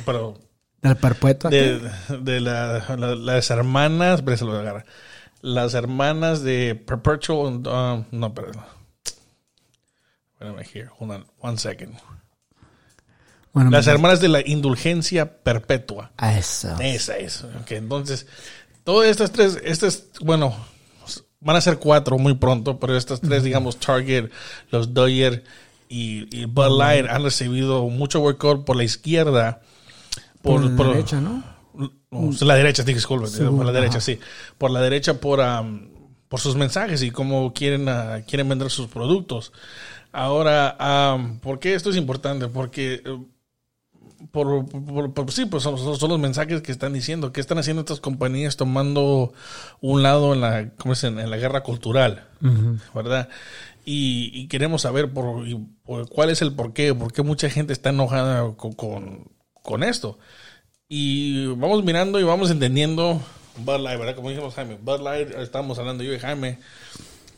pero 0.04 0.36
Del 0.82 0.96
perpetuo. 0.96 1.48
de, 1.50 1.80
de 2.20 2.40
la- 2.40 2.84
la- 2.96 3.14
las 3.14 3.50
hermanas, 3.50 4.22
pero 4.22 4.36
se 4.36 4.44
lo 4.44 4.50
voy 4.50 4.58
a 4.58 4.62
agarrar. 4.62 4.86
Las 5.46 5.74
hermanas 5.74 6.42
de 6.42 6.74
Perpetual, 6.74 7.62
um, 7.68 8.04
no, 8.10 8.34
perdón. 8.34 8.64
Wait 10.40 10.50
a 10.50 10.52
minute 10.52 10.68
here, 10.72 10.88
hold 10.98 11.12
on, 11.12 11.26
one 11.40 11.56
second. 11.56 11.94
Bueno, 13.52 13.70
Las 13.70 13.86
hermanas 13.86 14.20
de 14.20 14.28
la 14.28 14.40
indulgencia 14.46 15.38
perpetua. 15.42 16.10
a 16.16 16.36
eso. 16.36 16.76
Esa 16.80 17.16
es. 17.16 17.44
Ok, 17.44 17.70
entonces, 17.70 18.26
todas 18.84 19.08
estas 19.08 19.30
tres, 19.30 19.58
estas, 19.64 20.04
bueno, 20.20 20.54
van 21.40 21.54
a 21.56 21.60
ser 21.60 21.78
cuatro 21.78 22.18
muy 22.18 22.34
pronto, 22.34 22.78
pero 22.80 22.96
estas 22.96 23.20
tres, 23.20 23.44
digamos, 23.44 23.78
Target, 23.78 24.30
los 24.70 24.92
Dodger 24.92 25.44
y, 25.88 26.26
y 26.36 26.44
Bud 26.46 26.76
Light 26.76 27.06
han 27.08 27.22
recibido 27.22 27.84
mucho 27.88 28.18
boicot 28.20 28.64
por 28.64 28.74
la 28.76 28.82
izquierda. 28.84 29.60
Por, 30.42 30.60
Por, 30.60 30.70
la 30.70 30.76
por- 30.76 30.86
derecha, 30.88 31.20
¿no? 31.20 31.55
No, 32.20 32.46
la 32.46 32.54
derecha, 32.54 32.82
disculpe, 32.82 33.26
Según, 33.28 33.56
por 33.56 33.66
la 33.66 33.72
derecha, 33.72 34.00
sí. 34.00 34.18
Por 34.58 34.70
la 34.70 34.80
derecha, 34.80 35.14
por, 35.20 35.40
por 36.28 36.40
sus 36.40 36.56
mensajes 36.56 37.02
y 37.02 37.10
cómo 37.10 37.52
quieren, 37.52 37.88
ah, 37.88 38.20
quieren 38.26 38.48
vender 38.48 38.70
sus 38.70 38.86
productos. 38.88 39.52
Ahora, 40.12 40.76
am, 40.78 41.38
¿por 41.40 41.58
qué 41.58 41.74
esto 41.74 41.90
es 41.90 41.96
importante? 41.96 42.48
Porque, 42.48 43.02
eh, 43.04 43.18
por, 44.30 44.66
por- 44.68 45.12
por- 45.14 45.32
sí, 45.32 45.44
pues 45.46 45.62
son, 45.62 45.74
los 45.76 46.18
mensajes 46.18 46.62
que 46.62 46.72
están 46.72 46.92
diciendo. 46.94 47.32
¿Qué 47.32 47.40
están 47.40 47.58
haciendo 47.58 47.80
estas 47.80 48.00
compañías 48.00 48.56
tomando 48.56 49.32
un 49.80 50.02
lado 50.02 50.32
en 50.32 50.40
la, 50.40 50.70
¿cómo 50.78 50.94
dice? 50.94 51.08
en 51.08 51.30
la 51.30 51.36
guerra 51.36 51.62
cultural? 51.62 52.26
¿Verdad? 52.94 53.28
Y, 53.84 54.30
y 54.34 54.48
queremos 54.48 54.82
saber 54.82 55.12
por, 55.12 55.44
por 55.84 56.08
cuál 56.08 56.30
es 56.30 56.42
el 56.42 56.52
porqué, 56.54 56.94
por 56.94 57.12
qué 57.12 57.22
mucha 57.22 57.48
gente 57.50 57.72
está 57.72 57.90
enojada 57.90 58.54
con, 58.56 58.72
con, 58.72 59.28
con 59.62 59.82
esto. 59.84 60.18
Y 60.88 61.46
vamos 61.46 61.82
mirando 61.84 62.20
y 62.20 62.22
vamos 62.22 62.48
entendiendo 62.50 63.20
Bud 63.58 63.80
Light, 63.80 63.98
¿verdad? 63.98 64.14
Como 64.14 64.30
dijimos 64.30 64.54
Jaime, 64.54 64.78
Bud 64.80 65.00
Light, 65.00 65.30
estamos 65.36 65.78
hablando 65.80 66.04
yo 66.04 66.12
y 66.14 66.18
Jaime. 66.20 66.60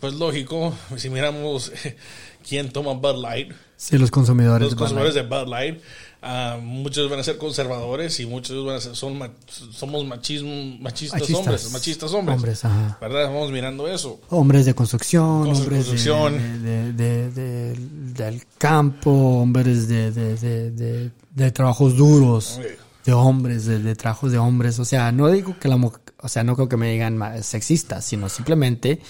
Pues 0.01 0.12
lógico, 0.14 0.74
si 0.96 1.09
miramos 1.09 1.72
quién 2.49 2.70
toma 2.70 2.92
Bud 2.92 3.22
Light, 3.22 3.53
Sí, 3.76 3.96
los 3.96 4.11
consumidores. 4.11 4.61
los 4.66 4.70
de 4.72 4.74
Bud 4.74 4.78
consumidores 4.80 5.14
Light. 5.14 5.28
de 5.30 5.36
Bud 5.38 5.49
Light, 5.49 5.80
ah, 6.20 6.59
muchos 6.62 7.09
van 7.09 7.20
a 7.20 7.22
ser 7.22 7.38
conservadores 7.38 8.20
y 8.20 8.26
muchos 8.26 8.66
van 8.66 8.76
a 8.76 8.80
ser, 8.82 8.94
son 8.94 9.16
ma- 9.16 9.30
somos 9.49 10.05
machismo, 10.05 10.76
machistas, 10.80 11.18
Machistas. 11.20 11.38
hombres, 11.46 11.72
machistas 11.72 12.12
hombres. 12.12 12.36
Hombres, 12.36 12.64
ajá. 12.66 12.99
¿Verdad? 13.01 13.28
Vamos 13.28 13.51
mirando 13.51 13.88
eso. 13.88 14.20
Hombres 14.28 14.66
de 14.66 14.74
construcción, 14.74 15.24
hombres 15.24 15.61
de- 15.61 15.68
construcción. 15.76 16.62
De, 16.62 16.92
de- 16.92 16.92
de- 16.92 17.30
de- 17.30 17.74
del 18.12 18.42
campo, 18.59 19.11
hombres 19.11 19.88
de, 19.88 20.11
de, 20.12 20.36
de, 20.36 20.70
de- 20.70 21.11
de 21.34 21.51
trabajos 21.53 21.96
duros, 21.96 22.61
de 23.09 23.15
hombres, 23.15 23.65
de, 23.65 23.79
de 23.79 23.95
trabajos 23.97 24.33
de 24.33 24.37
hombres. 24.39 24.79
O 24.79 24.85
sea, 24.85 25.13
no 25.13 25.31
digo 25.31 25.57
que 25.59 25.67
la 25.69 25.79
mujer, 25.79 26.03
o 26.21 26.29
sea, 26.29 26.45
no 26.45 26.55
creo 26.57 26.69
que 26.69 26.77
me 26.77 26.93
digan 26.93 27.19
sexistas, 27.43 28.05
sino 28.05 28.29
simplemente 28.29 29.01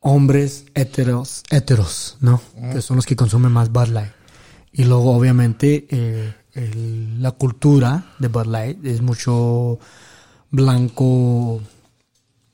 hombres 0.00 0.64
heteros, 0.74 1.42
heteros, 1.50 2.16
¿no? 2.20 2.40
Que 2.72 2.80
son 2.80 2.96
los 2.96 3.04
que 3.04 3.16
consumen 3.16 3.52
más 3.52 3.70
Bud 3.70 3.88
Light. 3.88 4.12
Y 4.72 4.84
luego, 4.84 5.14
obviamente, 5.14 5.86
eh, 5.90 6.34
el- 6.54 7.22
la 7.22 7.32
cultura 7.32 8.14
de 8.18 8.28
Bud 8.28 8.46
Light 8.46 8.82
es 8.86 9.02
mucho 9.02 9.78
blanco 10.50 11.60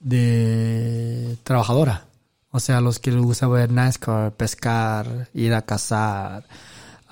de 0.00 1.36
trabajadora. 1.44 2.06
O 2.50 2.58
sea, 2.60 2.80
los 2.80 2.98
que 2.98 3.12
les 3.12 3.22
gusta 3.22 3.46
ver 3.46 3.70
NASCAR, 3.70 4.32
pescar, 4.32 5.28
ir 5.34 5.54
a 5.54 5.62
cazar, 5.62 6.44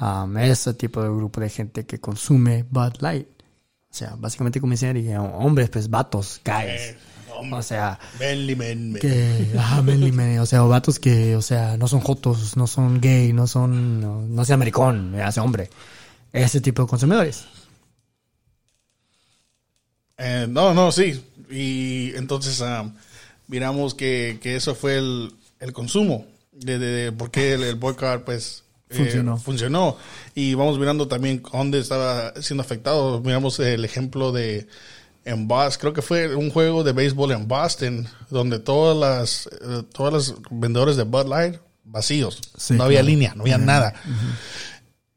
um, 0.02 0.36
ese 0.38 0.74
tipo 0.74 1.02
de 1.02 1.08
grupo 1.08 1.40
de 1.40 1.48
gente 1.48 1.86
que 1.86 2.00
consume 2.00 2.64
Bud 2.68 2.94
Light. 3.00 3.28
O 3.90 3.94
sea, 3.94 4.14
básicamente 4.16 4.60
como 4.60 4.72
dicen, 4.72 5.16
hombres, 5.16 5.68
pues 5.70 5.88
vatos, 5.88 6.40
guys. 6.44 6.96
O 7.50 7.62
sea, 7.62 7.98
men, 8.20 8.56
men. 8.56 8.98
que, 9.00 9.52
ah, 9.58 9.82
manly 9.82 10.12
men, 10.12 10.38
o 10.38 10.46
sea, 10.46 10.64
o 10.64 10.68
vatos 10.68 10.98
que, 10.98 11.34
o 11.34 11.42
sea, 11.42 11.76
no 11.76 11.88
son 11.88 12.00
jotos, 12.00 12.56
no 12.56 12.66
son 12.66 13.00
gay, 13.00 13.32
no 13.32 13.46
son, 13.46 14.00
no, 14.00 14.22
no 14.22 14.44
sea 14.44 14.54
americón, 14.54 15.14
hace 15.20 15.40
hombre. 15.40 15.68
Ese 16.32 16.60
tipo 16.60 16.82
de 16.82 16.88
consumidores. 16.88 17.44
Eh, 20.16 20.46
no, 20.48 20.72
no, 20.72 20.92
sí. 20.92 21.22
Y 21.50 22.14
entonces 22.14 22.62
ah, 22.62 22.90
miramos 23.48 23.94
que, 23.94 24.38
que 24.40 24.56
eso 24.56 24.74
fue 24.74 24.98
el, 24.98 25.34
el 25.60 25.72
consumo. 25.72 26.26
De, 26.52 26.78
de, 26.78 26.86
de 26.86 27.12
por 27.12 27.30
qué 27.30 27.54
el, 27.54 27.64
el 27.64 27.74
boycott, 27.74 28.24
pues. 28.24 28.62
Eh, 28.92 28.96
Funcionó. 28.96 29.36
funcionó. 29.36 29.96
Y 30.34 30.54
vamos 30.54 30.78
mirando 30.78 31.08
también 31.08 31.42
dónde 31.52 31.78
estaba 31.80 32.32
siendo 32.40 32.62
afectado. 32.62 33.20
Miramos 33.20 33.58
el 33.60 33.84
ejemplo 33.84 34.32
de. 34.32 34.66
En 35.24 35.46
Boston, 35.46 35.78
creo 35.80 35.92
que 35.92 36.02
fue 36.02 36.34
un 36.34 36.50
juego 36.50 36.82
de 36.82 36.92
béisbol 36.92 37.30
en 37.30 37.46
Boston, 37.46 38.08
donde 38.28 38.58
todas 38.58 38.96
las, 38.96 39.46
eh, 39.46 39.84
todas 39.94 40.12
las 40.12 40.34
vendedores 40.50 40.96
de 40.96 41.04
Bud 41.04 41.26
Light 41.28 41.56
vacíos. 41.84 42.40
Sí, 42.56 42.74
no 42.74 42.82
había 42.84 42.98
claro. 43.00 43.08
línea, 43.08 43.32
no 43.36 43.42
había 43.42 43.56
nada. 43.58 43.94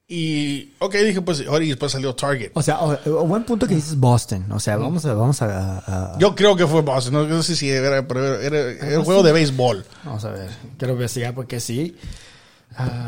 Y, 0.08 0.74
ok, 0.78 0.94
dije, 0.98 1.22
pues, 1.22 1.44
ahora 1.48 1.64
y 1.66 1.70
después 1.70 1.92
salió 1.92 2.14
Target. 2.14 2.52
O 2.54 2.62
sea, 2.62 2.80
o- 2.82 2.94
o 3.06 3.26
buen 3.26 3.44
punto 3.44 3.68
que 3.68 3.74
dices 3.74 3.98
Boston. 3.98 4.46
O 4.52 4.60
sea, 4.60 4.78
vamos 4.78 5.04
a, 5.06 5.14
vamos 5.16 5.42
a, 5.42 5.80
a- 6.14 6.20
Yo 6.20 6.36
creo 6.36 6.56
que 6.56 6.68
fue 6.68 6.82
Boston, 6.84 7.14
no, 7.14 7.24
no 7.28 7.42
sé 7.42 7.56
si 7.56 7.68
era, 7.72 8.08
pero 8.08 8.40
era, 8.40 8.60
era- 8.60 8.72
era 8.90 9.00
un 9.00 9.06
juego 9.06 9.24
de 9.24 9.32
béisbol. 9.32 9.84
vamos 10.04 10.24
a 10.26 10.30
ver. 10.30 10.52
Quiero 10.78 10.94
investigar 10.94 11.34
porque 11.34 11.60
sí. 11.60 11.96
Ah, 12.78 13.08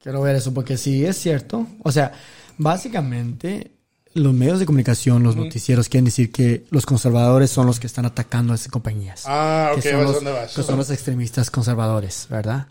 quiero 0.00 0.20
ver 0.22 0.36
eso 0.36 0.52
porque 0.54 0.76
sí 0.76 1.04
es 1.04 1.16
cierto. 1.18 1.66
O 1.82 1.92
sea, 1.92 2.12
básicamente 2.58 3.72
los 4.14 4.32
medios 4.34 4.58
de 4.58 4.66
comunicación, 4.66 5.22
los 5.22 5.36
noticieros 5.36 5.88
quieren 5.88 6.06
decir 6.06 6.32
que 6.32 6.64
los 6.70 6.84
conservadores 6.84 7.50
son 7.50 7.66
los 7.66 7.78
que 7.78 7.86
están 7.86 8.06
atacando 8.06 8.52
a 8.52 8.56
esas 8.56 8.68
compañías. 8.68 9.22
Ah, 9.26 9.70
que 9.74 9.80
ok, 9.80 9.84
son 9.86 9.94
vas 9.98 10.04
los, 10.06 10.14
dónde 10.16 10.32
vas. 10.32 10.52
que 10.54 10.62
son 10.62 10.76
los 10.76 10.90
extremistas 10.90 11.50
conservadores, 11.50 12.26
¿verdad? 12.28 12.66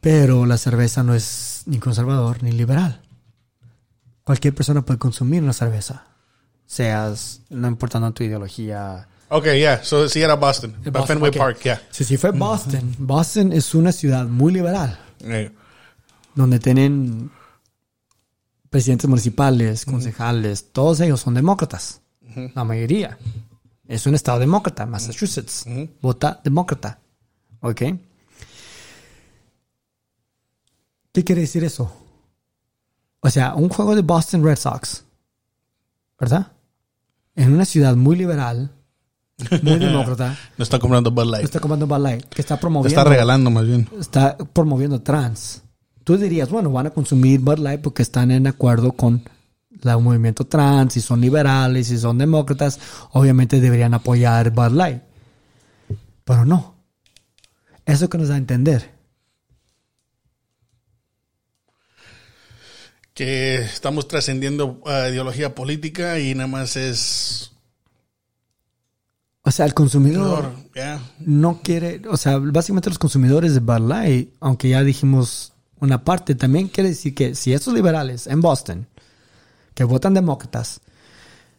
Pero 0.00 0.46
la 0.46 0.56
cerveza 0.56 1.02
no 1.02 1.14
es 1.14 1.62
ni 1.66 1.78
conservador 1.78 2.42
ni 2.42 2.52
liberal. 2.52 3.02
Cualquier 4.24 4.54
persona 4.54 4.82
puede 4.82 4.98
consumir 4.98 5.42
una 5.42 5.52
cerveza. 5.52 6.04
Seas, 6.66 7.42
no 7.50 7.68
importando 7.68 8.10
tu 8.12 8.24
ideología. 8.24 9.08
Ok, 9.28 9.44
yeah, 9.54 9.82
so 9.84 10.08
sí 10.08 10.22
era 10.22 10.34
Boston, 10.34 10.74
Boston, 10.84 11.06
Fenway. 11.06 11.32
Park, 11.32 11.58
yeah. 11.64 11.82
Sí, 11.90 12.04
sí 12.04 12.16
fue 12.16 12.30
Boston. 12.30 12.94
Boston 12.98 13.52
es 13.52 13.74
una 13.74 13.92
ciudad 13.92 14.24
muy 14.26 14.52
liberal, 14.52 14.98
Eh, 15.20 15.50
donde 16.36 16.60
tienen 16.60 17.30
presidentes 18.70 19.08
municipales, 19.08 19.84
concejales, 19.84 20.70
todos 20.72 21.00
ellos 21.00 21.20
son 21.20 21.34
demócratas. 21.34 22.02
la 22.54 22.62
mayoría. 22.62 23.18
Es 23.88 24.06
un 24.06 24.14
estado 24.14 24.38
demócrata, 24.38 24.84
Massachusetts. 24.86 25.64
Vota 26.00 26.40
demócrata. 26.44 26.98
¿Ok? 27.60 27.82
¿Qué 31.12 31.24
quiere 31.24 31.40
decir 31.40 31.64
eso? 31.64 31.90
O 33.20 33.30
sea, 33.30 33.54
un 33.54 33.68
juego 33.70 33.94
de 33.96 34.02
Boston 34.02 34.44
Red 34.44 34.56
Sox, 34.58 35.04
¿verdad? 36.20 36.52
En 37.34 37.52
una 37.52 37.64
ciudad 37.64 37.96
muy 37.96 38.16
liberal, 38.16 38.70
muy 39.62 39.78
demócrata. 39.78 40.36
no 40.58 40.62
está 40.62 40.78
comprando 40.78 41.10
Bud 41.10 41.24
Light. 41.30 41.42
No 41.42 41.46
está 41.46 41.60
comprando 41.60 41.86
Bud 41.86 41.98
Light, 42.02 42.24
que 42.28 42.42
está 42.42 42.56
Te 42.56 42.60
promoviendo. 42.60 42.88
está 43.00 43.08
regalando 43.08 43.50
más 43.50 43.66
bien. 43.66 43.88
está 43.98 44.36
promoviendo 44.36 45.00
trans. 45.00 45.62
Tú 46.06 46.16
dirías, 46.16 46.50
bueno, 46.50 46.70
van 46.70 46.86
a 46.86 46.90
consumir 46.90 47.40
Bud 47.40 47.58
Light 47.58 47.80
porque 47.80 48.02
están 48.02 48.30
en 48.30 48.46
acuerdo 48.46 48.92
con 48.92 49.28
el 49.82 49.98
movimiento 49.98 50.46
trans, 50.46 50.92
si 50.92 51.00
son 51.00 51.20
liberales, 51.20 51.88
si 51.88 51.98
son 51.98 52.16
demócratas, 52.16 52.78
obviamente 53.10 53.60
deberían 53.60 53.92
apoyar 53.92 54.52
Bud 54.52 54.70
Light. 54.70 55.02
Pero 56.22 56.44
no. 56.44 56.76
Eso 57.84 58.08
que 58.08 58.18
nos 58.18 58.28
da 58.28 58.36
a 58.36 58.38
entender. 58.38 58.88
Que 63.12 63.56
estamos 63.56 64.06
trascendiendo 64.06 64.82
a 64.86 65.08
ideología 65.08 65.56
política 65.56 66.20
y 66.20 66.36
nada 66.36 66.46
más 66.46 66.76
es... 66.76 67.50
O 69.42 69.50
sea, 69.50 69.66
el 69.66 69.74
consumidor 69.74 70.52
no 71.18 71.62
quiere, 71.64 72.00
o 72.08 72.16
sea, 72.16 72.38
básicamente 72.38 72.90
los 72.90 72.98
consumidores 73.00 73.54
de 73.54 73.60
Bud 73.60 73.88
Light, 73.88 74.32
aunque 74.38 74.68
ya 74.68 74.84
dijimos 74.84 75.52
una 75.80 76.04
parte, 76.04 76.34
también 76.34 76.68
quiere 76.68 76.90
decir 76.90 77.14
que 77.14 77.34
si 77.34 77.52
estos 77.52 77.74
liberales 77.74 78.26
en 78.26 78.40
Boston, 78.40 78.86
que 79.74 79.84
votan 79.84 80.14
demócratas, 80.14 80.80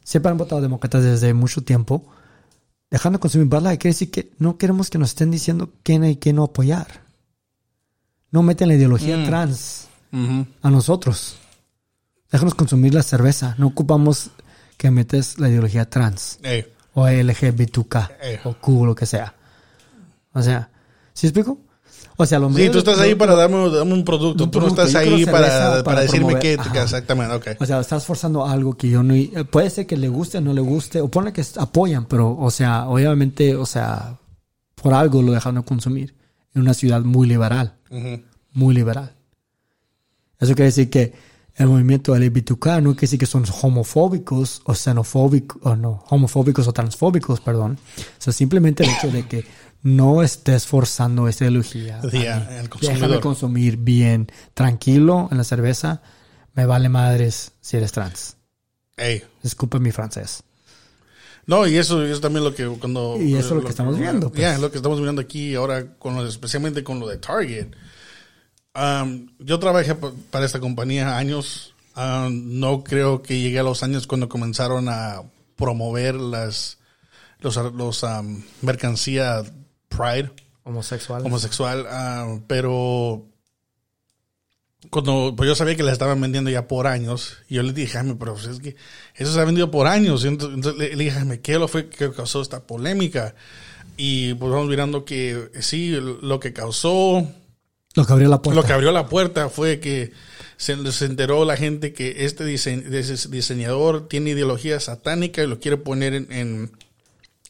siempre 0.04 0.32
han 0.32 0.38
votado 0.38 0.62
demócratas 0.62 1.04
desde 1.04 1.34
mucho 1.34 1.62
tiempo, 1.62 2.06
dejando 2.90 3.18
de 3.18 3.22
consumir 3.22 3.48
Bud 3.48 3.62
Light, 3.62 3.80
quiere 3.80 3.94
decir 3.94 4.10
que 4.12 4.32
no 4.40 4.58
queremos 4.58 4.90
que 4.90 4.98
nos 4.98 5.10
estén 5.10 5.30
diciendo 5.32 5.72
quién 5.84 6.04
hay 6.04 6.16
que 6.16 6.34
no 6.34 6.44
apoyar. 6.44 7.02
No 8.32 8.44
meten 8.44 8.68
la 8.70 8.74
ideología 8.76 9.24
trans 9.26 9.88
Ujú. 10.12 10.46
a 10.62 10.70
nosotros. 10.70 11.38
Déjanos 12.32 12.56
consumir 12.56 12.94
la 12.94 13.04
cerveza. 13.04 13.56
No 13.58 13.68
ocupamos 13.68 14.32
que 14.78 14.92
metes 14.92 15.40
la 15.40 15.50
ideología 15.50 15.90
trans 15.90 16.40
Ey. 16.44 16.66
o 16.94 17.08
LGBTQ 17.08 17.96
o 18.46 18.54
Q, 18.56 18.86
lo 18.86 18.96
que 18.96 19.06
sea. 19.06 19.34
O 20.34 20.42
sea, 20.42 20.70
¿sí 21.14 21.28
explico? 21.28 21.58
O 22.20 22.26
sea, 22.26 22.40
lo 22.40 22.52
Sí, 22.52 22.70
tú 22.70 22.80
estás 22.80 23.00
ahí 23.00 23.14
para 23.14 23.36
darme, 23.36 23.70
darme 23.70 23.94
un 23.94 24.04
producto. 24.04 24.46
Un 24.46 24.52
tú 24.52 24.60
no 24.60 24.68
estás 24.68 24.92
Yo 24.92 25.00
ahí 25.00 25.26
para, 25.26 25.48
para, 25.48 25.84
para 25.84 26.02
decirme 26.02 26.40
qué. 26.40 26.58
Ajá. 26.60 26.84
Exactamente, 26.84 27.36
ok. 27.36 27.48
O 27.60 27.66
sea, 27.66 27.80
estás 27.80 28.06
forzando 28.06 28.46
algo 28.46 28.76
que 28.76 28.90
yo 28.90 29.04
no... 29.04 29.14
eh, 29.14 29.46
Puede 29.50 29.70
ser 29.70 29.86
que 29.86 29.96
le 29.96 30.10
guste 30.10 30.40
o 30.40 30.42
no 30.42 30.52
le 30.52 30.62
guste, 30.62 31.00
o 31.00 31.10
pone 31.10 31.32
que 31.32 31.46
apoyan, 31.58 32.06
pero, 32.06 32.36
o 32.36 32.50
sea, 32.50 32.88
obviamente, 32.90 33.56
o 33.56 33.68
sea, 33.68 34.18
por 34.82 34.96
algo 34.96 35.22
lo 35.22 35.32
dejan 35.32 35.56
de 35.56 35.62
consumir. 35.64 36.16
En 36.56 36.62
una 36.62 36.74
ciudad 36.74 37.02
muy 37.02 37.28
liberal, 37.28 37.76
muy 38.52 38.74
liberal. 38.74 39.14
Eso 40.40 40.56
quiere 40.56 40.66
decir 40.66 40.90
que 40.90 41.14
el 41.56 41.68
movimiento 41.68 42.16
LGBTQ 42.16 42.66
no 42.82 42.92
quiere 42.94 43.02
decir 43.02 43.20
que 43.20 43.26
son 43.28 43.44
homofóbicos 43.62 44.62
o 44.66 44.74
xenofóbicos, 44.74 45.60
o 45.64 45.76
no, 45.76 46.04
homofóbicos 46.10 46.68
o 46.68 46.74
transfóbicos, 46.74 47.42
perdón. 47.42 47.78
O 47.98 48.22
sea, 48.22 48.34
simplemente 48.34 48.84
el 48.84 48.90
hecho 48.90 49.12
de 49.12 49.28
que 49.28 49.44
no 49.84 50.22
estés 50.24 50.66
forzando 50.66 51.28
esa 51.28 51.46
ideología. 51.46 52.00
a 52.00 52.10
Sí, 52.10 52.26
a- 52.28 52.36
mí. 52.50 52.56
el 52.58 52.70
Déjame 52.82 53.20
consumir 53.20 53.78
bien, 53.78 54.32
tranquilo 54.54 55.28
en 55.32 55.38
la 55.38 55.44
cerveza. 55.44 56.02
Me 56.54 56.66
vale 56.66 56.90
madres 56.90 57.52
si 57.62 57.78
eres 57.78 57.92
trans. 57.92 58.36
Ey. 58.98 59.24
Disculpe 59.44 59.80
mi 59.80 59.92
francés. 59.92 60.44
No, 61.46 61.66
y 61.66 61.78
eso 61.78 62.04
es 62.04 62.20
también 62.20 62.44
lo 62.44 62.54
que 62.54 62.68
cuando... 62.68 63.16
Y 63.22 63.36
eso 63.36 63.50
es 63.50 63.56
lo 63.56 63.62
que 63.64 63.70
estamos 63.70 63.98
viendo, 63.98 64.30
pues. 64.30 64.42
Ya, 64.42 64.54
es 64.56 64.60
lo 64.60 64.70
que 64.70 64.78
estamos 64.78 65.00
viendo 65.02 65.22
aquí 65.22 65.56
ahora, 65.56 65.94
con 65.98 66.16
lo- 66.16 66.28
especialmente 66.28 66.84
con 66.84 67.00
lo 67.00 67.08
de 67.08 67.18
Target. 67.18 67.68
Um, 68.76 69.30
yo 69.40 69.58
trabajé 69.60 69.96
pa- 69.96 70.12
para 70.30 70.46
esta 70.46 70.60
compañía 70.60 71.18
años. 71.18 71.74
Um, 71.96 72.60
no 72.60 72.84
creo 72.84 73.24
que 73.24 73.40
llegué 73.40 73.60
a 73.60 73.64
los 73.64 73.82
años 73.82 74.06
cuando 74.08 74.30
comenzaron 74.30 74.88
a 74.90 75.22
promover 75.56 76.16
las 76.16 76.78
los, 77.40 77.56
los 77.74 78.04
um, 78.04 78.44
mercancía 78.62 79.44
Pride 79.90 80.32
Homosexual. 80.64 81.26
homosexual, 81.26 81.86
ah, 81.90 82.40
pero 82.48 83.26
cuando 84.90 85.34
pues 85.36 85.48
yo 85.48 85.56
sabía 85.56 85.76
que 85.76 85.84
la 85.84 85.92
estaban 85.92 86.20
vendiendo 86.22 86.50
ya 86.50 86.68
por 86.68 86.88
años, 86.88 87.38
y 87.50 87.56
yo 87.56 87.64
le 87.64 87.74
dije, 87.74 87.94
Jaime, 87.94 88.16
pero 88.16 88.34
pues 88.36 88.46
es 88.48 88.60
que 88.60 88.76
eso 89.16 89.34
se 89.34 89.40
ha 89.40 89.46
vendido 89.46 89.72
por 89.72 89.88
años. 89.88 90.24
Y 90.24 90.28
entonces, 90.28 90.56
entonces 90.56 90.80
le, 90.80 90.96
le 90.96 91.04
dije, 91.06 91.16
Jaime, 91.18 91.40
¿qué 91.42 91.58
lo 91.58 91.68
fue 91.68 91.90
que 91.90 92.12
causó 92.12 92.42
esta 92.42 92.66
polémica? 92.66 93.34
Y 93.98 94.34
pues 94.36 94.52
vamos 94.52 94.68
mirando 94.68 95.04
que 95.06 95.50
eh, 95.54 95.62
sí, 95.62 95.92
lo 95.92 96.40
que 96.40 96.54
causó, 96.54 97.28
lo 97.96 98.06
que 98.06 98.14
abrió 98.14 98.30
la 98.30 98.42
puerta. 98.42 98.62
lo 98.62 98.68
que 98.68 98.74
abrió 98.74 98.92
la 98.92 99.08
puerta 99.08 99.50
fue 99.50 99.80
que 99.80 100.12
se, 100.58 100.92
se 100.92 101.06
enteró 101.06 101.44
la 101.46 101.58
gente 101.58 101.94
que 101.94 102.26
este 102.26 102.46
dise- 102.46 103.28
diseñador 103.30 104.08
tiene 104.08 104.30
ideología 104.32 104.80
satánica 104.80 105.44
y 105.44 105.48
lo 105.48 105.60
quiere 105.60 105.78
poner 105.78 106.14
en, 106.14 106.32
en, 106.32 106.72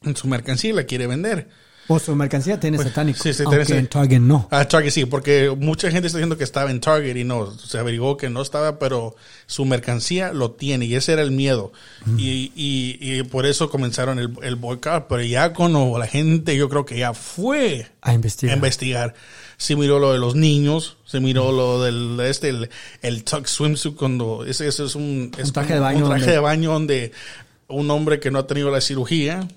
en 0.03 0.15
su 0.15 0.27
mercancía 0.27 0.69
y 0.69 0.73
la 0.73 0.85
quiere 0.85 1.07
vender. 1.07 1.49
O 1.89 1.99
su 1.99 2.15
mercancía 2.15 2.59
tiene 2.59 2.77
satánico. 2.77 3.19
Pues, 3.23 3.35
sí, 3.35 3.37
sí, 3.37 3.43
aunque 3.47 3.65
tiene- 3.65 3.79
en 3.81 3.87
Target 3.87 4.19
no. 4.19 4.47
Ah, 4.51 4.65
Target 4.67 4.91
sí, 4.91 5.05
porque 5.05 5.55
mucha 5.57 5.89
gente 5.89 6.07
está 6.07 6.17
diciendo 6.17 6.37
que 6.37 6.43
estaba 6.43 6.69
en 6.69 6.81
Target 6.81 7.15
y 7.15 7.23
no, 7.23 7.51
se 7.57 7.77
averiguó 7.77 8.17
que 8.17 8.29
no 8.29 8.41
estaba, 8.41 8.77
pero 8.77 9.15
su 9.45 9.63
mercancía 9.65 10.33
lo 10.33 10.51
tiene 10.51 10.85
y 10.85 10.95
ese 10.95 11.13
era 11.13 11.21
el 11.21 11.31
miedo. 11.31 11.71
Y, 12.17 12.51
y, 12.55 12.97
y 12.99 13.23
por 13.23 13.45
eso 13.45 13.69
comenzaron 13.69 14.19
el, 14.19 14.31
el 14.43 14.55
boycott, 14.57 15.07
pero 15.07 15.21
ya 15.23 15.53
cuando 15.53 15.97
la 15.97 16.07
gente 16.07 16.55
yo 16.57 16.67
creo 16.69 16.85
que 16.85 16.97
ya 16.97 17.13
fue 17.13 17.87
A 18.01 18.13
investigar. 18.13 18.53
a 18.53 18.55
investigar, 18.57 19.13
se 19.57 19.75
miró 19.75 19.99
lo 19.99 20.11
de 20.11 20.19
los 20.19 20.35
niños, 20.35 20.97
se 21.05 21.19
miró 21.21 21.51
lo 21.51 21.81
del 21.81 22.19
este, 22.19 22.49
el, 22.49 22.69
el 23.01 23.23
tuck 23.23 23.45
swimsuit 23.47 23.95
cuando 23.95 24.45
ese, 24.45 24.67
ese 24.67 24.83
es 24.85 24.95
un, 24.95 25.31
es 25.37 25.53
traje 25.53 25.75
de 25.75 25.79
baño 25.79 25.99
un 25.99 26.09
traje 26.09 26.19
donde- 26.21 26.31
de 26.33 26.39
baño 26.39 26.71
donde 26.73 27.11
un 27.69 27.89
hombre 27.91 28.19
que 28.19 28.29
no 28.31 28.39
ha 28.39 28.47
tenido 28.47 28.69
la 28.71 28.81
cirugía 28.81 29.47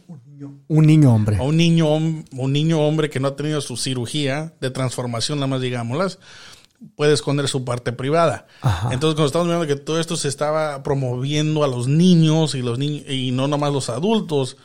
Un 0.69 0.87
niño 0.87 1.15
hombre. 1.15 1.37
a 1.37 1.43
un 1.43 1.57
niño, 1.57 1.95
un 1.95 2.53
niño 2.53 2.81
hombre 2.81 3.11
que 3.11 3.21
no 3.21 3.29
ha 3.29 3.37
tenido 3.37 3.61
su 3.61 3.77
cirugía 3.77 4.55
de 4.61 4.71
transformación, 4.71 5.39
nada 5.39 5.47
más 5.49 5.61
digámoslas, 5.61 6.19
puede 6.97 7.13
esconder 7.13 7.47
su 7.49 7.65
parte 7.65 7.93
privada. 7.93 8.47
Ajá. 8.63 8.89
Entonces, 8.93 9.15
cuando 9.15 9.27
estamos 9.27 9.49
viendo 9.49 9.67
que 9.67 9.77
todo 9.77 10.01
esto 10.01 10.17
se 10.17 10.29
estaba 10.29 10.83
promoviendo 10.83 11.63
a 11.65 11.69
los 11.69 11.89
niños 11.89 12.55
y 12.55 12.63
los 12.63 12.79
niños 12.79 13.05
y 13.09 13.33
no 13.33 13.49
nomás 13.49 13.73
los 13.73 13.91
adultos, 13.91 14.57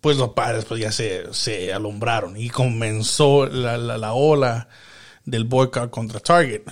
pues 0.00 0.16
los 0.16 0.30
padres 0.30 0.64
pues 0.64 0.80
ya 0.80 0.90
se, 0.92 1.32
se 1.32 1.72
alumbraron 1.72 2.36
y 2.36 2.48
comenzó 2.50 3.46
la, 3.46 3.78
la, 3.78 3.96
la 3.98 4.12
ola 4.14 4.68
del 5.24 5.44
boycott 5.44 5.90
contra 5.90 6.20
Target. 6.20 6.62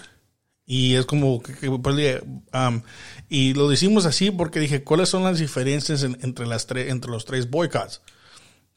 Y 0.67 0.95
es 0.95 1.07
como 1.07 1.41
pues, 1.41 2.23
um, 2.55 2.83
y 3.29 3.55
lo 3.55 3.69
decimos 3.69 4.07
así 4.07 4.31
porque 4.31 4.61
dije, 4.61 4.83
¿cuáles 4.85 5.09
son 5.09 5.23
las 5.25 5.39
diferencias 5.39 6.03
en- 6.03 6.19
entre 6.23 6.47
las 6.47 6.67
tres, 6.67 6.91
entre 6.91 7.11
los 7.11 7.25
tres 7.25 7.49
boycotts? 7.51 8.01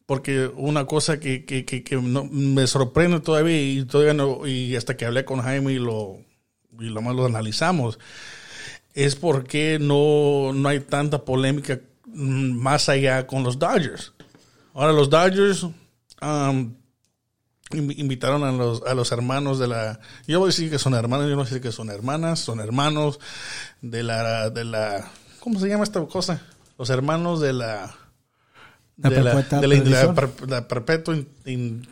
Porque 0.05 0.45
una 0.55 0.85
cosa 0.85 1.19
que, 1.19 1.45
que, 1.45 1.65
que, 1.65 1.95
no- 1.95 2.25
me 2.25 2.67
sorprende 2.67 3.19
todavía 3.21 3.59
y 3.61 3.85
todavía 3.85 4.13
no, 4.13 4.45
y 4.45 4.75
hasta 4.75 4.95
que 4.95 5.05
hablé 5.05 5.25
con 5.25 5.41
Jaime 5.41 5.73
y 5.73 5.79
lo, 5.79 6.19
y 6.79 6.85
lo 6.85 7.01
más 7.01 7.15
lo 7.15 7.25
analizamos, 7.25 7.97
es 8.93 9.15
porque 9.15 9.79
no, 9.81 10.53
no 10.53 10.69
hay 10.69 10.81
tanta 10.81 11.25
polémica 11.25 11.79
mm, 12.05 12.51
más 12.51 12.87
allá 12.87 13.25
con 13.25 13.43
los 13.43 13.57
Dodgers. 13.57 14.13
Ahora 14.75 14.93
los 14.93 15.09
Dodgers 15.09 15.63
um, 15.63 15.73
invi- 17.71 17.97
invitaron 17.97 18.43
a 18.43 18.51
los, 18.51 18.83
a 18.83 18.93
los 18.93 19.11
hermanos 19.11 19.57
de 19.57 19.67
la... 19.69 19.99
Yo 20.27 20.39
voy 20.39 20.47
a 20.47 20.51
decir 20.51 20.69
que 20.69 20.77
son 20.77 20.93
hermanos, 20.93 21.27
yo 21.29 21.35
no 21.35 21.45
sé 21.45 21.59
que 21.61 21.71
son 21.71 21.89
hermanas, 21.89 22.39
son 22.41 22.59
hermanos 22.59 23.19
de 23.81 24.03
la... 24.03 24.49
De 24.51 24.63
la 24.65 25.09
¿Cómo 25.39 25.59
se 25.59 25.67
llama 25.67 25.83
esta 25.83 26.05
cosa? 26.05 26.41
Los 26.77 26.89
hermanos 26.91 27.39
de 27.41 27.53
la... 27.53 27.95
La 28.97 29.09
de 29.09 29.21
la, 29.23 29.31
perpetua 29.33 29.59
de 29.61 29.67
la, 29.67 29.75
de 29.75 29.79
la 29.79 29.83
perdición. 30.05 30.15
per- 30.15 30.49
la 30.49 30.67
perpetua 30.67 31.15
in- 31.45 31.87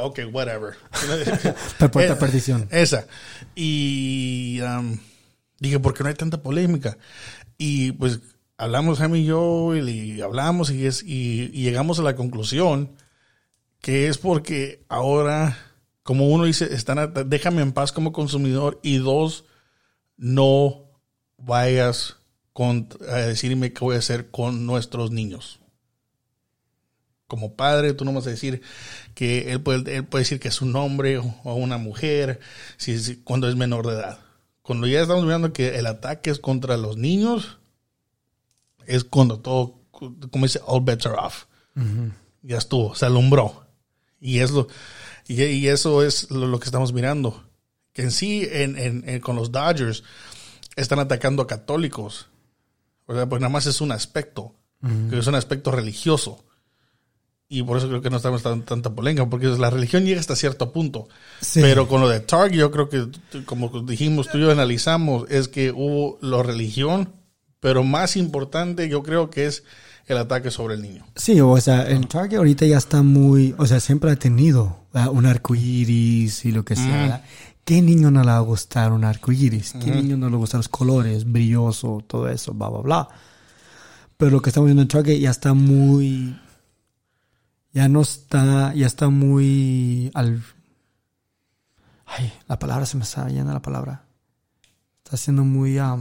ok, 0.00 0.20
whatever. 0.32 0.74
Perpetua 1.78 2.14
Eh, 2.14 2.16
perdición. 2.16 2.66
Esa. 2.70 3.06
Y 3.54 4.60
um, 4.62 4.98
dije, 5.60 5.78
¿por 5.80 5.92
qué 5.94 6.02
no 6.02 6.08
hay 6.08 6.14
tanta 6.14 6.42
polémica? 6.42 6.96
Y 7.58 7.92
pues 7.92 8.20
hablamos 8.56 8.98
Jaime 8.98 9.18
y 9.18 9.24
yo 9.26 9.76
y, 9.76 10.20
hablamos 10.22 10.70
y, 10.70 10.86
es, 10.86 11.02
y, 11.02 11.50
y 11.52 11.62
llegamos 11.62 11.98
a 11.98 12.02
la 12.02 12.16
conclusión 12.16 12.92
que 13.82 14.08
es 14.08 14.16
porque 14.18 14.82
ahora, 14.88 15.56
como 16.02 16.28
uno 16.28 16.44
dice, 16.44 16.72
están 16.74 16.98
a- 16.98 17.06
déjame 17.08 17.60
en 17.62 17.72
paz 17.72 17.92
como 17.92 18.12
consumidor 18.12 18.80
y 18.82 18.96
dos, 18.96 19.44
no 20.16 20.84
vayas 21.36 22.16
con, 22.54 22.88
a 23.10 23.16
decirme 23.16 23.72
qué 23.74 23.80
voy 23.80 23.96
a 23.96 23.98
hacer 23.98 24.30
con 24.30 24.64
nuestros 24.64 25.10
niños. 25.10 25.60
Como 27.26 27.54
padre, 27.54 27.92
tú 27.92 28.04
no 28.04 28.12
vas 28.12 28.26
a 28.26 28.30
decir 28.30 28.62
que 29.14 29.50
él 29.52 29.60
puede, 29.60 29.96
él 29.96 30.04
puede 30.04 30.22
decir 30.22 30.38
que 30.38 30.48
es 30.48 30.62
un 30.62 30.74
hombre 30.76 31.18
o 31.18 31.54
una 31.54 31.76
mujer 31.78 32.40
si, 32.76 32.98
si- 32.98 33.16
cuando 33.16 33.48
es 33.48 33.56
menor 33.56 33.86
de 33.86 33.94
edad. 33.94 34.20
Cuando 34.62 34.86
ya 34.86 35.00
estamos 35.00 35.26
viendo 35.26 35.52
que 35.52 35.78
el 35.78 35.86
ataque 35.86 36.30
es 36.30 36.38
contra 36.38 36.76
los 36.76 36.96
niños, 36.96 37.58
es 38.86 39.04
cuando 39.04 39.40
todo 39.40 39.80
como 40.30 40.44
dice, 40.44 40.60
all 40.66 40.84
bets 40.84 41.06
are 41.06 41.16
off. 41.18 41.44
Ya 42.42 42.58
estuvo, 42.58 42.94
se 42.94 43.06
alumbró. 43.06 43.64
Y, 44.20 44.40
es 44.40 44.50
lo, 44.50 44.68
y, 45.26 45.66
eso 45.68 46.02
es 46.02 46.30
lo, 46.30 46.58
que 46.58 46.66
estamos 46.66 46.92
mirando. 46.92 47.44
Que 47.92 48.02
en 48.02 48.10
sí, 48.10 48.46
en, 48.50 49.20
con 49.20 49.36
los 49.36 49.52
Dodgers, 49.52 50.04
están 50.76 50.98
atacando 50.98 51.42
a 51.42 51.46
católicos. 51.46 52.26
Pues 53.06 53.16
nada 53.18 53.48
más 53.48 53.66
es 53.66 53.80
un 53.80 53.92
aspecto, 53.92 54.54
que 55.10 55.18
es 55.18 55.26
un 55.26 55.34
aspecto 55.34 55.70
religioso. 55.70 56.44
Y 57.48 57.62
por 57.62 57.78
eso 57.78 57.88
creo 57.88 58.02
que 58.02 58.10
no 58.10 58.16
estamos 58.16 58.42
tan 58.42 58.62
tanta 58.62 58.92
polémica, 58.92 59.28
porque 59.28 59.46
la 59.46 59.70
religión 59.70 60.04
llega 60.04 60.18
hasta 60.18 60.34
cierto 60.34 60.72
punto. 60.72 61.08
Pero 61.54 61.86
con 61.86 62.00
lo 62.00 62.08
de 62.08 62.20
Target, 62.20 62.58
yo 62.58 62.70
creo 62.72 62.88
que, 62.88 63.06
como 63.44 63.68
dijimos, 63.82 64.28
tú 64.28 64.38
y 64.38 64.40
yo 64.40 64.50
analizamos, 64.50 65.30
es 65.30 65.46
que 65.46 65.70
hubo 65.70 66.18
la 66.20 66.42
religión, 66.42 67.12
pero 67.60 67.84
más 67.84 68.16
importante 68.16 68.88
yo 68.88 69.04
creo 69.04 69.30
que 69.30 69.46
es 69.46 69.62
el 70.06 70.18
ataque 70.18 70.50
sobre 70.50 70.74
el 70.74 70.82
niño. 70.82 71.04
Sí, 71.14 71.40
o 71.40 71.56
sea, 71.60 71.88
en 71.88 72.08
Target 72.08 72.38
ahorita 72.38 72.66
ya 72.66 72.78
está 72.78 73.02
muy, 73.02 73.54
o 73.58 73.66
sea, 73.66 73.78
siempre 73.78 74.10
ha 74.10 74.16
tenido 74.16 74.86
un 75.12 75.26
arco 75.26 75.54
iris 75.54 76.44
y 76.44 76.52
lo 76.52 76.64
que 76.64 76.74
sea. 76.74 77.24
¿Qué 77.64 77.82
niño 77.82 78.10
no 78.10 78.20
le 78.20 78.28
va 78.28 78.36
a 78.36 78.40
gustar 78.40 78.92
un 78.92 79.04
arco 79.04 79.30
iris? 79.30 79.74
¿Qué 79.84 79.90
niño 79.90 80.16
no 80.16 80.30
le 80.30 80.36
gustan 80.36 80.58
los 80.58 80.68
colores, 80.68 81.30
brilloso, 81.30 82.02
todo 82.06 82.28
eso, 82.28 82.54
bla, 82.54 82.68
bla, 82.68 82.80
bla? 82.80 83.08
Pero 84.16 84.30
lo 84.32 84.42
que 84.42 84.50
estamos 84.50 84.66
viendo 84.66 84.82
en 84.82 84.88
Target 84.88 85.18
ya 85.18 85.30
está 85.30 85.52
muy 85.52 86.36
ya 87.76 87.88
no 87.90 88.00
está, 88.00 88.72
ya 88.72 88.86
está 88.86 89.10
muy 89.10 90.10
al... 90.14 90.42
Ay, 92.06 92.32
la 92.48 92.58
palabra 92.58 92.86
se 92.86 92.96
me 92.96 93.02
está 93.02 93.28
yendo 93.28 93.52
la 93.52 93.60
palabra. 93.60 94.06
Está 95.04 95.18
siendo 95.18 95.44
muy... 95.44 95.74
ya 95.74 95.98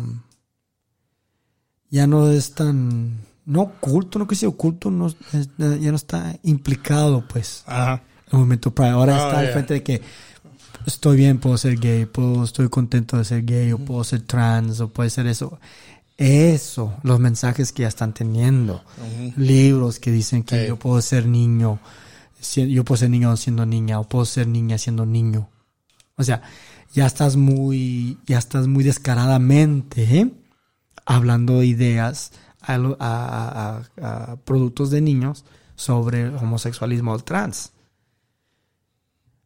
no 2.07 2.31
es 2.31 2.55
tan... 2.55 3.19
No 3.43 3.63
oculto, 3.63 4.19
no 4.19 4.25
que 4.25 4.35
sea 4.35 4.47
oculto, 4.47 4.89
no, 4.89 5.09
ya 5.09 5.91
no 5.91 5.97
está 5.97 6.39
implicado, 6.43 7.27
pues. 7.27 7.65
Ajá. 7.67 8.03
El 8.31 8.39
momento 8.39 8.73
Ahora 8.77 9.17
ah, 9.17 9.27
está 9.27 9.39
al 9.39 9.49
frente 9.49 9.73
de 9.73 9.83
que 9.83 10.01
estoy 10.85 11.17
bien, 11.17 11.39
puedo 11.39 11.57
ser 11.57 11.77
gay, 11.77 12.05
puedo, 12.05 12.45
estoy 12.45 12.69
contento 12.69 13.17
de 13.17 13.25
ser 13.25 13.43
gay, 13.43 13.73
o 13.73 13.79
puedo 13.79 14.01
ser 14.05 14.21
trans, 14.21 14.79
o 14.79 14.87
puede 14.87 15.09
ser 15.09 15.27
eso. 15.27 15.59
Eso, 16.17 16.93
los 17.03 17.19
mensajes 17.19 17.73
que 17.73 17.81
ya 17.81 17.89
están 17.89 18.13
teniendo. 18.13 18.83
Libros 19.35 19.99
que 19.99 20.11
dicen 20.11 20.43
que 20.43 20.67
yo 20.67 20.79
puedo 20.79 21.01
ser 21.01 21.27
niño, 21.27 21.79
yo 22.55 22.85
puedo 22.85 22.97
ser 22.97 23.09
niño 23.09 23.35
siendo 23.35 23.65
niña, 23.65 23.99
o 23.99 24.07
puedo 24.07 24.25
ser 24.25 24.47
niña 24.47 24.77
siendo 24.77 25.05
niño. 25.05 25.49
O 26.15 26.23
sea, 26.23 26.41
ya 26.93 27.05
estás 27.05 27.35
muy, 27.35 28.17
ya 28.25 28.37
estás 28.37 28.67
muy 28.67 28.83
descaradamente 28.83 30.03
¿eh? 30.03 30.31
hablando 31.05 31.61
ideas 31.63 32.31
a, 32.61 33.81
productos 34.45 34.91
de 34.91 35.01
niños 35.01 35.43
sobre 35.75 36.29
homosexualismo 36.29 37.11
o 37.11 37.19
trans. 37.19 37.73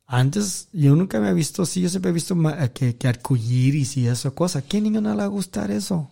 Antes, 0.05 0.69
yo 0.71 0.95
nunca 0.95 1.17
había 1.17 1.33
visto, 1.33 1.65
sí, 1.65 1.81
yo 1.81 1.89
siempre 1.89 2.11
he 2.11 2.13
visto 2.13 2.35
que, 2.73 2.95
que 2.95 3.07
arcoíris 3.07 3.97
y 3.97 4.07
eso 4.07 4.33
cosa. 4.33 4.61
¿Qué 4.61 4.81
niño 4.81 5.01
no 5.01 5.11
le 5.11 5.17
va 5.17 5.23
a 5.23 5.27
gustar 5.27 5.71
eso? 5.71 6.09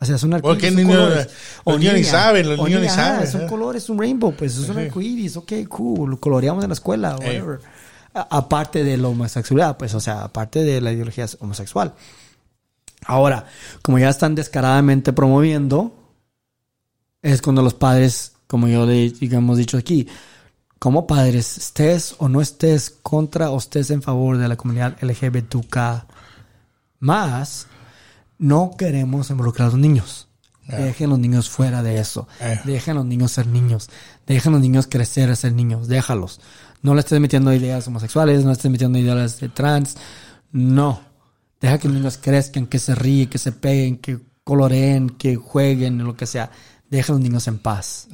O 0.00 0.04
sea, 0.06 0.16
son 0.16 0.32
arcoíris. 0.32 0.62
Porque 0.62 0.70
niño, 0.74 1.08
los 1.66 1.78
niños 1.78 1.94
ni 1.94 2.04
saben, 2.04 2.48
los 2.48 2.58
niños 2.64 2.80
ni 2.80 2.88
saben. 2.88 3.26
Son 3.30 3.46
colores, 3.46 3.88
un 3.90 3.98
rainbow, 3.98 4.32
pues, 4.32 4.56
es 4.56 4.68
un 4.68 4.78
arcoíris, 4.78 5.36
ok, 5.36 5.52
cool, 5.68 6.10
lo 6.10 6.18
coloreamos 6.18 6.64
en 6.64 6.70
la 6.70 6.74
escuela, 6.74 7.16
whatever. 7.16 7.60
Aparte 8.14 8.82
de 8.82 8.96
la 8.96 9.08
homosexualidad, 9.08 9.76
pues, 9.76 9.94
o 9.94 10.00
sea, 10.00 10.24
aparte 10.24 10.62
de 10.62 10.80
la 10.80 10.92
ideología 10.92 11.26
homosexual. 11.40 11.94
Ahora, 13.04 13.46
como 13.82 13.98
ya 13.98 14.08
están 14.08 14.34
descaradamente 14.34 15.12
promoviendo, 15.12 15.94
es 17.22 17.42
cuando 17.42 17.62
los 17.62 17.74
padres, 17.74 18.32
como 18.46 18.68
yo 18.68 18.86
le 18.86 19.10
digamos 19.10 19.58
dicho 19.58 19.76
aquí, 19.76 20.08
como 20.78 21.06
padres, 21.06 21.58
estés 21.58 22.14
o 22.18 22.28
no 22.30 22.40
estés 22.40 22.90
contra 23.02 23.50
o 23.50 23.58
estés 23.58 23.90
en 23.90 24.00
favor 24.00 24.38
de 24.38 24.48
la 24.48 24.56
comunidad 24.56 24.96
LGBTQ 25.02 25.76
más, 27.00 27.66
no 28.40 28.72
queremos 28.76 29.30
involucrar 29.30 29.68
a 29.68 29.70
los 29.70 29.78
niños. 29.78 30.26
Dejen 30.66 31.10
los 31.10 31.18
niños 31.18 31.50
fuera 31.50 31.82
de 31.82 31.98
eso. 31.98 32.26
Dejen 32.64 32.94
los 32.96 33.04
niños 33.04 33.32
ser 33.32 33.46
niños. 33.46 33.90
Dejen 34.26 34.52
los 34.52 34.60
niños 34.60 34.86
crecer 34.88 35.30
a 35.30 35.36
ser 35.36 35.52
niños. 35.52 35.88
Déjalos. 35.88 36.40
No 36.82 36.94
le 36.94 37.00
estés 37.00 37.20
metiendo 37.20 37.52
ideas 37.52 37.86
homosexuales, 37.86 38.40
no 38.40 38.46
le 38.46 38.52
estés 38.52 38.70
metiendo 38.70 38.98
ideas 38.98 39.40
de 39.40 39.48
trans. 39.50 39.96
No. 40.52 41.00
Deja 41.60 41.78
que 41.78 41.88
los 41.88 41.96
niños 41.98 42.18
crezcan, 42.18 42.66
que 42.66 42.78
se 42.78 42.94
ríen, 42.94 43.28
que 43.28 43.38
se 43.38 43.52
peguen, 43.52 43.98
que 43.98 44.18
coloreen, 44.42 45.10
que 45.10 45.36
jueguen, 45.36 45.98
lo 45.98 46.16
que 46.16 46.26
sea. 46.26 46.50
Deja 46.88 47.12
a 47.12 47.16
los 47.16 47.22
niños 47.22 47.46
en 47.46 47.58
paz. 47.58 48.08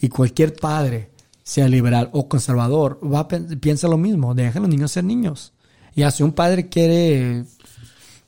Y 0.00 0.08
cualquier 0.08 0.56
padre, 0.56 1.12
sea 1.44 1.68
liberal 1.68 2.10
o 2.12 2.28
conservador, 2.28 2.98
va 3.04 3.20
a 3.20 3.28
piensa 3.28 3.86
lo 3.86 3.98
mismo. 3.98 4.34
Deja 4.34 4.58
a 4.58 4.62
los 4.62 4.70
niños 4.70 4.90
ser 4.90 5.04
niños. 5.04 5.52
Y 5.94 6.02
si 6.10 6.22
un 6.22 6.32
padre 6.32 6.68
quiere 6.68 7.44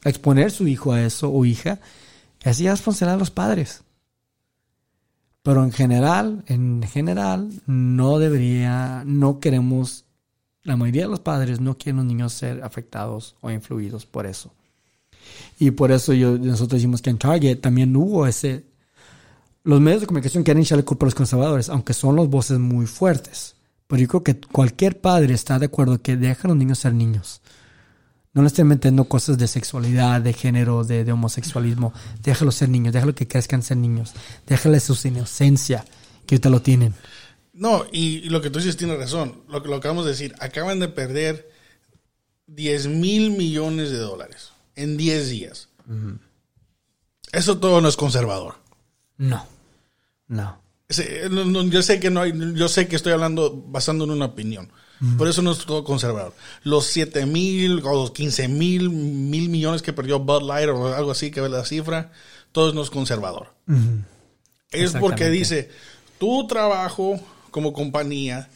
exponer 0.05 0.51
su 0.51 0.67
hijo 0.67 0.93
a 0.93 1.03
eso 1.03 1.31
o 1.31 1.45
hija, 1.45 1.79
así 2.45 2.67
es 2.67 2.73
responsabilidad 2.73 3.17
de 3.17 3.21
los 3.21 3.31
padres. 3.31 3.83
Pero 5.43 5.65
en 5.65 5.73
general, 5.73 6.45
en 6.47 6.83
general, 6.85 7.51
no 7.67 8.19
debería, 8.19 9.03
no 9.05 9.41
queremos, 9.41 10.05
la 10.63 10.77
mayoría 10.77 11.03
de 11.03 11.09
los 11.09 11.21
padres 11.21 11.61
no 11.61 11.77
quieren 11.77 11.97
los 11.97 12.07
niños 12.07 12.33
ser 12.33 12.63
afectados 12.63 13.35
o 13.41 13.51
influidos 13.51 14.07
por 14.07 14.27
eso. 14.27 14.53
Y 15.59 15.73
por 15.73 15.91
eso 15.91 16.13
yo, 16.13 16.39
nosotros 16.39 16.81
decimos 16.81 17.03
que 17.03 17.11
en 17.11 17.19
Target 17.19 17.61
también 17.61 17.95
hubo 17.97 18.27
ese, 18.27 18.65
los 19.65 19.81
medios 19.81 20.01
de 20.01 20.07
comunicación 20.07 20.45
quieren 20.45 20.63
echarle 20.63 20.85
culpa 20.85 21.07
a 21.07 21.09
los 21.09 21.15
conservadores, 21.15 21.69
aunque 21.69 21.95
son 21.95 22.17
los 22.17 22.29
voces 22.29 22.59
muy 22.59 22.87
fuertes. 22.87 23.57
Pero 23.87 24.03
yo 24.03 24.09
creo 24.09 24.23
que 24.23 24.41
cualquier 24.41 25.01
padre 25.01 25.35
está 25.35 25.59
de 25.59 25.67
acuerdo 25.67 26.01
que 26.01 26.17
deja 26.17 26.43
a 26.45 26.49
los 26.49 26.57
niños 26.57 26.79
ser 26.79 26.95
niños. 26.95 27.41
No 28.35 28.41
le 28.41 28.49
estén 28.49 28.67
metiendo 28.67 29.05
cosas 29.05 29.37
de 29.37 29.47
sexualidad, 29.47 30.23
de 30.23 30.33
género, 30.33 30.85
de, 30.85 31.11
homosexualismo. 31.13 31.93
Déjalos 32.23 32.55
ser 32.55 32.71
niños, 32.71 32.95
déjalos 32.95 33.15
que 33.15 33.29
crezcan 33.29 33.63
ser 33.63 33.77
niños. 33.77 34.15
Déjales 34.47 34.85
su 34.85 35.07
inocencia, 35.07 35.85
que 36.27 36.37
ahorita 36.37 36.49
lo 36.49 36.63
tienen. 36.63 36.95
No, 37.53 37.85
y, 37.93 38.31
lo 38.31 38.41
que 38.41 38.49
tú 38.49 38.59
dices 38.59 38.79
tiene 38.79 38.97
razón. 38.97 39.43
Lo 39.49 39.63
que 39.63 39.69
lo 39.69 39.77
acabamos 39.77 40.07
de 40.07 40.13
decir, 40.13 40.35
acaban 40.41 40.81
de 40.81 40.89
perder 40.89 41.51
10 42.47 42.87
mil 42.89 43.33
millones 43.33 43.91
de 43.91 43.99
dólares 43.99 44.53
en 44.77 44.97
10 44.97 45.29
días. 45.29 45.69
Eso 47.33 47.59
todo 47.59 47.83
no 47.83 47.89
es 47.89 47.97
conservador. 47.97 48.55
No, 49.19 49.47
no. 50.29 50.63
yo 50.89 51.83
sé 51.83 52.01
que 52.01 52.11
no 52.11 52.23
hay, 52.23 52.33
yo 52.55 52.69
sé 52.69 52.89
que 52.89 52.97
estoy 52.97 53.13
hablando 53.13 53.63
basando 53.69 54.05
en 54.05 54.11
una 54.11 54.25
opinión. 54.25 54.73
Por 55.19 55.27
eso 55.27 55.43
no 55.43 55.51
es 55.51 55.59
todo 55.59 55.83
conservador. 55.83 56.33
Los 56.63 56.87
7 56.87 57.27
mil 57.27 57.81
o 57.85 57.93
los 57.93 58.13
15 58.13 58.47
mil, 58.49 58.89
mil 58.91 59.49
millones 59.49 59.83
que 59.83 59.93
perdió 59.93 60.21
Bud 60.21 60.43
Light 60.43 60.69
o 60.69 60.95
algo 60.95 61.11
así 61.11 61.31
que 61.31 61.41
ve 61.41 61.49
la 61.49 61.65
cifra, 61.65 62.13
todo 62.53 62.73
no 62.73 62.83
es 62.83 62.91
conservador. 62.91 63.53
Es 64.71 64.93
porque 64.93 65.29
dice, 65.29 65.71
tu 66.19 66.47
trabajo 66.47 67.21
como 67.51 67.73
compañía 67.73 68.49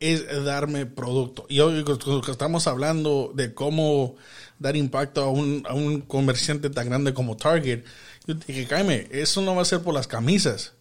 es 0.00 0.24
darme 0.44 0.86
producto. 0.86 1.44
Y 1.48 1.60
hoy 1.60 1.84
estamos 2.28 2.66
hablando 2.66 3.32
de 3.34 3.52
cómo 3.52 4.16
dar 4.58 4.76
impacto 4.76 5.22
a 5.22 5.28
un, 5.28 5.64
a 5.68 5.74
un 5.74 6.00
comerciante 6.00 6.70
tan 6.70 6.86
grande 6.88 7.12
como 7.12 7.36
Target, 7.36 7.84
yo 8.26 8.34
dije, 8.34 8.66
cáeme, 8.66 9.08
eso 9.10 9.42
no 9.42 9.54
va 9.54 9.62
a 9.62 9.66
ser 9.66 9.80
por 9.80 9.94
las 9.94 10.06
camisas. 10.06 10.72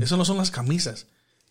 Eso 0.00 0.16
no 0.16 0.24
son 0.24 0.38
las 0.38 0.50
camisas. 0.50 1.06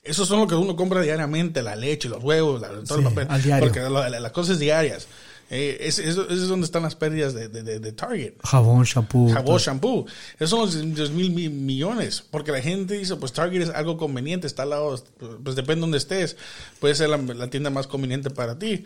Eso 0.08 0.26
son 0.26 0.40
lo 0.40 0.48
que 0.48 0.56
uno 0.56 0.76
compra 0.76 1.02
diariamente, 1.02 1.62
la 1.62 1.76
leche, 1.76 2.10
los 2.10 2.24
huevos, 2.24 2.62
todo 2.88 3.00
el 3.00 3.04
papel. 3.04 3.28
Porque 3.60 3.80
las 3.80 4.32
cosas 4.32 4.60
diarias. 4.60 5.08
Eh, 5.50 5.78
es 5.82 6.48
donde 6.48 6.66
están 6.66 6.84
las 6.84 6.96
pérdidas 6.96 7.34
de, 7.34 7.48
de, 7.48 7.92
Target. 7.94 8.34
Jabón, 8.44 8.84
shampoo. 8.84 9.32
Jabón, 9.32 9.58
shampoo. 9.60 10.06
Esos 10.40 10.74
son 10.74 10.90
los 10.90 10.96
10 10.96 11.12
mil 11.12 11.52
millones. 11.52 12.24
Porque 12.30 12.52
la 12.52 12.62
gente 12.62 12.98
dice, 12.98 13.16
pues 13.16 13.32
Target 13.32 13.62
es 13.62 13.70
algo 13.70 13.98
conveniente, 13.98 14.46
está 14.46 14.64
al 14.64 14.72
lado, 14.72 15.02
pues 15.44 15.56
depende 15.56 15.76
de 15.76 15.82
donde 15.82 15.98
estés. 16.00 16.36
Puede 16.80 16.96
ser 16.96 17.10
la, 17.10 17.50
tienda 17.50 17.70
más 17.70 17.88
conveniente 17.88 18.30
para 18.30 18.60
ti. 18.60 18.84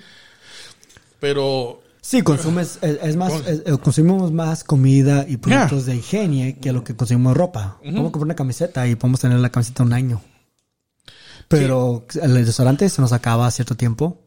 Pero... 1.19 1.81
Sí, 1.99 2.23
consumes, 2.23 2.79
es, 2.81 3.15
más, 3.15 3.33
consumimos 3.83 4.31
más 4.31 4.63
comida 4.63 5.25
y 5.27 5.37
productos 5.37 5.85
de 5.85 5.95
higiene 5.95 6.57
que 6.59 6.73
lo 6.73 6.83
que 6.83 6.95
consumimos 6.95 7.35
ropa. 7.37 7.77
Podemos 7.79 8.11
comprar 8.11 8.25
una 8.25 8.35
camiseta 8.35 8.87
y 8.87 8.95
podemos 8.95 9.19
tener 9.19 9.39
la 9.39 9.49
camiseta 9.49 9.83
un 9.83 9.93
año. 9.93 10.21
Pero 11.51 12.05
el 12.21 12.45
restaurante 12.45 12.89
se 12.89 13.01
nos 13.01 13.11
acaba 13.13 13.47
a 13.47 13.51
cierto 13.51 13.75
tiempo. 13.75 14.19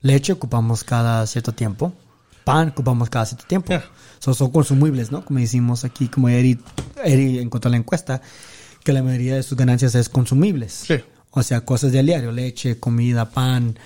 Leche 0.00 0.32
ocupamos 0.32 0.84
cada 0.84 1.26
cierto 1.26 1.52
tiempo. 1.52 1.92
Pan 2.44 2.70
ocupamos 2.70 3.08
cada 3.08 3.26
cierto 3.26 3.46
tiempo. 3.46 3.72
son 4.18 4.50
consumibles, 4.50 5.12
¿no? 5.12 5.24
Como 5.24 5.38
decimos 5.38 5.84
aquí, 5.84 6.08
como 6.08 6.28
Eri, 6.28 6.58
Eri 7.04 7.38
encontró 7.38 7.70
la 7.70 7.76
encuesta, 7.76 8.20
que 8.82 8.92
la 8.92 9.02
mayoría 9.02 9.36
de 9.36 9.42
sus 9.42 9.56
ganancias 9.56 9.94
es 9.94 10.08
consumibles. 10.08 10.72
Sí. 10.72 10.94
O 11.30 11.42
sea, 11.42 11.64
cosas 11.64 11.92
del 11.92 12.06
diario, 12.06 12.32
leche, 12.32 12.78
comida, 12.78 13.30
pan, 13.30 13.78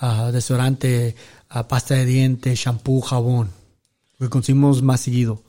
uh, 0.00 0.30
desodorante, 0.30 1.16
ah, 1.48 1.66
pasta 1.66 1.94
de 1.94 2.04
dientes, 2.04 2.58
shampoo, 2.58 3.00
jabón. 3.00 3.50
Lo 4.18 4.30
consumimos 4.30 4.82
más 4.82 5.00
seguido. 5.00 5.42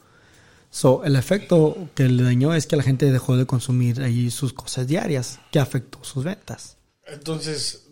So, 0.71 1.03
el 1.03 1.15
efecto 1.15 1.89
que 1.93 2.09
le 2.09 2.23
dañó 2.23 2.55
es 2.55 2.65
que 2.65 2.75
la 2.75 2.81
gente 2.81 3.11
dejó 3.11 3.37
de 3.37 3.45
consumir 3.45 4.01
ahí 4.01 4.31
sus 4.31 4.53
cosas 4.53 4.87
diarias, 4.87 5.39
que 5.51 5.59
afectó 5.59 5.99
sus 6.03 6.23
ventas. 6.23 6.77
Entonces, 7.07 7.87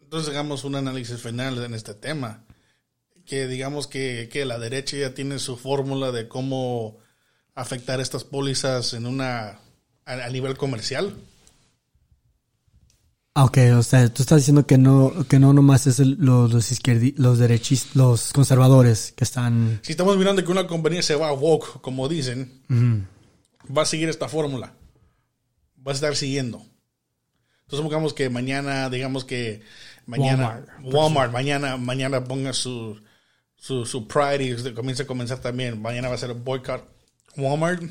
entonces 0.00 0.30
hagamos 0.30 0.64
un 0.64 0.74
análisis 0.74 1.20
final 1.20 1.62
en 1.64 1.74
este 1.74 1.94
tema. 1.94 2.44
Que 3.24 3.46
digamos 3.46 3.86
que, 3.86 4.28
que 4.30 4.44
la 4.44 4.58
derecha 4.58 4.96
ya 4.96 5.14
tiene 5.14 5.38
su 5.38 5.56
fórmula 5.56 6.10
de 6.10 6.28
cómo 6.28 6.98
afectar 7.54 8.00
estas 8.00 8.24
pólizas 8.24 8.94
en 8.94 9.06
una 9.06 9.60
a, 10.04 10.28
nivel 10.28 10.56
comercial. 10.56 11.14
Ah, 13.34 13.44
ok, 13.44 13.58
o 13.78 13.82
sea, 13.82 14.12
tú 14.12 14.22
estás 14.22 14.38
diciendo 14.38 14.66
que 14.66 14.76
no, 14.76 15.26
que 15.26 15.38
no 15.38 15.54
nomás 15.54 15.86
es 15.86 15.98
los, 16.00 16.52
los 16.52 16.80
los 17.16 17.38
derechistas, 17.38 17.96
los 17.96 18.32
conservadores 18.32 19.12
que 19.16 19.24
están... 19.24 19.80
Si 19.82 19.92
estamos 19.92 20.18
mirando 20.18 20.44
que 20.44 20.52
una 20.52 20.66
compañía 20.66 21.00
se 21.02 21.14
va 21.14 21.28
a 21.28 21.32
woke, 21.32 21.80
como 21.80 22.08
dicen, 22.08 22.60
va 23.74 23.82
a 23.82 23.86
seguir 23.86 24.10
esta 24.10 24.28
fórmula. 24.28 24.74
Va 25.86 25.92
a 25.92 25.94
estar 25.94 26.14
siguiendo. 26.14 26.62
Entonces, 27.72 27.88
digamos 27.88 28.12
que 28.12 28.28
mañana, 28.28 28.90
digamos 28.90 29.24
que 29.24 29.62
mañana 30.04 30.62
Walmart, 30.82 31.32
mañana, 31.32 31.78
mañana 31.78 32.22
ponga 32.22 32.52
su, 32.52 33.00
su, 33.56 33.86
su 33.86 34.06
Pride 34.06 34.44
y 34.44 34.74
comienza 34.74 35.04
a 35.04 35.06
comenzar 35.06 35.38
también. 35.38 35.80
Mañana 35.80 36.08
va 36.08 36.16
a 36.16 36.18
ser 36.18 36.28
el 36.28 36.36
boycott 36.36 36.84
Walmart. 37.34 37.82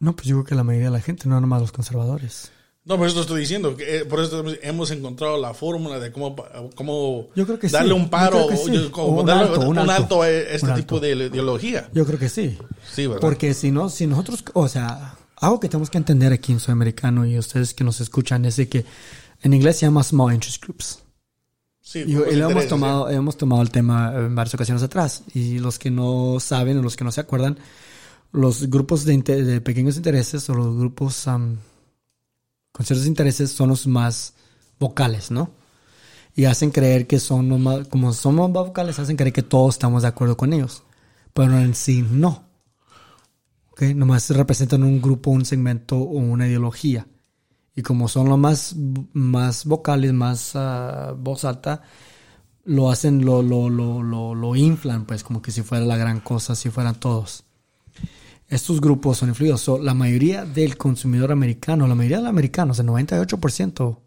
No, 0.00 0.16
pues 0.16 0.26
yo 0.26 0.36
creo 0.38 0.44
que 0.44 0.54
la 0.56 0.64
mayoría 0.64 0.88
de 0.88 0.94
la 0.94 1.00
gente, 1.00 1.28
no 1.28 1.40
nomás 1.40 1.60
los 1.60 1.70
conservadores. 1.70 2.50
No, 2.84 2.96
por 2.98 3.06
eso 3.06 3.20
estoy 3.20 3.42
diciendo, 3.42 3.76
que, 3.76 3.98
eh, 3.98 4.04
por 4.06 4.18
eso 4.18 4.42
hemos 4.62 4.90
encontrado 4.90 5.38
la 5.38 5.54
fórmula 5.54 6.00
de 6.00 6.10
cómo, 6.10 6.34
cómo 6.74 7.28
yo 7.36 7.46
creo 7.46 7.60
que 7.60 7.68
darle 7.68 7.92
un 7.92 8.08
paro, 8.10 8.46
un, 8.46 9.26
darle 9.26 9.52
alto, 9.52 9.68
un, 9.68 9.78
alto, 9.78 10.22
a 10.22 10.30
este 10.30 10.72
tipo 10.72 10.98
de 10.98 11.10
ideología. 11.10 11.88
Yo 11.92 12.04
creo 12.04 12.18
que 12.18 12.28
sí. 12.28 12.58
Sí, 12.92 13.06
¿verdad? 13.06 13.20
Porque 13.20 13.54
si 13.54 13.70
no, 13.70 13.88
si 13.88 14.08
nosotros, 14.08 14.42
o 14.54 14.66
sea, 14.66 15.17
algo 15.40 15.60
que 15.60 15.68
tenemos 15.68 15.90
que 15.90 15.98
entender 15.98 16.32
aquí 16.32 16.52
en 16.52 16.60
Sudamericano 16.60 17.26
y 17.26 17.38
ustedes 17.38 17.74
que 17.74 17.84
nos 17.84 18.00
escuchan 18.00 18.44
es 18.44 18.56
de 18.56 18.68
que 18.68 18.84
en 19.42 19.54
inglés 19.54 19.76
se 19.76 19.86
llama 19.86 20.02
Small 20.02 20.34
Interest 20.34 20.62
Groups. 20.62 21.00
Sí, 21.80 22.04
y, 22.06 22.12
y 22.12 22.40
hemos 22.40 22.66
tomado, 22.68 23.08
hemos 23.08 23.36
tomado 23.36 23.62
el 23.62 23.70
tema 23.70 24.12
en 24.14 24.34
varias 24.34 24.54
ocasiones 24.54 24.82
atrás. 24.82 25.22
Y 25.32 25.58
los 25.58 25.78
que 25.78 25.90
no 25.90 26.38
saben 26.40 26.78
o 26.78 26.82
los 26.82 26.96
que 26.96 27.04
no 27.04 27.12
se 27.12 27.20
acuerdan, 27.20 27.58
los 28.32 28.68
grupos 28.68 29.04
de, 29.04 29.60
pequeños 29.60 29.96
intereses 29.96 30.48
o 30.50 30.54
los 30.54 30.76
grupos 30.76 31.24
con 31.24 31.58
ciertos 32.84 33.06
intereses 33.06 33.50
son 33.50 33.70
los 33.70 33.86
más 33.86 34.34
vocales, 34.78 35.30
¿no? 35.30 35.50
Y 36.36 36.44
hacen 36.44 36.70
creer 36.70 37.06
que 37.06 37.18
son 37.18 37.48
los 37.48 37.58
más, 37.58 37.88
como 37.88 38.12
somos 38.12 38.50
más 38.50 38.66
vocales, 38.66 38.98
hacen 38.98 39.16
creer 39.16 39.32
que 39.32 39.42
todos 39.42 39.74
estamos 39.74 40.02
de 40.02 40.08
acuerdo 40.08 40.36
con 40.36 40.52
ellos. 40.52 40.82
Pero 41.32 41.58
en 41.58 41.74
sí 41.74 42.04
no. 42.08 42.47
¿Ok? 43.78 43.94
Nomás 43.94 44.30
representan 44.30 44.82
un 44.82 45.00
grupo, 45.00 45.30
un 45.30 45.44
segmento 45.44 45.96
o 45.96 46.18
una 46.18 46.48
ideología. 46.48 47.06
Y 47.76 47.82
como 47.82 48.08
son 48.08 48.28
los 48.28 48.36
más, 48.36 48.74
más 49.12 49.64
vocales, 49.64 50.12
más 50.12 50.56
uh, 50.56 51.14
voz 51.16 51.44
alta, 51.44 51.82
lo 52.64 52.90
hacen, 52.90 53.24
lo, 53.24 53.40
lo, 53.40 53.70
lo, 53.70 54.02
lo, 54.02 54.34
lo 54.34 54.56
inflan, 54.56 55.06
pues 55.06 55.22
como 55.22 55.40
que 55.40 55.52
si 55.52 55.62
fuera 55.62 55.84
la 55.84 55.96
gran 55.96 56.18
cosa, 56.18 56.56
si 56.56 56.70
fueran 56.70 56.96
todos 56.96 57.44
estos 58.48 58.80
grupos 58.80 59.18
son 59.18 59.28
influidos. 59.28 59.68
la 59.82 59.94
mayoría 59.94 60.44
del 60.44 60.76
consumidor 60.76 61.30
americano, 61.30 61.86
la 61.86 61.94
mayoría 61.94 62.16
de 62.16 62.22
los 62.24 62.30
americanos, 62.30 62.78
el 62.78 62.86
98%, 62.86 63.98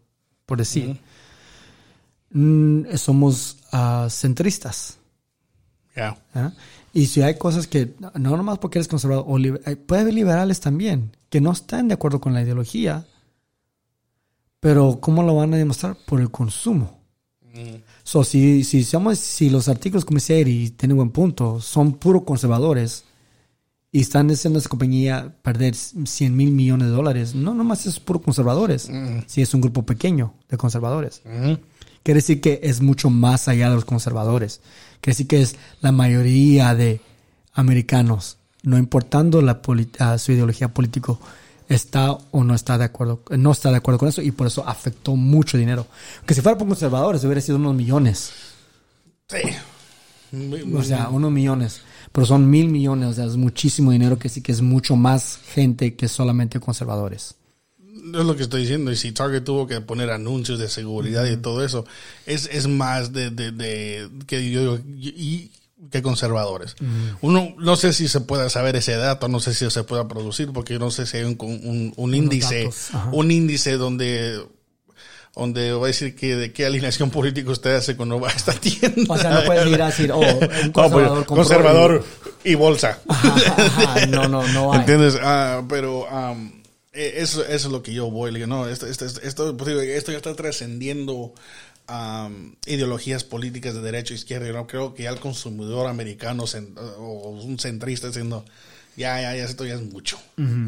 por 0.44 0.58
decir, 0.58 1.00
mm, 2.30 2.94
somos 2.96 3.58
uh, 3.72 4.10
centristas. 4.10 4.98
¿Ah? 6.34 6.52
Y 6.92 7.06
si 7.06 7.22
hay 7.22 7.38
cosas 7.38 7.66
que, 7.66 7.94
no 8.18 8.36
nomás 8.36 8.58
porque 8.58 8.78
eres 8.78 8.88
conservador, 8.88 9.26
puede 9.86 10.02
haber 10.02 10.14
liberales 10.14 10.60
también, 10.60 11.16
que 11.30 11.40
no 11.40 11.52
están 11.52 11.88
de 11.88 11.94
acuerdo 11.94 12.20
con 12.20 12.34
la 12.34 12.42
ideología, 12.42 13.06
pero 14.60 14.98
¿cómo 15.00 15.22
lo 15.22 15.36
van 15.36 15.54
a 15.54 15.56
demostrar? 15.56 15.96
Por 16.06 16.20
el 16.20 16.30
consumo. 16.30 17.00
Mm. 17.54 17.82
So, 18.02 18.24
si, 18.24 18.62
si, 18.64 18.84
somos, 18.84 19.18
si 19.18 19.48
los 19.48 19.68
artículos 19.68 20.04
como 20.04 20.16
dice 20.16 20.40
y 20.40 20.70
tienen 20.70 20.96
buen 20.96 21.10
punto, 21.10 21.60
son 21.60 21.94
puro 21.94 22.24
conservadores, 22.24 23.04
y 23.94 24.00
están 24.00 24.30
haciendo 24.30 24.58
esa 24.58 24.70
compañía 24.70 25.36
perder 25.42 25.74
100 25.74 26.34
mil 26.34 26.50
millones 26.50 26.88
de 26.88 26.94
dólares. 26.94 27.34
No, 27.34 27.52
nomás 27.52 27.84
es 27.84 28.00
puro 28.00 28.22
conservadores. 28.22 28.88
Mm. 28.88 29.24
Si 29.26 29.42
es 29.42 29.52
un 29.52 29.60
grupo 29.60 29.84
pequeño 29.84 30.32
de 30.48 30.56
conservadores. 30.56 31.20
Mm. 31.26 31.52
Quiere 32.02 32.18
decir 32.18 32.40
que 32.40 32.60
es 32.62 32.80
mucho 32.80 33.10
más 33.10 33.48
allá 33.48 33.68
de 33.68 33.76
los 33.76 33.84
conservadores. 33.84 34.60
Quiere 35.00 35.14
decir 35.14 35.26
que 35.28 35.42
es 35.42 35.56
la 35.80 35.92
mayoría 35.92 36.74
de 36.74 37.00
americanos, 37.54 38.38
no 38.62 38.78
importando 38.78 39.42
la 39.42 39.60
ah, 39.98 40.18
su 40.18 40.32
ideología 40.32 40.68
política, 40.68 41.14
está 41.68 42.12
o 42.12 42.44
no 42.44 42.54
está 42.54 42.78
de 42.78 42.84
acuerdo, 42.84 43.22
no 43.30 43.52
está 43.52 43.70
de 43.70 43.76
acuerdo 43.76 43.98
con 43.98 44.08
eso 44.08 44.22
y 44.22 44.30
por 44.30 44.46
eso 44.46 44.66
afectó 44.66 45.16
mucho 45.16 45.58
dinero. 45.58 45.86
Que 46.26 46.34
si 46.34 46.40
fuera 46.40 46.58
por 46.58 46.68
conservadores 46.68 47.24
hubiera 47.24 47.40
sido 47.40 47.56
unos 47.56 47.74
millones. 47.74 48.32
Sí. 49.28 49.38
O 50.74 50.82
sea, 50.82 51.08
unos 51.10 51.30
millones 51.30 51.82
pero 52.12 52.26
son 52.26 52.48
mil 52.48 52.68
millones, 52.68 53.08
o 53.08 53.12
sea, 53.14 53.24
es 53.24 53.36
muchísimo 53.36 53.90
dinero 53.90 54.18
que 54.18 54.28
sí 54.28 54.42
que 54.42 54.52
es 54.52 54.60
mucho 54.60 54.96
más 54.96 55.38
gente 55.46 55.94
que 55.94 56.08
solamente 56.08 56.60
conservadores. 56.60 57.34
Es 57.94 58.24
lo 58.24 58.36
que 58.36 58.42
estoy 58.42 58.62
diciendo, 58.62 58.90
y 58.90 58.96
si 58.96 59.12
Target 59.12 59.44
tuvo 59.44 59.66
que 59.66 59.80
poner 59.80 60.10
anuncios 60.10 60.58
de 60.58 60.68
seguridad 60.68 61.26
y 61.26 61.36
todo 61.36 61.64
eso, 61.64 61.84
es, 62.26 62.48
es 62.50 62.66
más 62.66 63.12
de, 63.12 63.30
de, 63.30 64.08
que 64.26 64.50
yo 64.50 64.78
y, 64.96 65.50
que 65.90 66.00
conservadores. 66.00 66.74
Uno, 67.20 67.54
no 67.58 67.76
sé 67.76 67.92
si 67.92 68.08
se 68.08 68.20
pueda 68.20 68.48
saber 68.48 68.76
ese 68.76 68.96
dato, 68.96 69.28
no 69.28 69.40
sé 69.40 69.52
si 69.52 69.68
se 69.70 69.84
pueda 69.84 70.08
producir, 70.08 70.52
porque 70.52 70.78
no 70.78 70.90
sé 70.90 71.06
si 71.06 71.18
hay 71.18 71.24
un, 71.24 71.92
un, 71.96 72.14
índice, 72.14 72.70
un 73.12 73.30
índice 73.30 73.76
donde 73.76 74.40
donde 75.34 75.72
va 75.72 75.84
a 75.84 75.86
decir 75.86 76.14
que 76.14 76.36
de 76.36 76.52
qué 76.52 76.66
alineación 76.66 77.10
política 77.10 77.50
usted 77.50 77.74
hace 77.74 77.96
cuando 77.96 78.20
va 78.20 78.28
a 78.28 78.32
esta 78.32 78.52
tienda. 78.52 79.14
O 79.14 79.16
sea, 79.16 79.30
no 79.30 79.44
puedes 79.44 79.66
ir 79.66 79.80
a 79.80 79.86
decir, 79.86 80.12
oh, 80.12 80.20
un 80.20 80.38
pues, 80.38 80.72
conservador, 80.72 81.26
conservador 81.26 82.04
y... 82.44 82.54
bolsa. 82.54 82.98
no, 84.08 84.28
no, 84.28 84.46
no 84.48 84.72
hay. 84.72 84.80
¿Entiendes? 84.80 85.18
Ah, 85.22 85.62
pero 85.68 86.06
e, 86.06 86.61
eso, 86.92 87.42
eso, 87.42 87.68
es 87.68 87.72
lo 87.72 87.82
que 87.82 87.92
yo 87.92 88.10
voy. 88.10 88.30
Le 88.32 88.38
digo, 88.38 88.48
no, 88.48 88.68
esto, 88.68 88.86
esto, 88.86 89.06
esto, 89.06 89.56
pues, 89.56 89.76
esto 89.88 90.12
ya 90.12 90.18
está 90.18 90.34
trascendiendo 90.34 91.34
ideologías 92.66 93.24
políticas 93.24 93.74
de 93.74 93.80
derecha 93.80 94.14
e 94.14 94.16
izquierda. 94.16 94.46
Yo 94.46 94.54
no 94.54 94.66
creo 94.66 94.94
que 94.94 95.04
ya 95.04 95.10
el 95.10 95.20
consumidor 95.20 95.86
americano 95.86 96.44
o 96.98 97.30
un 97.30 97.58
centrista 97.58 98.06
diciendo 98.06 98.44
ya, 98.96 99.22
ya, 99.22 99.34
ya, 99.34 99.44
esto 99.44 99.64
ya 99.64 99.74
es 99.74 99.82
mucho. 99.82 100.18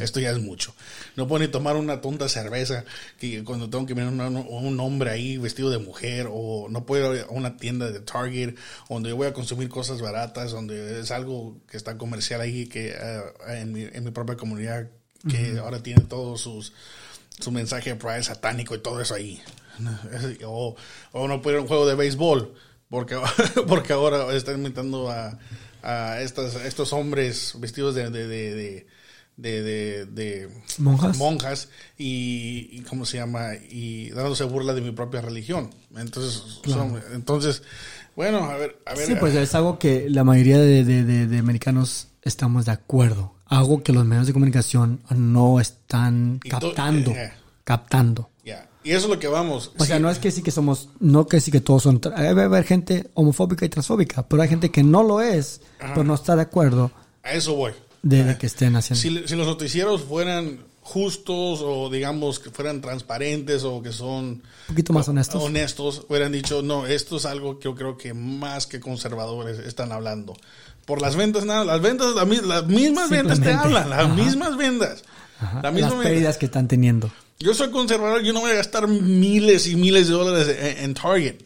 Esto 0.01 0.18
ya 0.18 0.31
es 0.31 0.41
mucho. 0.41 0.75
No 1.16 1.29
puedo 1.29 1.45
ni 1.45 1.51
tomar 1.51 1.77
una 1.77 2.01
tonta 2.01 2.29
cerveza 2.29 2.85
que 3.18 3.45
cuando 3.45 3.68
tengo 3.68 3.85
que 3.87 3.95
mirar 3.95 4.12
un 4.12 4.81
hombre 4.81 5.11
ahí 5.11 5.37
vestido 5.37 5.70
de 5.70 5.79
mujer 5.79 6.29
o 6.31 6.68
no 6.70 6.87
puedo 6.87 7.14
ir 7.14 7.27
a 7.29 7.33
una 7.33 7.57
tienda 7.57 7.91
de 7.91 8.01
Target 8.01 8.55
donde 8.89 9.11
yo 9.11 9.16
voy 9.16 9.27
a 9.27 9.35
consumir 9.35 9.68
cosas 9.68 10.01
baratas, 10.01 10.53
donde 10.53 11.01
es 11.01 11.11
algo 11.11 11.59
que 11.68 11.77
está 11.77 11.99
comercial 11.99 12.41
ahí 12.41 12.66
que 12.66 12.95
eh, 12.99 13.22
en, 13.49 13.72
mi, 13.72 13.83
en, 13.83 14.05
mi, 14.05 14.11
propia 14.11 14.37
comunidad 14.37 14.89
que 15.29 15.59
ahora 15.59 15.83
tiene 15.83 16.03
todos 16.03 16.41
sus 16.41 16.72
su 17.39 17.51
mensaje 17.51 17.91
de 17.91 17.97
pride 17.97 18.22
satánico 18.22 18.75
y 18.75 18.79
todo 18.79 19.01
eso 19.01 19.14
ahí. 19.14 19.41
O, 20.47 20.77
o 21.12 21.27
no 21.29 21.35
a 21.35 21.61
un 21.61 21.66
juego 21.66 21.85
de 21.87 21.97
béisbol 21.97 22.55
porque, 22.89 23.18
porque 23.66 23.93
ahora 23.93 24.33
están 24.35 24.57
inventando 24.57 25.11
a 25.11 25.37
a 25.85 26.20
estas, 26.22 26.57
estos 26.64 26.93
hombres 26.93 27.55
vestidos 27.59 27.95
de, 27.95 28.11
de, 28.11 28.27
de, 28.27 28.87
de, 29.37 30.07
de 30.07 30.49
monjas, 30.79 31.18
monjas 31.18 31.68
y, 31.99 32.81
cómo 32.89 33.05
se 33.05 33.18
llama 33.18 33.55
y 33.55 34.11
dándose 34.11 34.45
burla 34.45 34.72
de 34.72 34.81
mi 34.81 34.93
propia 34.93 35.20
religión. 35.20 35.70
Entonces, 35.97 36.61
entonces, 37.12 37.62
bueno, 38.16 38.45
a 38.45 38.57
ver, 38.57 38.81
a 38.87 38.95
ver. 38.95 39.07
Sí, 39.07 39.14
pues 39.20 39.35
es 39.35 39.55
algo 39.55 39.79
que 39.79 40.09
la 40.09 40.25
mayoría 40.25 40.59
de, 40.59 41.39
americanos 41.39 42.09
estamos 42.22 42.64
de 42.64 42.72
acuerdo. 42.72 43.34
Algo 43.47 43.83
que 43.83 43.93
los 43.93 44.05
medios 44.05 44.27
de 44.27 44.33
comunicación 44.33 45.01
no 45.11 45.61
están 45.61 46.41
captando, 46.49 47.11
eh, 47.11 47.33
captando. 47.63 48.31
Y 48.85 48.93
eso 48.93 49.07
es 49.07 49.15
lo 49.15 49.19
que 49.19 49.29
vamos. 49.29 49.73
O 49.79 49.85
sea, 49.85 49.99
no 49.99 50.11
es 50.11 50.19
que 50.19 50.31
sí 50.31 50.43
que 50.43 50.51
somos, 50.51 50.91
no 51.01 51.27
que 51.27 51.41
sí 51.41 51.51
que 51.51 51.63
todos 51.63 51.83
son, 51.83 52.01
hay 52.15 52.27
haber 52.27 52.65
gente 52.65 53.11
homofóbica 53.15 53.65
y 53.65 53.71
transfóbica, 53.71 54.29
pero 54.29 54.43
hay 54.43 54.49
gente 54.49 54.71
que 54.71 54.83
no 54.83 55.03
lo 55.03 55.23
es, 55.23 55.63
pero 55.79 56.05
no 56.05 56.15
está 56.15 56.37
de 56.37 56.43
acuerdo. 56.43 56.93
A 57.23 57.33
eso 57.33 57.55
voy. 57.55 57.73
De 58.03 58.37
que 58.37 58.47
estén 58.47 58.77
haciendo. 58.77 59.01
Si, 59.01 59.27
si, 59.27 59.35
los 59.35 59.47
noticieros 59.47 60.03
fueran 60.03 60.59
justos 60.83 61.63
o 61.63 61.89
digamos 61.89 62.39
que 62.39 62.51
fueran 62.51 62.83
transparentes 62.83 63.65
o 63.65 63.81
que 63.81 63.91
son 63.91 64.25
un 64.25 64.43
poquito 64.69 64.93
más 64.93 65.09
honestos. 65.09 65.43
Honestos, 65.43 66.05
hubieran 66.11 66.33
dicho, 66.33 66.61
no, 66.61 66.87
esto 66.87 67.17
es 67.17 67.25
algo 67.25 67.59
que 67.59 67.65
yo 67.65 67.75
creo 67.75 67.97
que 67.97 68.13
más 68.13 68.67
que 68.67 68.81
conservadores 68.81 69.61
están 69.61 69.93
hablando. 69.93 70.37
Por 70.87 71.01
las 71.01 71.16
ventas, 71.16 71.45
nada, 71.45 71.64
las 71.64 71.80
ventas, 71.80 72.14
las, 72.14 72.26
mismas 72.66 73.11
ventas 73.11 73.41
te 73.41 73.53
hablan, 73.53 73.89
las 73.91 74.09
mismas 74.14 74.57
ventas. 74.57 75.03
las 75.62 75.93
pérdidas 75.95 76.37
que 76.37 76.47
están 76.47 76.68
teniendo. 76.68 77.11
Yo 77.39 77.55
soy 77.55 77.70
conservador, 77.70 78.22
yo 78.22 78.32
no 78.32 78.41
voy 78.41 78.53
a 78.53 78.55
gastar 78.55 78.87
miles 78.87 79.66
y 79.66 79.76
miles 79.76 80.09
de 80.09 80.14
dólares 80.14 80.57
en, 80.78 80.95
Target, 80.95 81.37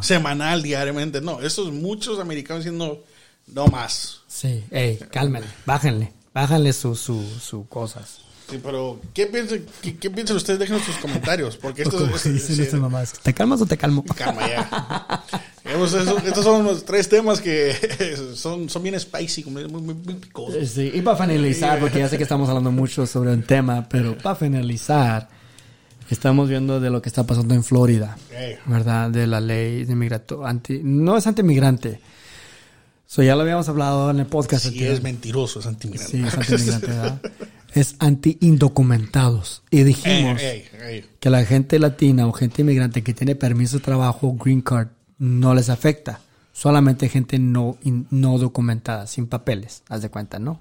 semanal, 0.00 0.62
diariamente. 0.62 1.20
No, 1.20 1.40
estos 1.40 1.72
muchos 1.72 2.18
americanos 2.18 2.64
diciendo, 2.64 3.04
no 3.46 3.66
más. 3.66 4.20
Sí, 4.26 4.64
ey, 4.70 4.98
cálmenle, 5.10 5.48
bájenle, 5.66 6.12
bájenle 6.32 6.72
sus 6.72 7.00
su, 7.00 7.22
su 7.40 7.68
cosas. 7.68 8.20
Sí, 8.50 8.60
pero 8.62 9.00
¿qué 9.14 9.26
piensan, 9.26 9.60
qué, 9.80 9.96
qué 9.96 10.10
piensan 10.10 10.36
ustedes? 10.36 10.58
Déjenos 10.58 10.82
sus 10.82 10.96
comentarios, 10.96 11.56
porque 11.56 11.82
esto 11.82 12.06
es... 12.14 12.24
dicen 12.24 12.66
sí, 12.70 12.76
mamás, 12.76 13.14
¿Te 13.22 13.32
calmas 13.32 13.62
o 13.62 13.66
te 13.66 13.76
calmo? 13.78 14.04
Calma 14.16 14.46
ya. 14.46 15.24
Digamos, 15.64 15.94
eso- 15.94 16.18
estos 16.18 16.44
son 16.44 16.64
los 16.64 16.84
tres 16.84 17.08
temas 17.08 17.40
que 17.40 17.74
son, 18.34 18.68
son 18.68 18.82
bien 18.82 19.00
spicy, 19.00 19.44
muy, 19.44 19.66
muy, 19.66 19.80
muy 19.94 20.14
picosos. 20.14 20.68
Sí, 20.68 20.90
y 20.92 21.00
para 21.00 21.16
finalizar, 21.16 21.80
porque 21.80 22.00
ya 22.00 22.08
sé 22.08 22.18
que 22.18 22.22
estamos 22.24 22.48
hablando 22.48 22.70
mucho 22.70 23.06
sobre 23.06 23.32
un 23.32 23.42
tema, 23.44 23.88
pero 23.88 24.16
para 24.18 24.36
finalizar, 24.36 25.28
estamos 26.10 26.48
viendo 26.50 26.80
de 26.80 26.90
lo 26.90 27.00
que 27.00 27.08
está 27.08 27.24
pasando 27.24 27.54
en 27.54 27.64
Florida. 27.64 28.18
¿verdad? 28.66 29.08
De 29.10 29.26
la 29.26 29.40
ley 29.40 29.86
de 29.86 29.94
migrato 29.94 30.44
anti, 30.44 30.80
no 30.82 31.16
es 31.16 31.26
antimigrante. 31.26 31.98
So, 33.06 33.22
ya 33.22 33.36
lo 33.36 33.42
habíamos 33.42 33.68
hablado 33.68 34.10
en 34.10 34.18
el 34.20 34.26
podcast. 34.26 34.64
Sí, 34.64 34.68
anterior. 34.70 34.92
es 34.94 35.02
mentiroso, 35.02 35.60
es 35.60 35.66
antimigrante. 35.66 36.10
Sí, 36.12 36.22
es 36.26 36.34
antimigrante, 36.34 36.86
¿verdad? 36.88 37.20
Es 37.74 37.96
anti-indocumentados. 37.98 39.62
Y 39.70 39.82
dijimos 39.82 40.40
Ey, 40.40 40.64
ey, 40.72 40.80
ey. 40.82 41.04
que 41.20 41.28
la 41.30 41.44
gente 41.44 41.78
latina 41.78 42.26
o 42.26 42.32
gente 42.32 42.62
inmigrante 42.62 43.02
que 43.02 43.14
tiene 43.14 43.34
permiso 43.34 43.78
de 43.78 43.84
trabajo, 43.84 44.32
green 44.34 44.60
card, 44.62 44.88
no 45.18 45.54
les 45.54 45.68
afecta. 45.68 46.20
Solamente 46.52 47.08
gente 47.08 47.38
no, 47.38 47.76
in- 47.82 48.06
no 48.10 48.38
documentada, 48.38 49.06
sin 49.08 49.26
papeles, 49.26 49.82
haz 49.88 50.02
de 50.02 50.08
cuenta, 50.08 50.38
¿no? 50.38 50.60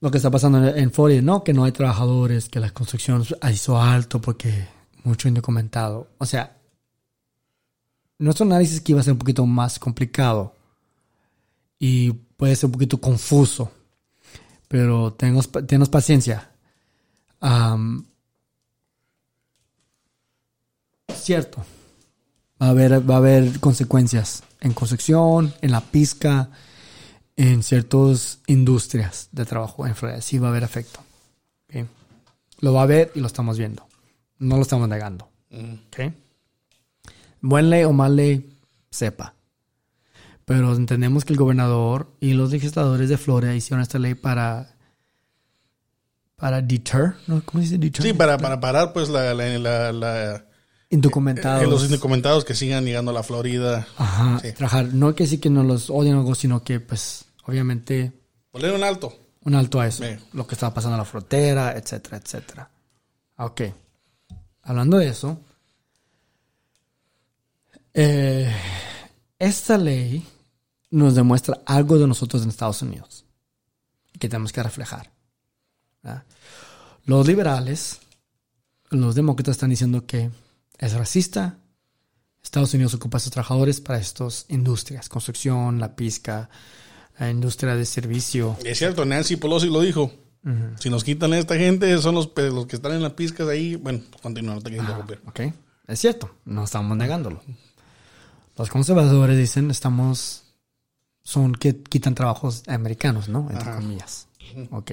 Lo 0.00 0.10
que 0.10 0.16
está 0.16 0.30
pasando 0.30 0.66
en- 0.66 0.78
en 0.78 0.90
Florida, 0.92 1.20
no, 1.20 1.44
que 1.44 1.52
no 1.52 1.64
hay 1.64 1.72
trabajadores, 1.72 2.48
que 2.48 2.58
la 2.58 2.70
construcción 2.70 3.22
hizo 3.52 3.80
alto 3.80 4.20
porque 4.20 4.66
mucho 5.04 5.28
indocumentado. 5.28 6.08
O 6.18 6.24
sea, 6.26 6.56
nuestro 8.18 8.46
análisis 8.46 8.80
que 8.80 8.92
iba 8.92 9.00
a 9.00 9.04
ser 9.04 9.12
un 9.12 9.18
poquito 9.18 9.44
más 9.46 9.78
complicado 9.78 10.54
y 11.78 12.12
puede 12.12 12.56
ser 12.56 12.66
un 12.66 12.72
poquito 12.72 12.98
confuso, 13.00 13.70
pero 14.72 15.12
tenemos, 15.12 15.50
tenemos 15.52 15.90
paciencia. 15.90 16.48
Cierto. 21.14 21.62
Va 22.60 22.68
a 22.68 22.70
haber, 22.70 23.10
va 23.10 23.16
a 23.16 23.18
haber 23.18 23.60
consecuencias 23.60 24.42
en 24.62 24.72
construcción, 24.72 25.52
en 25.60 25.72
la 25.72 25.82
pizca, 25.82 26.48
en 27.36 27.62
ciertas 27.62 28.38
industrias 28.46 29.28
de 29.30 29.44
trabajo 29.44 29.86
en 29.86 29.94
Florida. 29.94 30.22
Sí 30.22 30.38
va 30.38 30.46
a 30.46 30.50
haber 30.52 30.62
efecto. 30.62 31.00
Lo 32.60 32.72
va 32.72 32.80
a 32.80 32.84
haber 32.84 33.12
y 33.14 33.20
lo 33.20 33.26
estamos 33.26 33.58
viendo. 33.58 33.86
No 34.38 34.56
lo 34.56 34.62
estamos 34.62 34.88
negando. 34.88 35.28
¿ok? 35.50 36.14
Buen 37.42 37.68
ley 37.68 37.84
o 37.84 37.92
mal 37.92 38.16
ley, 38.16 38.58
sepa. 38.88 39.34
Pero 40.44 40.74
entendemos 40.74 41.24
que 41.24 41.32
el 41.32 41.38
gobernador 41.38 42.14
y 42.20 42.32
los 42.34 42.50
legisladores 42.50 43.08
de 43.08 43.16
Florida 43.18 43.54
hicieron 43.54 43.80
esta 43.82 43.98
ley 43.98 44.14
para 44.14 44.74
para 46.36 46.60
deter, 46.60 47.14
¿no? 47.28 47.40
¿cómo 47.44 47.62
se 47.62 47.68
dice 47.68 47.78
deter? 47.78 48.02
Sí, 48.04 48.12
para, 48.12 48.36
para 48.36 48.58
parar, 48.58 48.92
pues, 48.92 49.08
la, 49.08 49.32
la, 49.32 49.46
la, 49.58 49.92
la- 49.92 50.44
Indocumentados. 50.90 51.62
eh, 51.62 51.66
los 51.68 51.84
indocumentados 51.84 52.44
que 52.44 52.54
sigan 52.56 52.84
llegando 52.84 53.12
a 53.12 53.14
la 53.14 53.22
Florida. 53.22 53.86
Ajá, 53.96 54.40
Sí. 54.40 54.52
trabajar. 54.52 54.86
No 54.92 55.14
que 55.14 55.26
sí 55.28 55.38
que 55.38 55.48
no 55.50 55.62
los 55.62 55.88
odian 55.88 56.16
o 56.16 56.20
algo, 56.20 56.34
sino 56.34 56.64
que, 56.64 56.80
pues, 56.80 57.26
obviamente, 57.46 58.12
Poner 58.50 58.72
un 58.74 58.82
alto. 58.82 59.16
un 59.44 59.54
alto 59.54 59.80
a 59.80 59.86
eso. 59.86 60.02
Sí. 60.02 60.10
Lo 60.32 60.44
que 60.46 60.56
estaba 60.56 60.74
pasando 60.74 60.96
en 60.96 60.98
la 60.98 61.04
frontera, 61.04 61.76
etcétera, 61.76 62.16
etcétera. 62.16 62.68
Ok. 63.36 63.60
Hablando 64.64 64.98
de 64.98 65.08
eso, 65.08 65.38
eh, 67.94 68.52
esta 69.42 69.76
ley 69.76 70.24
nos 70.90 71.16
demuestra 71.16 71.60
algo 71.66 71.98
de 71.98 72.06
nosotros 72.06 72.42
en 72.42 72.50
Estados 72.50 72.80
Unidos 72.82 73.24
que 74.18 74.28
tenemos 74.28 74.52
que 74.52 74.62
reflejar. 74.62 75.10
¿verdad? 76.00 76.22
Los 77.06 77.26
liberales, 77.26 77.98
los 78.90 79.16
demócratas 79.16 79.56
están 79.56 79.70
diciendo 79.70 80.06
que 80.06 80.30
es 80.78 80.92
racista. 80.92 81.58
Estados 82.40 82.72
Unidos 82.74 82.94
ocupa 82.94 83.16
a 83.16 83.20
sus 83.20 83.32
trabajadores 83.32 83.80
para 83.80 83.98
estas 83.98 84.46
industrias, 84.48 85.08
construcción, 85.08 85.80
la 85.80 85.96
pizca, 85.96 86.48
la 87.18 87.28
industria 87.28 87.74
de 87.74 87.84
servicio. 87.84 88.56
Es 88.64 88.78
cierto, 88.78 89.04
Nancy 89.04 89.36
Pelosi 89.36 89.66
lo 89.66 89.80
dijo. 89.80 90.12
Si 90.78 90.90
nos 90.90 91.04
quitan 91.04 91.32
a 91.32 91.38
esta 91.38 91.56
gente, 91.56 91.96
son 91.98 92.16
los, 92.16 92.32
los 92.36 92.66
que 92.66 92.76
están 92.76 92.92
en 92.92 93.02
las 93.02 93.12
pizcas 93.12 93.48
ahí. 93.48 93.76
Bueno, 93.76 94.02
continúa, 94.22 94.54
no 94.54 94.60
te 94.60 94.70
quiero 94.70 94.84
interrumpir. 94.84 95.20
Ok, 95.26 95.40
es 95.88 96.00
cierto, 96.00 96.34
no 96.44 96.64
estamos 96.64 96.96
negándolo. 96.96 97.42
Los 98.56 98.68
conservadores 98.68 99.38
dicen 99.38 99.70
estamos 99.70 100.42
son 101.22 101.54
que 101.54 101.82
quitan 101.82 102.14
trabajos 102.14 102.64
americanos, 102.66 103.28
¿no? 103.28 103.48
Entre 103.50 103.68
Ajá. 103.68 103.76
comillas. 103.76 104.28
Ok. 104.70 104.92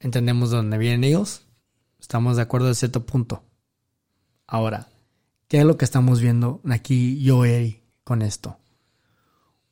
Entendemos 0.00 0.50
de 0.50 0.56
dónde 0.56 0.78
vienen 0.78 1.04
ellos. 1.04 1.42
Estamos 2.00 2.36
de 2.36 2.42
acuerdo 2.42 2.68
a 2.68 2.74
cierto 2.74 3.04
punto. 3.04 3.42
Ahora, 4.46 4.88
¿qué 5.48 5.58
es 5.58 5.64
lo 5.64 5.76
que 5.76 5.84
estamos 5.84 6.20
viendo 6.20 6.60
aquí 6.70 7.22
yo, 7.22 7.44
Eri, 7.44 7.82
con 8.04 8.22
esto? 8.22 8.58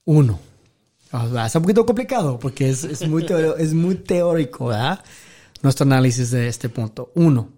Uno. 0.05 0.39
O 1.13 1.29
sea, 1.31 1.47
Es 1.47 1.55
un 1.55 1.63
poquito 1.63 1.87
complicado 1.87 2.39
porque 2.39 2.69
es, 2.69 2.85
es 2.85 3.09
muy, 3.09 3.25
teórico, 3.25 3.57
es 3.57 3.73
muy 3.73 3.95
teórico, 3.95 4.67
¿verdad? 4.67 5.03
Nuestro 5.63 5.85
análisis 5.85 6.31
de 6.31 6.49
este 6.49 6.69
punto. 6.69 7.13
Uno. 7.15 7.51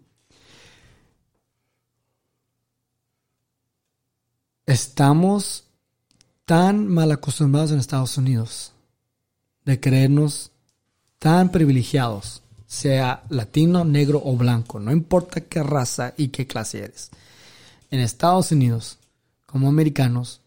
Estamos 4.67 5.63
tan 6.45 6.89
mal 6.89 7.13
acostumbrados 7.13 7.71
en 7.71 7.79
Estados 7.79 8.19
Unidos 8.19 8.73
de 9.65 9.79
creernos 9.79 10.51
tan 11.21 11.51
privilegiados, 11.51 12.43
sea 12.67 13.23
latino, 13.29 13.85
negro 13.85 14.21
o 14.25 14.37
blanco, 14.37 14.81
no 14.81 14.91
importa 14.91 15.41
qué 15.41 15.63
raza 15.63 16.15
y 16.17 16.29
qué 16.29 16.49
clase 16.49 16.81
eres. 16.83 17.11
En 17.93 18.01
Estados 18.01 18.51
Unidos, 18.51 18.99
como 19.47 19.69
americanos, 19.69 20.41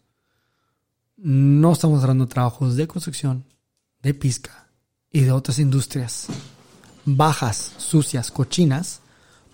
no 1.16 1.72
estamos 1.72 2.02
dando 2.02 2.26
trabajos 2.26 2.76
de 2.76 2.86
construcción, 2.86 3.44
de 4.02 4.12
pizca 4.12 4.68
y 5.10 5.20
de 5.20 5.32
otras 5.32 5.58
industrias 5.58 6.26
bajas, 7.06 7.72
sucias, 7.78 8.30
cochinas, 8.30 9.00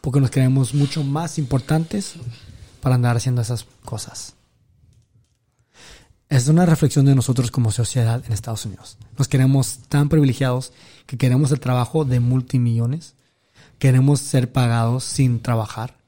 porque 0.01 0.21
nos 0.21 0.31
creemos 0.31 0.75
mucho 0.75 1.05
más 1.05 1.39
importantes 1.39 2.15
para 2.81 2.97
andar 2.97 3.17
haciendo 3.17 3.43
esas 3.43 3.65
cosas. 3.85 4.35
Es 6.29 6.49
una 6.49 6.67
reflexión 6.67 7.07
de 7.07 7.15
nosotros 7.15 7.53
como 7.53 7.71
sociedad 7.71 8.23
en 8.27 8.33
Estados 8.33 8.67
Unidos. 8.67 8.99
Nos 9.17 9.29
queremos 9.29 9.79
tan 9.89 10.09
privilegiados 10.09 10.73
que 11.07 11.17
queremos 11.17 11.53
el 11.53 11.61
trabajo 11.61 12.05
de 12.05 12.19
multimillones, 12.19 13.15
queremos 13.79 14.21
ser 14.21 14.51
pagados 14.51 15.05
sin 15.05 15.41
trabajar. 15.41 15.99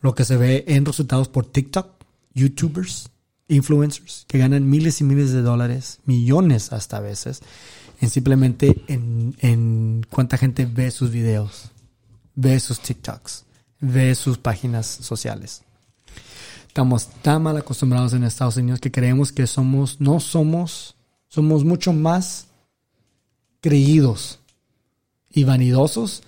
Lo 0.00 0.14
que 0.14 0.24
se 0.24 0.36
ve 0.36 0.64
en 0.68 0.84
resultados 0.84 1.26
por 1.26 1.44
TikTok, 1.44 1.88
YouTubers, 2.34 3.10
influencers 3.48 4.26
que 4.28 4.38
ganan 4.38 4.70
miles 4.70 5.00
y 5.00 5.04
miles 5.04 5.32
de 5.32 5.42
dólares, 5.42 5.98
millones 6.04 6.72
hasta 6.72 7.00
veces, 7.00 7.42
en 8.00 8.10
simplemente 8.10 8.84
en, 8.86 9.34
en 9.40 10.06
cuánta 10.08 10.38
gente 10.38 10.66
ve 10.66 10.92
sus 10.92 11.10
videos, 11.10 11.72
ve 12.36 12.60
sus 12.60 12.78
TikToks, 12.78 13.44
ve 13.80 14.14
sus 14.14 14.38
páginas 14.38 14.86
sociales. 14.86 15.65
Estamos 16.76 17.08
tan 17.22 17.42
mal 17.42 17.56
acostumbrados 17.56 18.12
en 18.12 18.22
Estados 18.22 18.58
Unidos 18.58 18.80
que 18.80 18.92
creemos 18.92 19.32
que 19.32 19.46
somos, 19.46 19.98
no 19.98 20.20
somos, 20.20 20.94
somos 21.26 21.64
mucho 21.64 21.94
más 21.94 22.48
creídos 23.62 24.40
y 25.30 25.44
vanidosos 25.44 26.22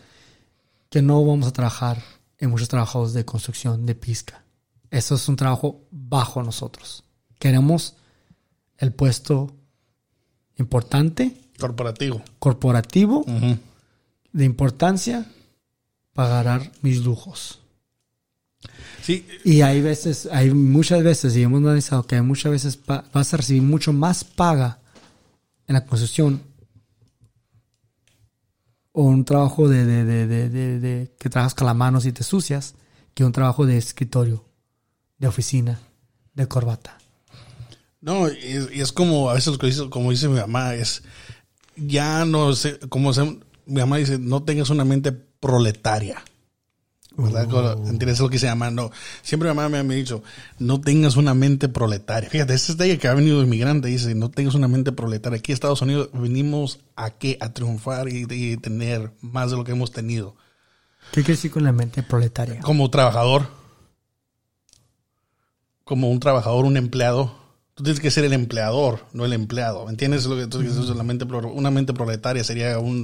que 0.88 1.02
no 1.02 1.22
vamos 1.22 1.48
a 1.48 1.52
trabajar 1.52 2.02
en 2.38 2.48
muchos 2.48 2.70
trabajos 2.70 3.12
de 3.12 3.26
construcción, 3.26 3.84
de 3.84 3.94
pizca. 3.94 4.42
Eso 4.90 5.16
es 5.16 5.28
un 5.28 5.36
trabajo 5.36 5.82
bajo 5.90 6.42
nosotros. 6.42 7.04
Queremos 7.38 7.96
el 8.78 8.94
puesto 8.94 9.54
importante, 10.56 11.36
Corporativo. 11.58 12.22
corporativo, 12.38 13.26
de 14.32 14.44
importancia, 14.46 15.30
para 16.14 16.42
ganar 16.42 16.72
mis 16.80 17.04
lujos. 17.04 17.60
Sí, 19.08 19.26
Y 19.42 19.62
hay 19.62 19.80
veces, 19.80 20.28
hay 20.30 20.50
muchas 20.50 21.02
veces, 21.02 21.34
y 21.34 21.42
hemos 21.42 21.62
analizado 21.62 22.06
que 22.06 22.16
hay 22.16 22.20
muchas 22.20 22.52
veces 22.52 22.78
vas 22.86 23.32
a 23.32 23.38
recibir 23.38 23.62
mucho 23.62 23.94
más 23.94 24.22
paga 24.22 24.80
en 25.66 25.72
la 25.72 25.86
construcción 25.86 26.42
o 28.92 29.04
un 29.04 29.24
trabajo 29.24 29.66
de, 29.66 29.86
de, 29.86 30.04
de, 30.04 30.48
de, 30.78 31.16
que 31.18 31.30
trabajas 31.30 31.54
con 31.54 31.68
las 31.68 31.74
manos 31.74 32.04
y 32.04 32.12
te 32.12 32.22
sucias 32.22 32.74
que 33.14 33.24
un 33.24 33.32
trabajo 33.32 33.64
de 33.64 33.78
escritorio, 33.78 34.44
de 35.16 35.28
oficina, 35.28 35.80
de 36.34 36.46
corbata. 36.46 36.98
No, 38.02 38.28
y 38.28 38.36
es, 38.36 38.68
y 38.74 38.82
es 38.82 38.92
como 38.92 39.30
a 39.30 39.34
veces 39.34 39.56
como 39.88 40.10
dice 40.10 40.28
mi 40.28 40.38
mamá, 40.38 40.74
es 40.74 41.02
ya 41.76 42.26
no 42.26 42.52
sé, 42.52 42.78
como 42.90 43.14
se, 43.14 43.24
mi 43.24 43.80
mamá 43.80 43.96
dice, 43.96 44.18
no 44.18 44.42
tengas 44.42 44.68
una 44.68 44.84
mente 44.84 45.12
proletaria. 45.12 46.22
¿Verdad? 47.18 47.76
Uh. 47.76 47.88
¿Entiendes 47.88 48.20
lo 48.20 48.30
que 48.30 48.38
se 48.38 48.46
llama? 48.46 48.70
No. 48.70 48.90
Siempre 49.22 49.50
mi 49.50 49.56
mamá 49.56 49.82
me 49.82 49.94
ha 49.94 49.96
dicho, 49.96 50.22
no 50.58 50.80
tengas 50.80 51.16
una 51.16 51.34
mente 51.34 51.68
proletaria. 51.68 52.30
Fíjate, 52.30 52.54
ese 52.54 52.72
es 52.72 52.78
de 52.78 52.86
ella 52.86 52.98
que 52.98 53.08
ha 53.08 53.14
venido 53.14 53.42
inmigrante, 53.42 53.88
dice, 53.88 54.14
no 54.14 54.30
tengas 54.30 54.54
una 54.54 54.68
mente 54.68 54.92
proletaria. 54.92 55.38
Aquí 55.38 55.52
en 55.52 55.54
Estados 55.54 55.82
Unidos 55.82 56.10
venimos 56.14 56.80
a 56.96 57.10
qué? 57.10 57.36
A 57.40 57.52
triunfar 57.52 58.08
y, 58.08 58.26
y 58.30 58.56
tener 58.56 59.12
más 59.20 59.50
de 59.50 59.56
lo 59.56 59.64
que 59.64 59.72
hemos 59.72 59.92
tenido. 59.92 60.36
¿Qué 61.12 61.22
quiere 61.22 61.34
decir 61.34 61.50
con 61.50 61.64
la 61.64 61.72
mente 61.72 62.02
proletaria? 62.02 62.60
Como 62.60 62.90
trabajador, 62.90 63.48
como 65.84 66.10
un 66.10 66.20
trabajador, 66.20 66.64
un 66.64 66.76
empleado. 66.76 67.47
Tú 67.78 67.84
tienes 67.84 68.00
que 68.00 68.10
ser 68.10 68.24
el 68.24 68.32
empleador, 68.32 69.06
no 69.12 69.24
el 69.24 69.32
empleado. 69.32 69.84
¿Me 69.84 69.92
entiendes 69.92 70.26
lo 70.26 70.36
que 70.36 70.48
tú 70.48 70.58
dices? 70.58 70.88
La 70.96 71.04
mente, 71.04 71.24
una 71.24 71.70
mente 71.70 71.94
proletaria 71.94 72.42
sería 72.42 72.76
un, 72.80 73.02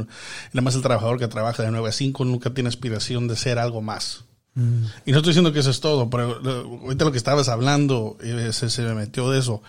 nada 0.53 0.63
más 0.63 0.75
el 0.75 0.83
trabajador 0.83 1.19
que 1.21 1.29
trabaja 1.29 1.63
de 1.63 1.71
9 1.71 1.89
a 1.89 1.93
5, 1.93 2.25
nunca 2.25 2.51
tiene 2.53 2.69
aspiración 2.69 3.29
de 3.29 3.37
ser 3.37 3.61
algo 3.61 3.81
más. 3.83 4.25
Mm. 4.55 4.85
Y 5.07 5.13
no 5.13 5.19
estoy 5.19 5.31
diciendo 5.31 5.53
que 5.53 5.61
eso 5.61 5.71
es 5.71 5.79
todo, 5.81 6.11
pero 6.11 6.41
lo- 6.41 6.81
ahorita 6.83 7.05
lo 7.05 7.13
que 7.13 7.19
estabas 7.19 7.49
hablando 7.49 8.19
eh, 8.21 8.51
se, 8.53 8.69
se 8.69 8.83
me 8.83 8.95
metió 8.95 9.31
de 9.31 9.39
eso. 9.39 9.63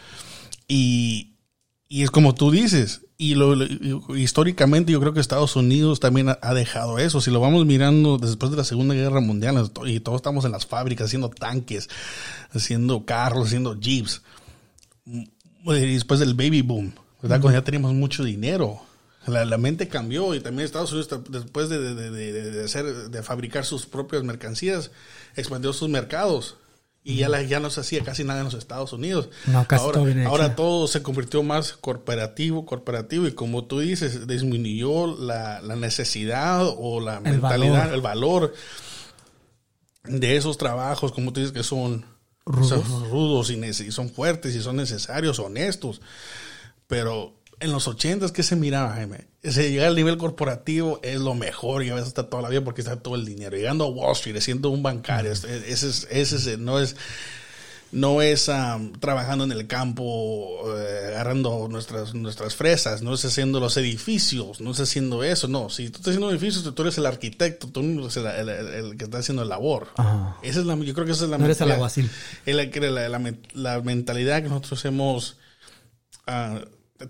Y, 0.67 1.35
y 1.87 2.01
es 2.01 2.09
como 2.09 2.33
tú 2.33 2.49
dices, 2.49 3.01
y 3.17 3.35
lo, 3.35 3.55
históricamente 4.17 4.91
yo 4.91 4.99
creo 4.99 5.13
que 5.13 5.19
Estados 5.19 5.55
Unidos 5.55 5.99
también 5.99 6.29
ha, 6.29 6.39
ha 6.41 6.53
dejado 6.55 6.97
eso. 6.97 7.21
Si 7.21 7.29
lo 7.31 7.39
vamos 7.39 7.65
mirando 7.65 8.17
después 8.17 8.51
de 8.51 8.57
la 8.57 8.63
Segunda 8.63 8.95
Guerra 8.95 9.21
Mundial, 9.21 9.69
y 9.85 9.99
todos 9.99 10.17
estamos 10.17 10.45
en 10.45 10.51
las 10.51 10.65
fábricas 10.65 11.05
haciendo 11.05 11.29
tanques, 11.29 11.89
haciendo 12.51 13.05
carros, 13.05 13.47
haciendo 13.47 13.79
jeeps. 13.79 14.21
Después 15.05 16.19
del 16.19 16.33
baby 16.33 16.61
boom, 16.61 16.93
¿verdad? 17.21 17.41
Cuando 17.41 17.59
ya 17.59 17.63
teníamos 17.63 17.93
mucho 17.93 18.23
dinero. 18.23 18.81
La, 19.27 19.43
la 19.43 19.57
mente 19.57 19.87
cambió 19.87 20.35
y 20.35 20.39
también 20.39 20.65
Estados 20.65 20.91
Unidos 20.91 21.09
después 21.29 21.67
de, 21.69 21.79
de, 21.79 21.95
de, 22.11 22.31
de- 22.31 22.51
de 22.51 22.63
hacer, 22.65 22.85
de 23.09 23.23
fabricar 23.23 23.65
sus 23.65 23.87
propias 23.87 24.23
mercancías, 24.23 24.91
expandió 25.35 25.73
sus 25.73 25.89
mercados. 25.89 26.57
Y 27.03 27.17
ya, 27.17 27.29
la- 27.29 27.41
ya 27.41 27.59
no 27.59 27.69
se 27.71 27.81
hacía 27.81 28.03
casi 28.03 28.23
nada 28.23 28.39
en 28.39 28.45
los 28.45 28.53
Estados 28.53 28.93
Unidos. 28.93 29.29
No, 29.47 29.67
casi 29.67 29.83
ahora, 29.83 29.99
todo 29.99 30.27
ahora 30.27 30.55
todo 30.55 30.87
se 30.87 31.01
convirtió 31.01 31.41
más 31.43 31.73
corporativo, 31.73 32.65
corporativo. 32.67 33.25
Y 33.27 33.31
como 33.33 33.65
tú 33.65 33.79
dices, 33.79 34.27
disminuyó 34.27 35.15
la, 35.17 35.59
la 35.61 35.75
necesidad 35.75 36.63
o 36.67 36.99
la 36.99 37.17
El 37.17 37.23
mentalidad, 37.33 37.73
valor. 37.79 37.93
el 37.95 38.01
valor 38.01 38.53
de 40.03 40.35
esos 40.37 40.57
trabajos, 40.57 41.11
como 41.11 41.33
tú 41.33 41.39
dices, 41.39 41.53
que 41.53 41.63
son 41.63 42.05
Rudos. 42.45 42.69
son 42.87 43.09
rudos 43.09 43.49
y, 43.49 43.91
son 43.91 44.09
fuertes 44.09 44.55
y 44.55 44.61
son 44.61 44.75
necesarios, 44.75 45.39
honestos. 45.39 46.01
Pero 46.87 47.33
en 47.59 47.71
los 47.71 47.87
ochentas, 47.87 48.31
¿qué 48.31 48.43
se 48.43 48.55
miraba, 48.55 48.93
Jaime? 48.93 49.27
Ese 49.41 49.71
llegar 49.71 49.87
al 49.87 49.95
nivel 49.95 50.17
corporativo 50.17 50.99
es 51.03 51.19
lo 51.19 51.33
mejor 51.33 51.83
y 51.83 51.89
a 51.89 51.95
veces 51.95 52.09
está 52.09 52.29
toda 52.29 52.43
la 52.43 52.49
vida 52.49 52.63
porque 52.63 52.81
está 52.81 52.97
todo 53.01 53.15
el 53.15 53.25
dinero. 53.25 53.55
Llegando 53.57 53.85
a 53.85 53.87
Wall 53.87 54.11
Street, 54.13 54.39
siendo 54.41 54.69
un 54.69 54.83
bancario, 54.83 55.31
ese 55.31 55.55
es, 55.69 56.07
ese 56.09 56.35
es- 56.35 56.59
no 56.59 56.79
es, 56.79 56.95
no 57.91 58.21
es 58.21 58.49
am, 58.49 58.91
trabajando 58.93 59.45
en 59.45 59.51
el 59.53 59.67
campo, 59.67 60.63
eh, 60.77 61.07
agarrando 61.09 61.67
nuestras, 61.69 62.13
nuestras 62.13 62.55
fresas, 62.55 63.01
no 63.01 63.13
es 63.13 63.23
haciendo 63.23 63.59
los 63.59 63.77
edificios, 63.77 64.59
no 64.59 64.71
es 64.71 64.79
haciendo 64.81 65.23
eso, 65.23 65.47
no. 65.47 65.69
Si 65.69 65.89
tú 65.89 65.97
estás 65.99 66.07
haciendo 66.09 66.29
edificios, 66.31 66.75
tú 66.75 66.81
eres 66.81 66.97
el 66.97 67.05
arquitecto, 67.05 67.67
tú 67.67 67.79
eres 67.81 68.17
el, 68.17 68.25
el- 68.25 68.49
el- 68.49 68.67
el 68.91 68.97
que 68.97 69.05
está 69.05 69.19
haciendo 69.19 69.43
la 69.45 69.49
labor. 69.55 69.87
Ajá. 69.95 70.37
Esa 70.43 70.59
es 70.59 70.65
la, 70.65 70.75
yo 70.75 70.93
creo 70.93 71.05
que 71.05 71.13
esa 71.13 71.23
es 71.25 71.29
la 71.29 71.37
No 71.37 71.45
eres 71.45 71.61
el 71.61 71.67
mentalidad- 71.67 71.83
la, 72.45 72.63
la, 72.91 73.09
la 73.09 73.19
men- 73.19 73.47
la 73.53 73.81
mentalidad 73.81 74.43
que 74.43 74.49
nosotros 74.49 74.83
hemos 74.85 75.37
ah, 76.27 76.59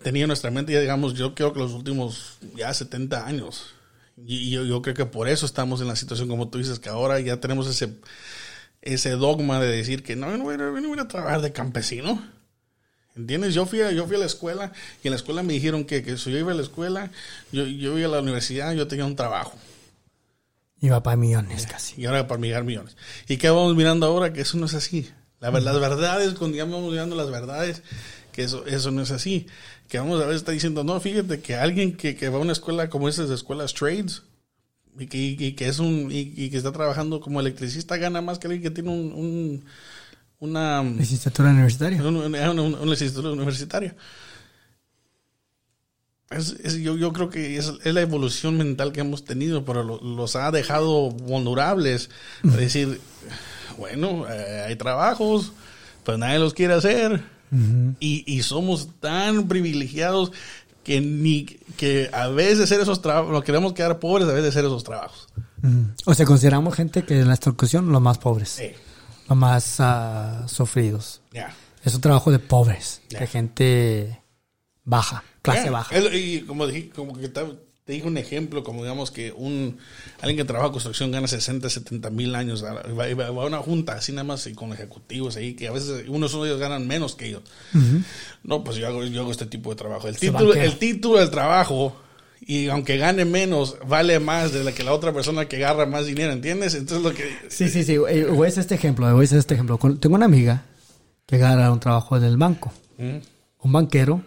tenido 0.03 0.25
en 0.25 0.27
nuestra 0.29 0.51
mente, 0.51 0.73
ya 0.73 0.81
digamos, 0.81 1.13
yo 1.15 1.33
creo 1.35 1.53
que 1.53 1.59
los 1.59 1.71
últimos 1.71 2.37
ya 2.55 2.73
70 2.73 3.25
años. 3.25 3.67
Y, 4.17 4.35
y 4.37 4.49
yo, 4.51 4.63
yo 4.65 4.81
creo 4.81 4.93
que 4.95 5.05
por 5.05 5.27
eso 5.27 5.45
estamos 5.45 5.81
en 5.81 5.87
la 5.87 5.95
situación, 5.95 6.27
como 6.29 6.47
tú 6.49 6.57
dices, 6.57 6.79
que 6.79 6.89
ahora 6.89 7.19
ya 7.19 7.39
tenemos 7.41 7.67
ese, 7.67 7.89
ese 8.85 9.11
dogma 9.11 9.59
de 9.59 9.67
decir 9.67 10.03
que 10.03 10.15
no, 10.15 10.29
yo 10.31 10.37
no 10.37 10.45
voy 10.45 10.55
a, 10.55 10.57
yo 10.57 10.79
no 10.79 10.89
voy 10.89 10.99
a 10.99 11.07
trabajar 11.07 11.41
de 11.41 11.51
campesino. 11.51 12.23
¿Entiendes? 13.15 13.53
Yo 13.53 13.65
fui, 13.65 13.81
a, 13.81 13.91
yo 13.91 14.05
fui 14.07 14.17
a 14.17 14.19
la 14.19 14.25
escuela 14.25 14.71
y 15.03 15.07
en 15.07 15.11
la 15.11 15.17
escuela 15.17 15.41
me 15.41 15.53
dijeron 15.53 15.85
que, 15.85 16.03
que 16.03 16.17
si 16.17 16.31
yo 16.31 16.37
iba 16.37 16.51
a 16.51 16.55
la 16.55 16.61
escuela, 16.61 17.11
yo, 17.51 17.65
yo 17.65 17.97
iba 17.97 18.07
a 18.07 18.11
la 18.11 18.19
universidad, 18.19 18.73
yo 18.73 18.87
tenía 18.87 19.05
un 19.05 19.15
trabajo. 19.15 19.57
Iba 20.81 21.01
para 21.01 21.15
millones 21.15 21.65
casi. 21.65 22.01
Y 22.01 22.05
ahora 22.05 22.27
para 22.27 22.39
mirar 22.39 22.63
millones. 22.63 22.95
¿Y 23.27 23.37
qué 23.37 23.49
vamos 23.49 23.75
mirando 23.75 24.05
ahora? 24.05 24.33
Que 24.33 24.41
eso 24.41 24.57
no 24.57 24.65
es 24.65 24.73
así. 24.73 25.09
La, 25.39 25.49
las 25.51 25.79
verdades, 25.79 26.33
cuando 26.33 26.57
ya 26.57 26.65
vamos 26.65 26.91
mirando 26.91 27.15
las 27.15 27.31
verdades, 27.31 27.83
que 28.31 28.43
eso, 28.43 28.65
eso 28.65 28.91
no 28.91 29.01
es 29.01 29.11
así. 29.11 29.47
Que 29.87 29.97
vamos 29.97 30.21
a 30.21 30.25
ver, 30.25 30.35
está 30.35 30.51
diciendo, 30.51 30.83
no, 30.83 30.99
fíjate 30.99 31.39
que 31.39 31.55
alguien 31.55 31.95
que, 31.95 32.15
que 32.15 32.29
va 32.29 32.37
a 32.37 32.41
una 32.41 32.51
escuela 32.51 32.89
como 32.89 33.07
esas 33.07 33.29
escuelas 33.29 33.73
trades, 33.73 34.23
y 34.97 35.07
que, 35.07 35.17
y 35.17 35.53
que 35.53 35.67
es 35.67 35.79
un, 35.79 36.09
y, 36.11 36.33
y 36.35 36.49
que 36.49 36.57
está 36.57 36.71
trabajando 36.71 37.19
como 37.19 37.39
electricista, 37.39 37.97
gana 37.97 38.21
más 38.21 38.39
que 38.39 38.47
alguien 38.47 38.63
que 38.63 38.71
tiene 38.71 38.89
un, 38.91 39.11
un- 39.13 39.65
una, 40.39 40.83
Licenciatura 40.83 41.49
universitaria. 41.49 42.01
una, 42.03 42.51
una- 42.51 42.61
una- 42.61 42.85
licenciatura 42.91 43.31
universitaria. 43.31 43.95
Es- 46.29 46.55
es- 46.63 46.75
yo, 46.77 46.97
yo 46.97 47.13
creo 47.13 47.29
que 47.29 47.57
es, 47.57 47.71
es 47.83 47.93
la 47.93 48.01
evolución 48.01 48.57
mental 48.57 48.91
que 48.91 49.01
hemos 49.01 49.23
tenido, 49.25 49.63
pero 49.63 49.83
lo- 49.83 50.01
los 50.01 50.35
ha 50.35 50.51
dejado 50.51 51.11
vulnerables. 51.11 52.09
A 52.43 52.55
decir, 52.57 52.99
bueno, 53.77 54.25
eh, 54.29 54.65
hay 54.67 54.75
trabajos, 54.75 55.51
pero 56.03 56.17
nadie 56.17 56.39
los 56.39 56.53
quiere 56.53 56.73
hacer. 56.73 57.21
y, 57.99 58.23
y 58.27 58.41
somos 58.41 58.89
tan 58.99 59.47
privilegiados 59.47 60.31
que 60.85 61.01
ni 61.01 61.45
que 61.45 62.09
a 62.13 62.27
veces 62.27 62.61
hacer 62.61 62.79
esos 62.79 63.01
trabajos, 63.01 63.31
nos 63.31 63.43
queremos 63.43 63.73
quedar 63.73 63.99
pobres 63.99 64.29
a 64.29 64.31
veces 64.31 64.43
de 64.43 64.49
hacer 64.49 64.65
esos 64.65 64.83
trabajos. 64.83 65.27
Mm. 65.63 65.85
O 66.05 66.13
sea, 66.13 66.27
consideramos 66.27 66.75
gente 66.75 67.03
que 67.03 67.19
en 67.19 67.27
la 67.27 67.33
educación 67.33 67.91
los 67.91 68.01
más 68.01 68.19
pobres, 68.19 68.49
Sí, 68.49 68.71
los 69.27 69.37
más 69.37 69.79
ah, 69.79 70.45
sufridos. 70.47 71.21
Es 71.83 71.95
un 71.95 72.01
trabajo 72.01 72.31
de 72.31 72.37
pobres, 72.37 73.01
de 73.09 73.25
gente 73.25 74.21
baja, 74.83 75.23
clase 75.41 75.71
baja. 75.71 75.97
y 76.13 76.41
como 76.41 76.67
dije, 76.67 76.91
como 76.91 77.17
que 77.17 77.29
te, 77.85 77.93
dije 77.93 78.07
un 78.07 78.17
ejemplo, 78.17 78.63
como 78.63 78.81
digamos 78.83 79.11
que 79.11 79.31
un 79.31 79.77
alguien 80.19 80.37
que 80.37 80.43
trabaja 80.45 80.67
en 80.67 80.71
construcción 80.73 81.11
gana 81.11 81.27
60, 81.27 81.69
70 81.69 82.09
mil 82.09 82.33
años, 82.35 82.63
va, 82.63 83.25
a 83.25 83.45
una 83.45 83.59
junta 83.59 83.93
así 83.93 84.11
nada 84.11 84.23
más 84.23 84.45
y 84.47 84.53
con 84.53 84.73
ejecutivos 84.73 85.35
ahí, 85.37 85.53
que 85.53 85.67
a 85.67 85.71
veces 85.71 86.05
unos 86.07 86.31
de 86.33 86.39
ellos 86.47 86.59
ganan 86.59 86.87
menos 86.87 87.15
que 87.15 87.27
ellos. 87.27 87.43
No, 88.43 88.63
pues 88.63 88.77
yo 88.77 88.87
hago, 88.87 89.03
yo 89.05 89.21
hago 89.21 89.31
este 89.31 89.45
tipo 89.45 89.69
de 89.69 89.75
trabajo. 89.75 90.07
El 90.07 90.15
Se 90.15 90.27
título, 90.31 90.49
banquea. 90.49 90.63
el 90.65 90.77
título 90.77 91.19
del 91.19 91.29
trabajo, 91.29 91.95
y 92.47 92.67
aunque 92.67 92.97
gane 92.97 93.25
menos, 93.25 93.77
vale 93.87 94.19
más 94.19 94.51
de 94.51 94.63
la 94.63 94.71
que 94.71 94.83
la 94.83 94.93
otra 94.93 95.13
persona 95.13 95.47
que 95.47 95.57
agarra 95.57 95.85
más 95.85 96.05
dinero, 96.05 96.31
¿entiendes? 96.31 96.75
Entonces 96.75 97.03
lo 97.03 97.13
que... 97.13 97.23
Sí, 97.49 97.69
sí, 97.69 97.83
sí. 97.83 97.93
eh, 97.93 98.25
Voy 98.25 98.45
a 98.45 98.49
hacer 98.49 98.61
este 98.61 98.75
ejemplo. 98.75 99.11
Voy 99.13 99.23
a 99.23 99.25
hacer 99.25 99.39
este 99.39 99.53
ejemplo. 99.55 99.79
Tengo 99.99 100.15
una 100.15 100.25
amiga 100.25 100.63
que 101.25 101.37
gana 101.39 101.71
un 101.71 101.79
trabajo 101.79 102.17
en 102.17 102.23
el 102.23 102.37
banco. 102.37 102.71
Mm, 102.97 103.17
Un 103.61 103.71
banquero 103.71 104.21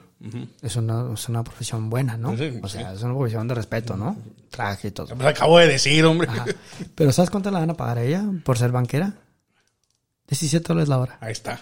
es, 0.62 0.76
una, 0.76 1.12
es 1.14 1.28
una 1.28 1.44
profesión 1.44 1.88
buena, 1.90 2.16
¿no? 2.16 2.36
Sí, 2.36 2.58
o 2.62 2.68
sea, 2.68 2.92
es 2.92 3.02
una 3.02 3.14
profesión 3.14 3.46
de 3.46 3.54
respeto, 3.54 3.96
¿no? 3.96 4.16
Traje 4.50 4.88
y 4.88 4.90
todo. 4.90 5.14
pues 5.14 5.28
acabo 5.28 5.58
de 5.58 5.68
decir, 5.68 6.04
hombre. 6.04 6.28
Ajá. 6.28 6.46
Pero 6.94 7.12
¿sabes 7.12 7.30
cuánto 7.30 7.50
le 7.50 7.58
van 7.58 7.70
a 7.70 7.74
pagar 7.74 7.98
a 7.98 8.02
ella 8.02 8.24
por 8.44 8.58
ser 8.58 8.72
banquera? 8.72 9.14
17 10.28 10.66
dólares 10.66 10.88
la 10.88 10.98
hora. 10.98 11.18
Ahí 11.20 11.32
está. 11.32 11.60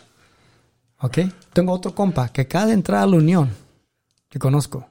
¿Ok? 1.01 1.19
Tengo 1.53 1.73
otro 1.73 1.95
compa 1.95 2.29
que 2.31 2.43
acaba 2.43 2.67
de 2.67 2.73
entrar 2.73 3.03
a 3.03 3.07
la 3.07 3.17
Unión, 3.17 3.51
que 4.29 4.39
conozco. 4.39 4.89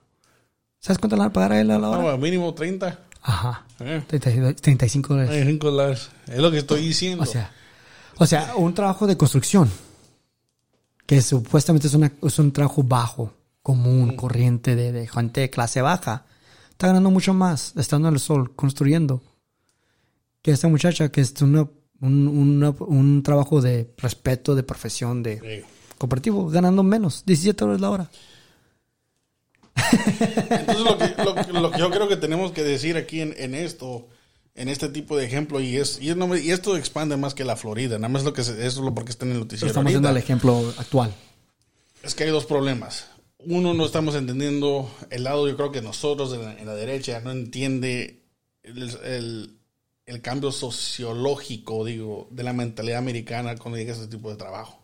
¿Sabes 0.79 0.99
cuánto 0.99 1.15
le 1.15 1.21
van 1.21 1.29
a 1.29 1.33
pagar 1.33 1.53
a 1.53 1.61
él 1.61 1.71
a 1.71 1.79
la 1.79 1.89
hora? 1.89 2.11
No, 2.11 2.17
mínimo 2.17 2.53
30. 2.53 2.99
Ajá. 3.23 3.65
Eh, 3.79 4.03
32 4.07 4.55
35 4.57 5.13
dólares. 5.13 5.45
5 5.47 5.71
dólares. 5.71 6.09
Es 6.27 6.37
lo 6.37 6.51
que 6.51 6.59
estoy 6.59 6.81
diciendo. 6.81 7.23
O 7.23 7.25
sea, 7.25 7.51
o 8.17 8.25
sea, 8.25 8.55
un 8.55 8.73
trabajo 8.73 9.07
de 9.07 9.17
construcción, 9.17 9.69
que 11.05 11.21
supuestamente 11.21 11.87
es, 11.87 11.93
una, 11.93 12.11
es 12.21 12.39
un 12.39 12.51
trabajo 12.51 12.83
bajo, 12.83 13.33
común, 13.65 14.15
corriente 14.15 14.75
de, 14.75 14.91
de 14.91 15.07
gente 15.07 15.41
de 15.41 15.49
clase 15.49 15.81
baja, 15.81 16.25
está 16.69 16.85
ganando 16.85 17.09
mucho 17.09 17.33
más 17.33 17.73
estando 17.77 18.07
en 18.09 18.13
el 18.13 18.19
sol, 18.19 18.55
construyendo, 18.55 19.23
que 20.43 20.51
esta 20.51 20.67
muchacha 20.67 21.09
que 21.09 21.21
es 21.21 21.33
una, 21.41 21.67
un, 21.99 22.27
una- 22.27 22.69
un 22.79 23.23
trabajo 23.23 23.61
de 23.63 23.91
respeto, 23.97 24.53
de 24.53 24.61
profesión, 24.61 25.23
de 25.23 25.39
Sí. 25.39 25.67
cooperativo, 25.97 26.47
ganando 26.47 26.83
menos, 26.83 27.23
17 27.25 27.57
dólares 27.65 27.81
la 27.81 27.89
hora. 27.89 28.11
Entonces, 29.91 30.79
lo 30.83 30.97
que, 30.99 31.23
lo, 31.23 31.35
que- 31.35 31.53
lo 31.53 31.71
que 31.71 31.79
yo 31.79 31.89
creo 31.89 32.07
que 32.07 32.17
tenemos 32.17 32.51
que 32.51 32.63
decir 32.63 32.97
aquí 32.97 33.21
en, 33.21 33.33
en 33.37 33.55
esto, 33.55 34.07
en 34.53 34.69
este 34.69 34.89
tipo 34.89 35.17
de 35.17 35.25
ejemplo, 35.25 35.59
y 35.59 35.77
es 35.77 35.99
y, 35.99 36.13
no 36.13 36.35
esto 36.35 36.77
expande 36.77 37.17
más 37.17 37.33
que 37.33 37.43
la 37.45 37.55
Florida, 37.55 37.97
nada 37.97 38.09
más 38.09 38.23
lo 38.23 38.31
que 38.33 38.43
se- 38.43 38.51
eso 38.65 38.79
es 38.81 38.85
lo 38.85 38.93
porque 38.93 39.09
está 39.09 39.25
en 39.25 39.31
el 39.31 39.37
Pero 39.37 39.45
noticiero. 39.45 39.67
estamos 39.69 39.89
viendo 39.91 40.07
ahorita. 40.07 40.19
el 40.19 40.23
ejemplo 40.23 40.71
actual. 40.77 41.11
Es 42.03 42.13
que 42.13 42.25
hay 42.25 42.29
dos 42.29 42.45
problemas. 42.45 43.07
Uno, 43.47 43.73
no 43.73 43.85
estamos 43.85 44.15
entendiendo 44.15 44.89
el 45.09 45.23
lado, 45.23 45.47
yo 45.47 45.55
creo 45.55 45.71
que 45.71 45.81
nosotros 45.81 46.33
en 46.33 46.43
la, 46.43 46.59
en 46.59 46.65
la 46.65 46.73
derecha 46.75 47.19
no 47.21 47.31
entiende 47.31 48.21
el, 48.63 48.89
el- 49.03 49.51
el 50.07 50.21
cambio 50.21 50.51
sociológico, 50.51 51.83
digo, 51.83 52.27
de 52.31 52.43
la 52.43 52.53
mentalidad 52.53 52.99
americana 52.99 53.55
cuando 53.57 53.77
llega 53.77 53.93
a 53.93 53.95
este 53.95 54.07
tipo 54.07 54.29
de 54.29 54.35
trabajo. 54.35 54.79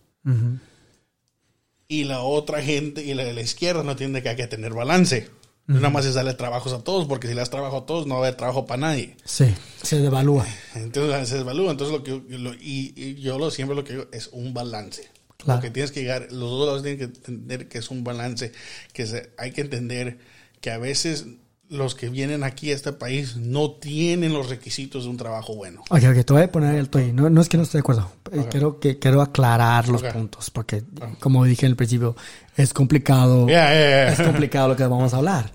Y 1.88 2.05
la 2.05 2.22
otra 2.22 2.62
gente, 2.62 3.03
y 3.03 3.14
la 3.14 3.24
de 3.24 3.34
la 3.34 3.41
izquierda 3.41 3.84
no 3.84 3.91
entiende 3.91 4.24
que 4.24 4.30
hay 4.30 4.36
que 4.36 4.47
tener 4.47 4.74
balance. 4.74 5.30
No 5.68 5.76
nada 5.76 5.89
más 5.91 6.05
es 6.05 6.16
darle 6.16 6.34
trabajos 6.34 6.74
a 6.74 6.84
todos, 6.84 7.05
porque 7.07 7.28
si 7.28 7.34
le 7.34 7.39
das 7.39 7.49
trabajo 7.51 7.78
a 7.78 7.86
todos, 7.86 8.07
no 8.07 8.16
va 8.16 8.22
a 8.22 8.28
haber 8.28 8.36
trabajo 8.38 8.66
para 8.66 8.82
nadie. 8.82 9.16
Sí, 9.24 9.45
se 9.84 9.99
devalúa. 9.99 10.45
Entonces 10.76 11.30
se 11.30 11.38
devalúa. 11.38 11.72
Entonces 11.72 11.95
lo 11.95 12.03
que 12.03 12.12
lo- 12.38 12.53
y, 12.55 12.93
y 12.95 13.16
yo 13.22 13.38
lo, 13.38 13.51
siempre 13.51 13.76
lo 13.76 13.84
que 13.84 13.93
digo 13.93 14.07
es 14.12 14.30
un 14.32 14.53
balance. 14.53 15.07
Claro. 15.44 15.60
Lo 15.60 15.62
que 15.64 15.72
tienes 15.72 15.92
que 15.92 16.02
llegar, 16.02 16.28
los 16.32 16.50
dos 16.52 16.66
lados 16.68 16.84
tienen 16.84 17.00
que 17.00 17.06
entender 17.06 17.68
que 17.68 17.78
es 17.80 17.89
un 17.89 18.04
balance, 18.04 18.52
que 18.94 19.06
se- 19.08 19.32
hay 19.38 19.52
que 19.52 19.62
entender 19.62 20.20
que 20.62 20.72
a 20.72 20.78
veces 20.78 21.26
los 21.70 21.96
que 21.96 22.10
vienen 22.10 22.44
aquí 22.44 22.70
a 22.72 22.76
este 22.76 22.92
país 22.92 23.38
no 23.38 23.72
tienen 23.72 24.34
los 24.34 24.50
requisitos 24.50 25.06
de 25.06 25.10
un 25.10 25.16
trabajo 25.18 25.56
bueno. 25.56 25.82
Ok, 25.89 26.04
ok, 26.04 26.26
te 26.26 26.34
voy 26.34 26.42
a 26.44 26.52
poner 26.52 26.76
el 26.76 26.89
ahí. 26.94 27.14
No, 27.14 27.30
no 27.30 27.39
es 27.42 27.48
que 27.48 27.56
no 27.58 27.64
esté 27.64 27.78
de 27.78 27.80
acuerdo. 27.80 28.12
Eh, 28.32 28.39
Ok. 28.39 28.50
Quiero, 28.50 28.80
que, 28.82 29.00
quiero 29.00 29.22
aclarar 29.22 29.88
los 29.88 30.04
Ok. 30.04 30.12
puntos, 30.12 30.50
porque 30.50 30.84
como 31.22 31.46
dije 31.46 31.66
en 31.66 31.72
el 31.72 31.76
principio, 31.78 32.16
es 32.58 32.74
complicado. 32.74 33.48
Yeah, 33.48 33.70
yeah, 33.70 33.80
yeah. 33.89 34.14
Es 34.14 34.20
complicado 34.22 34.68
lo 34.68 34.76
que 34.76 34.84
vamos 34.84 35.14
a 35.14 35.18
hablar. 35.18 35.52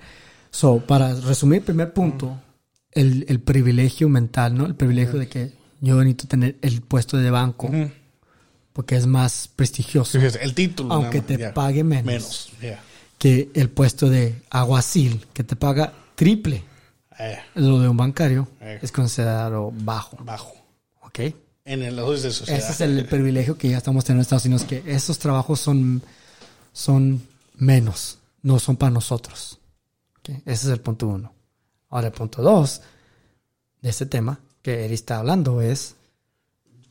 So, 0.51 0.78
para 0.80 1.14
resumir, 1.14 1.62
primer 1.62 1.93
punto, 1.93 2.41
el, 2.93 3.26
el 3.28 3.41
privilegio 3.41 4.09
mental, 4.09 4.57
¿no? 4.57 4.64
El 4.64 4.74
privilegio 4.74 5.18
de 5.18 5.28
que 5.28 5.53
yo 5.82 5.97
necesito 5.97 6.28
tener 6.28 6.57
el 6.62 6.80
puesto 6.80 7.18
de 7.18 7.30
banco. 7.30 7.70
Porque 8.77 8.95
es 8.95 9.07
más 9.07 9.49
prestigioso 9.57 10.18
el 10.18 10.55
título. 10.55 10.93
Aunque 10.93 11.22
te 11.22 11.49
pague 11.49 11.83
menos. 11.83 12.05
Menos. 12.05 12.53
yeah. 12.61 12.79
que 13.16 13.49
el 13.55 13.70
puesto 13.70 14.11
de 14.11 14.43
aguacil, 14.51 15.24
que 15.33 15.43
te 15.45 15.57
paga 15.57 15.95
triple 16.14 16.62
Eh, 17.18 17.39
lo 17.55 17.81
de 17.81 17.89
un 17.89 17.97
bancario, 17.97 18.47
Eh. 18.61 18.79
es 18.83 18.93
considerado 18.93 19.72
bajo. 19.74 20.18
bajo. 20.22 20.53
¿Ok? 21.01 21.20
En 21.64 21.83
el 21.83 21.97
lado 21.97 22.12
de 22.12 22.31
sociedad. 22.31 22.61
Ese 22.61 22.72
es 22.72 22.81
el 22.83 23.07
privilegio 23.07 23.57
que 23.57 23.70
ya 23.70 23.79
estamos 23.79 24.05
teniendo 24.05 24.20
en 24.20 24.24
Estados 24.24 24.45
Unidos, 24.45 24.64
que 24.64 24.83
esos 24.85 25.18
trabajos 25.18 25.59
son, 25.59 26.03
son 26.74 27.22
menos, 27.55 28.18
no 28.43 28.59
son 28.59 28.77
para 28.77 28.91
nosotros. 28.91 29.59
Ese 30.45 30.66
es 30.66 30.66
el 30.66 30.81
punto 30.81 31.07
uno. 31.09 31.33
Ahora, 31.89 32.09
el 32.09 32.12
punto 32.12 32.43
dos 32.43 32.83
de 33.81 33.89
este 33.89 34.05
tema 34.05 34.39
que 34.61 34.85
Eri 34.85 34.93
está 34.95 35.16
hablando 35.20 35.62
es 35.62 35.95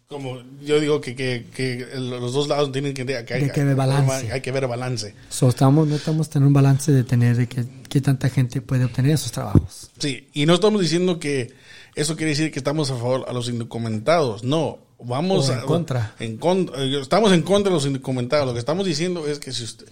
Como 0.08 0.38
yo 0.62 0.80
digo 0.80 1.02
que, 1.02 1.16
que, 1.16 1.48
que 1.56 1.88
los 1.96 2.32
dos 2.32 2.48
lados 2.48 2.72
tienen 2.72 2.94
que, 2.94 3.06
que, 3.06 3.14
De 3.14 3.52
que 3.52 3.62
haber 3.62 3.76
balance. 3.76 4.32
Hay 4.32 4.42
que 4.42 4.52
ver 4.52 4.68
balance. 4.68 5.16
So, 5.30 5.50
estamos, 5.50 5.88
no 5.88 5.96
estamos 5.96 6.30
teniendo 6.30 6.50
un 6.50 6.54
balance 6.54 6.92
de 6.92 7.04
tener 7.04 7.36
de 7.36 7.48
que, 7.48 7.66
qué 7.90 8.02
tanta 8.02 8.30
gente 8.30 8.62
puede 8.62 8.86
obtener 8.86 9.12
esos 9.12 9.32
trabajos. 9.32 9.90
Sí, 9.98 10.28
y 10.34 10.46
no 10.46 10.54
estamos 10.54 10.80
diciendo 10.82 11.18
que 11.20 11.54
eso 11.96 12.16
quiere 12.16 12.32
decir 12.32 12.52
que 12.52 12.60
estamos 12.60 12.92
a 12.92 12.96
favor 12.96 13.26
a 13.28 13.34
los 13.34 13.50
indocumentados. 13.50 14.44
No, 14.44 14.78
vamos 15.00 15.50
O 15.50 15.54
en 15.54 15.60
a- 15.60 15.64
contra. 15.64 16.16
En 16.20 16.38
contra. 16.38 16.84
eh, 16.84 17.00
Estamos 17.02 17.32
en 17.32 17.42
contra 17.42 17.72
de 17.72 17.76
los 17.76 17.86
indocumentados. 17.88 18.46
Lo 18.46 18.54
que 18.54 18.60
estamos 18.60 18.86
diciendo 18.86 19.28
es 19.28 19.40
que 19.40 19.52
si 19.52 19.64
usted 19.64 19.88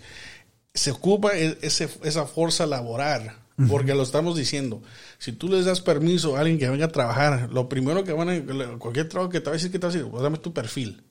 se 0.76 0.91
ocupa 0.91 1.36
e- 1.36 1.57
ese, 1.64 1.89
esa 2.03 2.26
fuerza 2.26 2.68
laboral, 2.68 3.36
porque 3.70 3.93
lo 3.93 4.04
estamos 4.04 4.36
diciendo. 4.36 4.82
Si 5.20 5.32
tú 5.32 5.47
les 5.47 5.66
das 5.66 5.82
permiso 5.82 6.36
a 6.36 6.39
alguien 6.39 6.58
que 6.60 6.70
venga 6.70 6.86
a 6.86 6.91
trabajar, 6.91 7.49
lo 7.51 7.70
primero 7.70 8.04
que 8.04 8.12
van 8.14 8.30
a 8.30 8.78
cualquier 8.80 9.08
trabajo 9.10 9.30
que 9.32 9.39
te 9.39 9.45
va 9.45 9.51
a 9.51 9.54
decir 9.54 9.72
que 9.72 9.80
te 9.80 9.86
va 9.88 9.91
a 9.91 9.95
decir, 9.95 10.10
pues 10.10 10.24
dame 10.24 10.38
tu 10.39 10.54
perfil. 10.54 11.04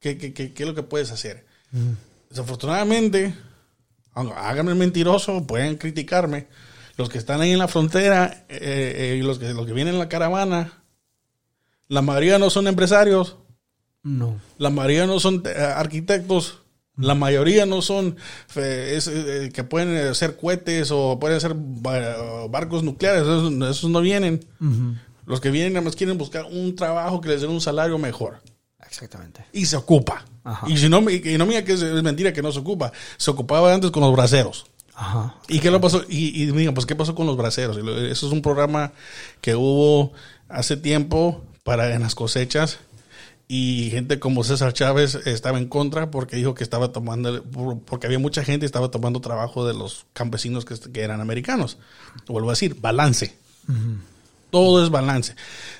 ¿Qué, 0.00 0.18
qué, 0.18 0.32
qué, 0.34 0.52
qué 0.52 0.62
es 0.62 0.68
lo 0.68 0.74
que 0.74 0.82
puedes 0.82 1.10
hacer? 1.12 1.46
Desafortunadamente, 2.30 3.34
háganme 4.14 4.72
el 4.72 4.78
mentiroso, 4.78 5.46
pueden 5.46 5.76
criticarme. 5.76 6.48
Los 6.96 7.08
que 7.08 7.18
están 7.18 7.40
ahí 7.40 7.52
en 7.52 7.58
la 7.58 7.68
frontera 7.68 8.46
eh, 8.48 8.94
eh, 9.12 9.16
y 9.18 9.22
los 9.22 9.38
que, 9.38 9.52
los 9.52 9.66
que 9.66 9.72
vienen 9.72 9.94
en 9.94 10.00
la 10.00 10.08
caravana, 10.08 10.82
la 11.88 12.02
mayoría 12.02 12.38
no 12.38 12.50
son 12.50 12.66
empresarios, 12.66 13.36
No. 14.02 14.40
la 14.58 14.70
mayoría 14.70 15.06
no 15.06 15.20
son 15.20 15.42
eh, 15.46 15.50
arquitectos, 15.60 16.62
la 16.96 17.14
mayoría 17.14 17.66
no 17.66 17.82
son 17.82 18.16
eh, 18.54 18.94
es, 18.96 19.06
eh, 19.08 19.50
que 19.52 19.64
pueden 19.64 19.96
hacer 20.08 20.36
cohetes 20.36 20.90
o 20.90 21.18
pueden 21.18 21.40
ba- 21.82 22.46
barcos 22.48 22.82
nucleares, 22.82 23.22
esos, 23.22 23.52
esos 23.70 23.90
no 23.90 24.00
vienen. 24.00 24.44
Los 25.26 25.40
que 25.40 25.50
vienen 25.50 25.72
nada 25.74 25.84
más 25.84 25.96
quieren 25.96 26.16
buscar 26.18 26.44
un 26.44 26.74
trabajo 26.76 27.20
que 27.20 27.28
les 27.28 27.40
den 27.40 27.50
un 27.50 27.60
salario 27.60 27.98
mejor. 27.98 28.40
Exactamente. 28.86 29.44
Y 29.52 29.66
se 29.66 29.76
ocupa. 29.76 30.24
Ajá. 30.44 30.66
Y 30.70 30.76
si 30.76 30.88
no, 30.88 30.98
y 31.10 31.36
no 31.38 31.44
me 31.46 31.54
diga 31.54 31.64
que 31.64 31.72
es, 31.72 31.82
es 31.82 32.02
mentira 32.02 32.32
que 32.32 32.40
no 32.42 32.52
se 32.52 32.60
ocupa. 32.60 32.92
Se 33.16 33.30
ocupaba 33.32 33.74
antes 33.74 33.90
con 33.90 34.02
los 34.02 34.12
braceros. 34.12 34.66
Ajá. 34.94 35.34
¿Y 35.48 35.58
qué 35.58 35.70
lo 35.72 35.80
pasó? 35.80 36.02
Y, 36.08 36.40
y 36.42 36.46
digan, 36.52 36.72
pues, 36.72 36.86
¿qué 36.86 36.94
pasó 36.94 37.14
con 37.14 37.26
los 37.26 37.36
braceros? 37.36 37.76
Eso 37.76 38.26
es 38.26 38.32
un 38.32 38.40
programa 38.42 38.92
que 39.40 39.56
hubo 39.56 40.12
hace 40.48 40.76
tiempo 40.76 41.44
para 41.64 41.92
en 41.94 42.02
las 42.02 42.14
cosechas. 42.14 42.78
Y 43.48 43.90
gente 43.90 44.18
como 44.18 44.42
César 44.42 44.72
Chávez 44.72 45.14
estaba 45.24 45.58
en 45.58 45.68
contra 45.68 46.10
porque 46.10 46.34
dijo 46.36 46.54
que 46.54 46.64
estaba 46.64 46.90
tomando, 46.92 47.44
por- 47.44 47.78
porque 47.80 48.06
había 48.08 48.18
mucha 48.18 48.42
gente 48.42 48.60
que 48.60 48.66
estaba 48.66 48.90
tomando 48.90 49.20
trabajo 49.20 49.64
de 49.66 49.72
los 49.74 50.06
campesinos 50.12 50.64
que, 50.64 50.74
que 50.90 51.00
eran 51.02 51.20
americanos. 51.20 51.78
Vuelvo 52.26 52.50
a 52.50 52.52
decir, 52.52 52.76
balance. 52.80 53.36
Todo 54.50 54.82
es 54.84 54.90
balance. 54.90 55.34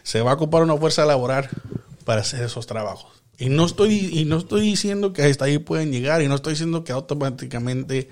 Se 0.05 0.21
va 0.21 0.31
a 0.33 0.35
ocupar 0.35 0.63
una 0.63 0.77
fuerza 0.77 1.05
laboral 1.07 1.49
para 2.05 2.21
hacer 2.21 2.43
esos 2.45 2.67
trabajos. 2.67 3.13
Y 3.39 3.49
no 3.49 3.67
estoy, 3.67 3.97
y 4.13 4.25
no 4.25 4.39
estoy 4.39 4.63
diciendo 4.63 5.13
que 5.13 5.23
hasta 5.23 5.45
ahí 5.45 5.59
pueden 5.59 5.93
llegar, 5.93 6.23
y 6.23 6.29
no 6.29 6.37
estoy 6.37 6.53
diciendo 6.55 6.85
que 6.85 6.93
automáticamente 6.93 8.09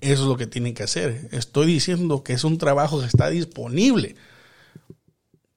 eso 0.00 0.22
es 0.24 0.28
lo 0.28 0.36
que 0.36 0.46
tienen 0.46 0.74
que 0.74 0.82
hacer. 0.82 1.28
Estoy 1.32 1.66
diciendo 1.66 2.22
que 2.22 2.34
es 2.34 2.44
un 2.44 2.58
trabajo 2.58 3.00
que 3.00 3.06
está 3.06 3.30
disponible. 3.30 4.16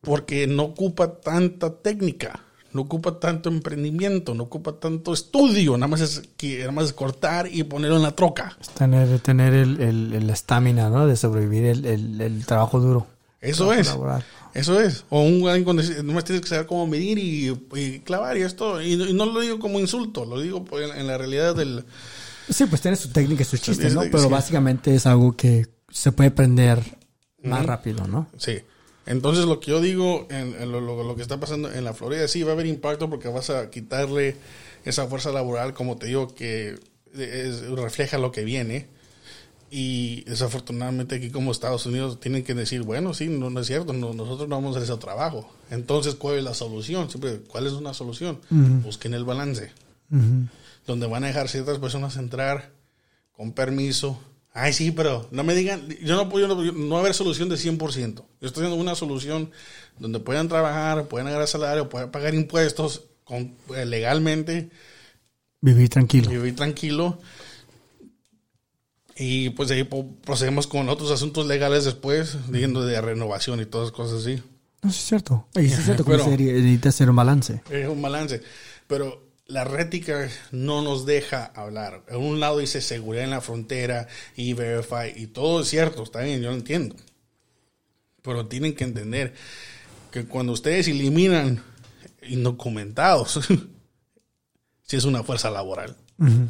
Porque 0.02 0.48
no 0.48 0.64
ocupa 0.64 1.20
tanta 1.20 1.74
técnica, 1.82 2.40
no 2.74 2.82
ocupa 2.82 3.20
tanto 3.20 3.50
emprendimiento, 3.50 4.34
no 4.36 4.44
ocupa 4.44 4.74
tanto 4.74 5.14
estudio, 5.14 5.78
nada 5.78 5.88
más 5.88 6.02
es 6.02 6.22
que 6.38 6.60
nada 6.60 6.72
más 6.72 6.86
es 6.86 6.94
cortar 6.94 7.48
y 7.52 7.64
ponerlo 7.64 7.98
en 7.98 8.04
la 8.04 8.12
troca. 8.16 8.58
Tener, 8.78 9.20
tener 9.20 9.54
el, 9.54 9.82
el, 9.82 10.14
el 10.14 10.30
estamina, 10.30 10.90
¿no? 10.90 11.08
De 11.08 11.16
sobrevivir 11.16 11.66
el, 11.66 11.86
el, 11.86 12.22
el 12.22 12.46
trabajo 12.46 12.80
duro. 12.80 13.08
Eso 13.42 13.72
es. 13.74 13.88
laboral. 13.88 14.24
Eso 14.54 14.82
es. 14.82 15.06
O 15.10 15.22
un 15.22 15.42
deci- 15.42 16.04
nomás 16.04 16.26
tienes 16.26 16.42
que 16.42 16.50
saber 16.50 16.66
cómo 16.66 16.88
medir 16.88 17.18
y, 17.20 17.56
y 17.76 18.00
clavar 18.00 18.36
y 18.38 18.42
esto. 18.42 18.82
Y, 18.82 18.94
y 18.94 19.14
no 19.14 19.26
lo 19.26 19.40
digo 19.40 19.60
como 19.60 19.80
insulto, 19.80 20.26
lo 20.26 20.40
digo 20.42 20.66
en, 20.74 21.00
en 21.00 21.08
la 21.08 21.18
realidad 21.18 21.56
del. 21.56 21.86
Sí, 22.50 22.66
pues 22.66 22.82
tiene 22.82 22.98
su 22.98 23.10
técnica 23.10 23.44
y 23.44 23.46
sus 23.46 23.62
chistes, 23.62 23.94
¿no? 23.94 24.02
sí. 24.04 24.10
Pero 24.12 24.28
básicamente 24.30 24.94
es 24.94 25.06
algo 25.06 25.36
que 25.36 25.68
se 25.90 26.12
puede 26.12 26.30
aprender 26.30 26.80
más 27.44 27.66
rápido, 27.66 28.08
¿no? 28.08 28.28
Sí. 28.38 28.58
Entonces 29.10 29.46
lo 29.46 29.60
que 29.60 29.72
yo 29.72 29.82
digo, 29.82 30.26
en, 30.30 30.56
en 30.62 30.72
lo, 30.72 30.80
lo- 30.80 31.04
lo 31.04 31.16
que 31.18 31.22
está 31.22 31.38
pasando 31.40 31.70
en 31.70 31.84
la 31.84 31.94
Florida, 31.94 32.28
sí 32.30 32.44
va 32.44 32.52
a 32.52 32.54
haber 32.54 32.68
impacto 32.68 33.10
porque 33.10 33.28
vas 33.28 33.50
a 33.50 33.70
quitarle 33.70 34.38
esa 34.86 35.08
fuerza 35.08 35.32
laboral, 35.32 35.74
como 35.74 35.98
te 35.98 36.06
digo, 36.08 36.34
que 36.34 36.80
es- 37.18 37.62
refleja 37.72 38.18
lo 38.18 38.32
que 38.32 38.44
viene. 38.46 38.88
Y 39.72 40.24
desafortunadamente 40.24 41.16
aquí 41.16 41.30
como 41.30 41.52
Estados 41.52 41.86
Unidos 41.86 42.20
tienen 42.20 42.44
que 42.44 42.56
decir, 42.56 42.82
bueno, 42.82 43.14
sí, 43.14 43.28
no, 43.28 43.50
no 43.52 43.60
es 43.60 43.68
cierto, 43.68 43.94
no- 43.94 44.14
nosotros 44.14 44.48
no 44.50 44.56
vamos 44.56 44.76
a 44.76 44.80
hacer 44.80 44.92
ese 44.94 45.00
trabajo. 45.00 45.48
Entonces, 45.70 46.16
¿cuál 46.16 46.38
es 46.38 46.44
la 46.44 46.56
solución? 46.56 47.10
Siempre, 47.10 47.42
¿cuál 47.48 47.68
es 47.68 47.74
una 47.74 47.94
solución? 47.94 48.40
Busquen 48.84 49.14
el 49.14 49.26
balance. 49.26 49.72
Ujú. 50.12 50.48
donde 50.88 51.06
van 51.06 51.24
a 51.24 51.28
dejar 51.28 51.50
ciertas 51.50 51.78
personas 51.78 52.16
entrar 52.18 52.72
con 53.38 53.52
permiso. 53.52 54.20
Ay, 54.52 54.74
sí, 54.74 54.92
pero 54.92 55.28
no 55.32 55.44
me 55.44 55.54
digan, 55.54 55.88
yo 56.02 56.16
no 56.16 56.28
puedo, 56.28 56.48
no, 56.48 56.56
no 56.72 56.90
va 56.90 56.98
a 56.98 57.02
haber 57.02 57.14
solución 57.14 57.50
de 57.50 57.56
100%. 57.56 58.16
Yo 58.42 58.48
estoy 58.48 58.64
dando 58.64 58.78
una 58.78 58.96
solución 58.96 59.52
donde 60.00 60.20
puedan 60.20 60.48
trabajar, 60.48 61.08
puedan 61.08 61.28
agarrar 61.28 61.48
salario, 61.48 61.88
puedan 61.90 62.10
pagar 62.12 62.34
impuestos 62.34 63.04
con, 63.24 63.56
eh, 63.76 63.86
legalmente 63.86 64.70
Vivir 65.62 65.90
tranquilo. 65.90 66.30
vivir 66.32 66.56
tranquilo. 66.56 67.20
Y 69.18 69.50
pues 69.52 69.68
de 69.70 69.76
ahí 69.76 69.90
procedemos 70.24 70.66
con 70.66 70.88
otros 70.88 71.12
asuntos 71.12 71.46
legales 71.46 71.84
después, 71.84 72.38
diciendo 72.50 72.86
de 72.86 73.02
renovación 73.02 73.60
y 73.60 73.66
todas 73.66 73.92
cosas 73.92 74.22
así. 74.22 74.42
No, 74.82 74.92
sí 74.92 75.00
es 75.00 75.06
cierto. 75.06 75.48
Sí 75.54 75.66
es 75.66 75.84
cierto 75.84 76.06
que 76.06 76.16
necesita 76.16 76.90
hacer 76.90 77.10
un 77.10 77.18
balance. 77.18 77.62
Es 77.70 77.88
un 77.88 78.02
balance. 78.02 78.42
Pero 78.88 79.29
la 79.50 79.64
rética 79.66 80.30
no 80.52 80.82
nos 80.82 81.06
deja 81.06 81.46
hablar. 81.56 82.04
En 82.08 82.18
un 82.18 82.40
lado 82.40 82.60
dice 82.60 82.82
seguridad 82.82 83.24
en 83.26 83.32
la 83.32 83.42
frontera 83.42 84.08
y 84.36 84.54
verify 84.54 85.12
y 85.16 85.28
todo 85.28 85.62
es 85.62 85.68
cierto, 85.70 86.04
está 86.04 86.22
bien, 86.22 86.42
yo 86.42 86.50
lo 86.52 86.56
entiendo. 86.56 86.96
Pero 88.22 88.46
tienen 88.48 88.76
que 88.76 88.84
entender 88.84 89.34
que 90.12 90.26
cuando 90.26 90.54
ustedes 90.54 90.88
eliminan 90.88 91.64
indocumentados, 92.28 93.40
sí 94.84 94.96
es 94.98 95.04
una 95.06 95.24
fuerza 95.24 95.50
laboral. 95.50 95.96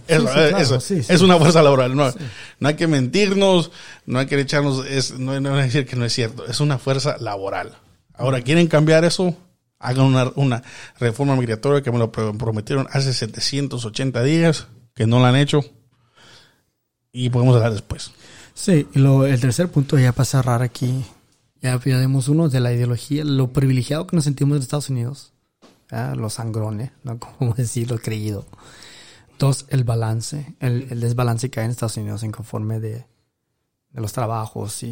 Es, 0.08 0.22
Sí, 0.22 0.28
sí, 0.28 0.40
es- 0.40 0.50
claro, 0.50 0.58
es- 0.78 0.84
sí, 0.84 1.04
sí. 1.04 1.14
es 1.14 1.22
una 1.22 1.38
fuerza 1.38 1.62
laboral. 1.62 1.96
No, 1.96 2.12
no 2.60 2.68
hay 2.68 2.76
que 2.76 2.88
mentirnos, 2.88 3.72
no 4.06 4.20
hay 4.20 4.26
que 4.26 4.40
echarnos, 4.40 4.86
es, 4.88 5.12
no, 5.20 5.40
no 5.40 5.54
hay 5.56 5.60
que 5.62 5.66
decir 5.66 5.86
que 5.86 5.96
no 5.96 6.06
es 6.06 6.14
cierto. 6.14 6.46
Es 6.48 6.60
una 6.60 6.80
fuerza 6.80 7.18
laboral. 7.20 7.78
Ahora, 8.14 8.42
¿quieren 8.42 8.68
cambiar 8.68 9.06
eso? 9.06 9.38
Hagan 9.80 10.06
una, 10.06 10.31
una 10.35 10.61
reforma 10.99 11.35
migratoria 11.35 11.81
que 11.81 11.91
me 11.91 11.97
lo 11.99 12.11
pro- 12.11 12.38
prometieron 12.38 12.88
hace 12.91 13.14
780 13.14 14.22
días, 14.23 14.68
que 14.93 15.07
no 15.07 15.19
la 15.19 15.30
han 15.30 15.35
hecho. 15.38 15.61
Y 17.11 17.30
podemos 17.30 17.56
hablar 17.56 17.72
después. 17.73 18.11
Sí, 18.53 18.88
lo, 18.93 19.26
el 19.26 19.39
tercer 19.39 19.69
punto 19.72 19.97
ya 19.97 20.11
para 20.11 20.26
cerrar 20.26 20.61
aquí, 20.61 21.06
ya 21.61 21.77
vimos 21.77 22.27
uno 22.27 22.49
de 22.49 22.60
la 22.60 22.73
ideología, 22.73 23.23
lo 23.23 23.51
privilegiado 23.53 24.06
que 24.06 24.15
nos 24.15 24.26
sentimos 24.26 24.57
en 24.57 24.61
Estados 24.64 24.89
Unidos, 24.89 25.34
¿ya? 25.89 26.14
los 26.15 26.34
sangrones, 26.34 26.91
¿no? 27.03 27.18
Como 27.38 27.53
decirlo, 27.53 27.97
creído. 27.99 28.45
Dos, 29.39 29.65
el 29.69 29.85
balance, 29.85 30.56
el, 30.60 30.88
el 30.89 30.99
desbalance 30.99 31.49
que 31.49 31.61
hay 31.61 31.65
en 31.65 31.72
Estados 31.72 31.95
Unidos 31.95 32.23
en 32.23 32.31
conforme 32.34 32.81
de, 32.81 33.06
de 33.91 34.01
los 34.01 34.11
trabajos 34.11 34.84
y, 34.84 34.88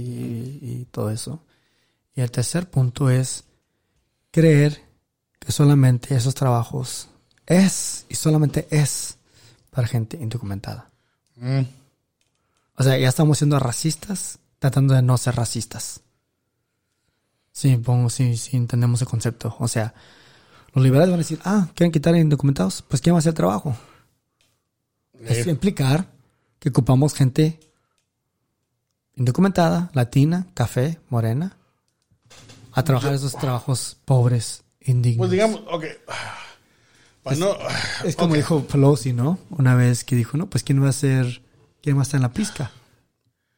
y 0.61 0.87
todo 0.89 1.09
eso. 1.11 1.43
Y 2.15 2.21
el 2.21 2.31
tercer 2.31 2.69
punto 2.69 3.09
es 3.09 3.43
creer 4.37 4.83
que 5.39 5.51
solamente 5.51 6.15
esos 6.15 6.35
trabajos 6.35 7.09
es 7.47 8.05
y 8.07 8.13
solamente 8.13 8.67
es 8.69 9.17
para 9.71 9.87
gente 9.87 10.15
indocumentada. 10.21 10.91
Mm. 11.37 11.61
O 12.75 12.83
sea, 12.83 12.99
ya 12.99 13.09
estamos 13.09 13.39
siendo 13.39 13.57
racistas 13.57 14.37
tratando 14.59 14.93
de 14.93 15.01
no 15.01 15.17
ser 15.17 15.35
racistas. 15.37 16.01
Sí, 17.51 17.77
pongo, 17.77 18.11
sí, 18.11 18.37
sí, 18.37 18.57
entendemos 18.57 19.01
el 19.01 19.07
concepto. 19.07 19.55
O 19.57 19.67
sea, 19.67 19.95
los 20.73 20.83
liberales 20.83 21.09
van 21.09 21.19
a 21.19 21.23
decir, 21.23 21.39
ah, 21.43 21.69
¿quieren 21.73 21.91
quitar 21.91 22.13
a 22.13 22.19
indocumentados? 22.19 22.83
Pues 22.83 23.01
¿quién 23.01 23.15
va 23.15 23.17
a 23.17 23.21
hacer 23.21 23.31
el 23.31 23.37
trabajo? 23.37 23.75
Es 25.19 25.47
implicar 25.47 26.11
que 26.59 26.69
ocupamos 26.69 27.15
gente 27.15 27.59
indocumentada, 29.15 29.89
latina, 29.93 30.45
café, 30.53 30.99
morena, 31.09 31.56
a 32.79 32.83
trabajar 32.83 33.13
esos 33.13 33.37
trabajos 33.37 33.97
pobres, 34.05 34.63
indignos. 34.81 35.19
pues 35.19 35.31
digamos, 35.31 35.61
ok. 35.69 35.85
Pues 37.23 37.39
no, 37.39 37.57
Es 38.05 38.15
como 38.15 38.35
dijo 38.35 38.63
Pelosi, 38.65 39.11
¿no? 39.13 39.37
Una 39.49 39.75
vez 39.75 40.03
que 40.03 40.15
dijo, 40.15 40.37
no, 40.37 40.49
pues 40.49 40.63
¿quién 40.63 40.81
va 40.81 40.89
a 40.89 40.93
ser, 40.93 41.41
quién 41.81 41.97
va 41.97 42.01
a 42.01 42.03
estar 42.03 42.17
en 42.19 42.21
la 42.23 42.31
pizca? 42.31 42.71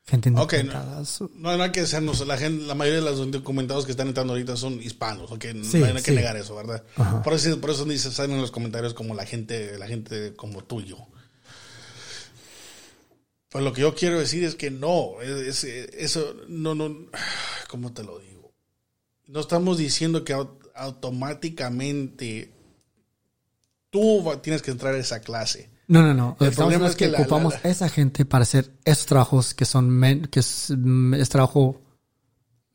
Gente 0.08 0.30
indocumentada. 0.30 1.06
Su- 1.06 1.30
No, 1.36 1.56
no 1.56 1.62
hay 1.64 1.72
que 1.72 1.86
sernos, 1.86 2.26
la 2.26 2.36
gente, 2.36 2.66
la 2.66 2.74
mayoría 2.74 3.02
de 3.02 3.06
los 3.12 3.30
documentados 3.32 3.86
que 3.86 3.92
están 3.92 4.08
entrando 4.08 4.34
ahorita 4.34 4.58
son 4.58 4.82
hispanos, 4.82 5.32
ok, 5.32 5.46
no, 5.54 5.64
Sí, 5.64 5.84
hay 5.84 5.94
que 5.94 6.02
sí. 6.02 6.12
negar 6.14 6.36
eso, 6.36 6.56
¿verdad? 6.56 6.84
Ajá. 6.96 7.22
Por 7.22 7.34
eso, 7.34 7.62
por 7.62 7.70
eso 7.70 7.86
ni 7.86 7.96
se 8.00 8.12
salen 8.12 8.32
en 8.38 8.42
los 8.42 8.50
comentarios 8.50 8.96
como 8.96 9.14
la 9.14 9.28
gente, 9.28 9.78
la 9.78 9.86
gente 9.86 10.34
como 10.36 10.64
tú 10.64 10.80
y 10.82 10.86
yo. 10.86 10.98
Pues 13.50 13.64
lo 13.64 13.74
que 13.74 13.82
yo 13.82 13.96
quiero 13.96 14.20
decir 14.20 14.44
es 14.44 14.56
que 14.56 14.70
no, 14.72 15.22
es- 15.22 15.64
es- 15.64 15.90
eso, 15.94 16.36
no, 16.48 16.74
no, 16.76 16.90
¿cómo 17.70 17.92
te 17.94 18.04
lo 18.04 18.18
digo? 18.20 18.29
No 19.30 19.40
estamos 19.42 19.78
diciendo 19.78 20.24
que 20.24 20.34
au- 20.36 20.58
automáticamente 20.76 22.52
tú 23.90 24.24
tienes 24.42 24.62
que 24.62 24.72
entrar 24.72 24.96
a 24.96 24.98
esa 24.98 25.20
clase. 25.22 25.70
No, 25.88 26.02
no, 26.04 26.14
no. 26.14 26.38
El 26.40 26.52
problema 26.52 26.88
es 26.88 26.96
que, 26.96 27.06
que 27.06 27.12
la- 27.12 27.20
ocupamos 27.22 27.54
la- 27.54 27.62
la- 27.64 27.70
esa 27.70 27.90
gente 27.90 28.26
para 28.26 28.44
hacer 28.44 28.72
esos 28.86 29.06
trabajos 29.06 29.54
que 29.54 29.66
son, 29.66 29.90
men- 29.90 30.28
que 30.28 30.40
es, 30.40 30.72
mm, 30.76 31.14
es 31.16 31.30
trabajo 31.30 31.82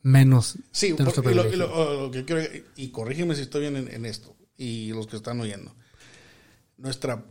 menos 0.02 0.58
Sí, 0.72 0.92
de 0.92 1.02
y 1.02 1.34
lo, 1.34 1.52
y 1.52 1.56
lo- 1.56 2.02
lo 2.02 2.10
que 2.10 2.24
quiero, 2.24 2.42
y 2.76 2.88
corrígeme 2.88 3.34
si 3.34 3.42
estoy 3.42 3.62
bien 3.62 3.76
en, 3.76 3.88
en 3.92 4.04
esto, 4.04 4.34
y 4.56 4.88
los 4.92 5.06
que 5.06 5.16
están 5.16 5.40
oyendo. 5.40 5.74
Nuestra, 6.76 7.24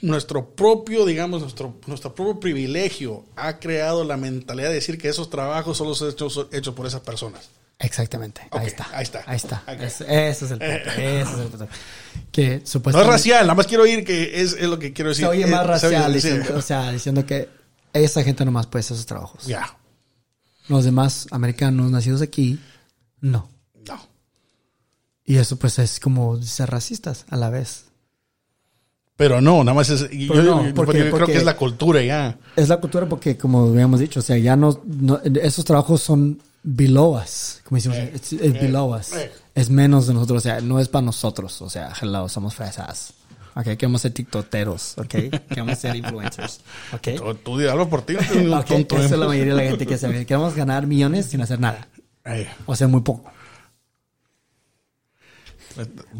nuestro 0.00 0.54
propio, 0.54 1.04
digamos, 1.04 1.42
nuestro, 1.42 1.78
nuestro 1.86 2.14
propio 2.14 2.40
privilegio 2.40 3.26
ha 3.36 3.58
creado 3.58 4.04
la 4.04 4.16
mentalidad 4.16 4.68
de 4.68 4.74
decir 4.76 4.96
que 4.98 5.08
esos 5.08 5.28
trabajos 5.28 5.76
solo 5.76 5.94
son 5.94 6.10
hechos, 6.10 6.46
hechos 6.52 6.74
por 6.74 6.86
esas 6.86 7.02
personas. 7.02 7.48
Exactamente. 7.82 8.42
Ahí 8.50 8.66
está. 8.66 8.86
ahí 8.92 9.02
está. 9.02 9.22
Ahí 9.26 9.36
está. 9.36 9.62
Ok. 9.66 9.80
Es- 9.80 10.00
ese 10.02 10.44
es 10.44 10.50
el 10.50 10.58
punto. 10.58 10.90
ese 10.96 11.22
es 11.22 11.38
el 11.38 11.46
punto. 11.48 11.68
Que 12.30 12.48
No 12.48 12.54
es 12.62 12.68
supuestamente. 12.68 13.12
racial, 13.12 13.40
nada 13.46 13.54
más 13.54 13.66
quiero 13.66 13.82
oír 13.84 14.04
que 14.04 14.40
es, 14.42 14.52
es 14.52 14.68
lo 14.68 14.78
que 14.78 14.92
quiero 14.92 15.08
decir. 15.10 15.24
se 15.24 15.30
oye 15.30 15.46
más 15.46 15.66
racial, 15.66 16.12
diciendo, 16.12 16.56
o 16.56 16.62
sea, 16.62 16.92
diciendo 16.92 17.24
que 17.26 17.48
esa 17.92 18.22
gente 18.22 18.44
nomás 18.44 18.66
puede 18.66 18.80
hacer 18.80 18.94
esos 18.96 19.06
trabajos. 19.06 19.46
Ya, 19.46 19.76
Los 20.68 20.84
demás 20.84 21.26
americanos 21.30 21.90
nacidos 21.90 22.20
aquí, 22.22 22.60
no. 23.20 23.48
no. 23.86 23.98
Y 25.24 25.36
eso 25.38 25.56
pues 25.56 25.78
es 25.78 25.98
como 26.00 26.40
ser 26.42 26.70
racistas 26.70 27.24
a 27.30 27.36
la 27.36 27.50
vez. 27.50 27.84
Pero 29.16 29.40
no, 29.40 29.64
nada 29.64 29.74
más 29.74 29.90
es. 29.90 30.02
Pero 30.04 30.34
yo 30.34 30.42
no, 30.42 30.74
porque- 30.74 30.98
yo 30.98 31.04
creo 31.04 31.10
porque- 31.18 31.32
que 31.32 31.38
es 31.38 31.44
la 31.44 31.56
cultura 31.56 32.02
ya. 32.02 32.38
Es 32.56 32.68
la 32.68 32.78
cultura 32.78 33.08
porque, 33.08 33.36
como 33.36 33.66
habíamos 33.68 34.00
dicho, 34.00 34.20
o 34.20 34.22
sea, 34.22 34.36
ya 34.38 34.56
no, 34.56 34.80
no- 34.84 35.20
esos 35.42 35.64
trabajos 35.64 36.00
son 36.02 36.40
below 36.62 37.16
us, 37.22 37.60
como 37.64 37.76
decimos, 37.76 37.96
Eh, 37.98 38.12
es, 38.14 38.32
es 38.32 38.52
below 38.52 38.94
us. 38.94 39.12
eh. 39.14 39.30
Es 39.54 39.70
menos 39.70 40.06
de 40.06 40.14
nosotros, 40.14 40.38
o 40.38 40.40
sea, 40.40 40.60
no 40.60 40.78
es 40.80 40.88
para 40.88 41.02
nosotros, 41.06 41.60
o 41.62 41.70
sea, 41.70 41.92
hello, 42.00 42.28
somos 42.28 42.54
fresas. 42.54 43.14
Ok, 43.56 43.64
queremos 43.64 44.00
ser 44.02 44.12
tiktoteros, 44.12 44.96
ok, 44.96 45.08
queremos 45.48 45.78
ser 45.78 45.96
influencers, 45.96 46.60
ok. 46.92 47.08
Tú, 47.16 47.34
tú 47.34 47.58
di 47.58 47.66
algo 47.66 47.88
por 47.88 48.02
ti, 48.02 48.12
no 48.14 48.20
tienes 48.20 48.36
ningún 48.44 48.58
Ok, 48.58 48.66
tonto. 48.66 48.96
¿eh? 49.00 49.04
es 49.06 49.10
la 49.10 49.26
mayoría 49.26 49.54
de 49.54 49.62
la 49.64 49.68
gente 49.70 49.86
que 49.86 49.98
sabe. 49.98 50.24
Queremos 50.24 50.54
ganar 50.54 50.86
millones 50.86 51.26
sin 51.26 51.40
hacer 51.40 51.58
nada, 51.58 51.88
o 52.66 52.76
sea, 52.76 52.86
muy 52.88 53.00
poco. 53.00 53.30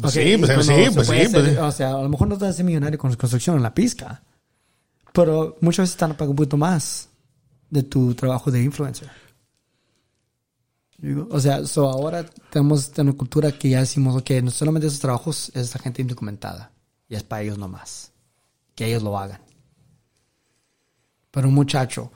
Ok, 0.01 0.09
sí, 0.09 0.37
pues, 0.37 0.65
sí, 0.65 0.73
pues 0.93 1.07
pues 1.07 1.29
sí. 1.31 1.57
O 1.59 1.71
sea, 1.71 1.89
a 1.95 2.01
lo 2.01 2.09
mejor 2.09 2.27
no 2.27 2.37
te 2.37 2.45
hace 2.45 2.63
millonario 2.63 2.97
con 2.97 3.13
construcción 3.15 3.57
en 3.57 3.63
la 3.63 3.73
pizca, 3.73 4.21
pero 5.13 5.57
muchas 5.61 5.83
veces 5.83 5.91
están 5.93 6.11
pagando 6.11 6.31
un 6.31 6.35
poquito 6.37 6.57
más 6.57 7.09
de 7.69 7.83
tu 7.83 8.13
trabajo 8.15 8.49
de 8.51 8.63
influencer. 8.63 9.09
Digo, 11.01 11.27
O 11.31 11.39
sea, 11.39 11.65
so 11.65 11.89
ahora 11.89 12.23
tenemos 12.51 12.91
una 12.97 13.13
cultura 13.13 13.51
que 13.51 13.69
ya 13.69 13.79
decimos, 13.79 14.15
ok, 14.15 14.29
no 14.43 14.51
solamente 14.51 14.87
esos 14.87 14.99
trabajos 14.99 15.49
es 15.49 15.69
esa 15.69 15.79
gente 15.79 16.03
indocumentada 16.03 16.71
y 17.09 17.15
es 17.15 17.23
para 17.23 17.41
ellos 17.41 17.57
nomás, 17.57 18.11
que 18.75 18.85
ellos 18.85 19.01
lo 19.01 19.17
hagan. 19.17 19.41
Pero 21.31 21.47
un 21.47 21.55
muchacho 21.55 22.11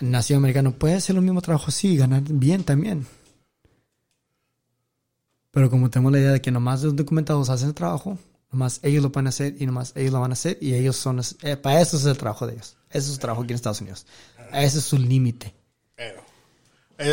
nacido 0.00 0.38
americano 0.38 0.72
puede 0.72 0.94
hacer 0.94 1.14
el 1.14 1.22
mismo 1.22 1.42
trabajo, 1.42 1.70
sí, 1.70 1.92
y 1.92 1.96
ganar 1.96 2.22
bien 2.24 2.64
también. 2.64 3.06
Pero 5.52 5.70
como 5.70 5.88
tenemos 5.88 6.10
la 6.12 6.18
idea 6.18 6.32
de 6.32 6.40
que 6.40 6.50
nomás 6.50 6.82
los 6.82 6.96
documentados 6.96 7.50
hacen 7.50 7.68
el 7.68 7.74
trabajo, 7.74 8.18
nomás 8.50 8.80
ellos 8.82 9.02
lo 9.02 9.12
pueden 9.12 9.28
hacer 9.28 9.54
y 9.60 9.66
nomás 9.66 9.92
ellos 9.94 10.12
lo 10.12 10.20
van 10.20 10.32
a 10.32 10.34
hacer 10.34 10.58
y 10.60 10.74
ellos 10.74 10.96
son... 10.96 11.20
eh, 11.42 11.56
para 11.56 11.80
eso 11.80 11.98
es 11.98 12.04
el 12.06 12.18
trabajo 12.18 12.46
de 12.46 12.54
ellos. 12.54 12.76
Ese 12.90 13.06
es 13.06 13.14
su 13.14 13.18
trabajo 13.18 13.42
aquí 13.42 13.52
en 13.52 13.56
Estados 13.56 13.80
Unidos. 13.80 14.06
Ese 14.52 14.78
es 14.78 14.84
su 14.84 14.98
límite. 14.98 15.54
Pero, 15.94 16.22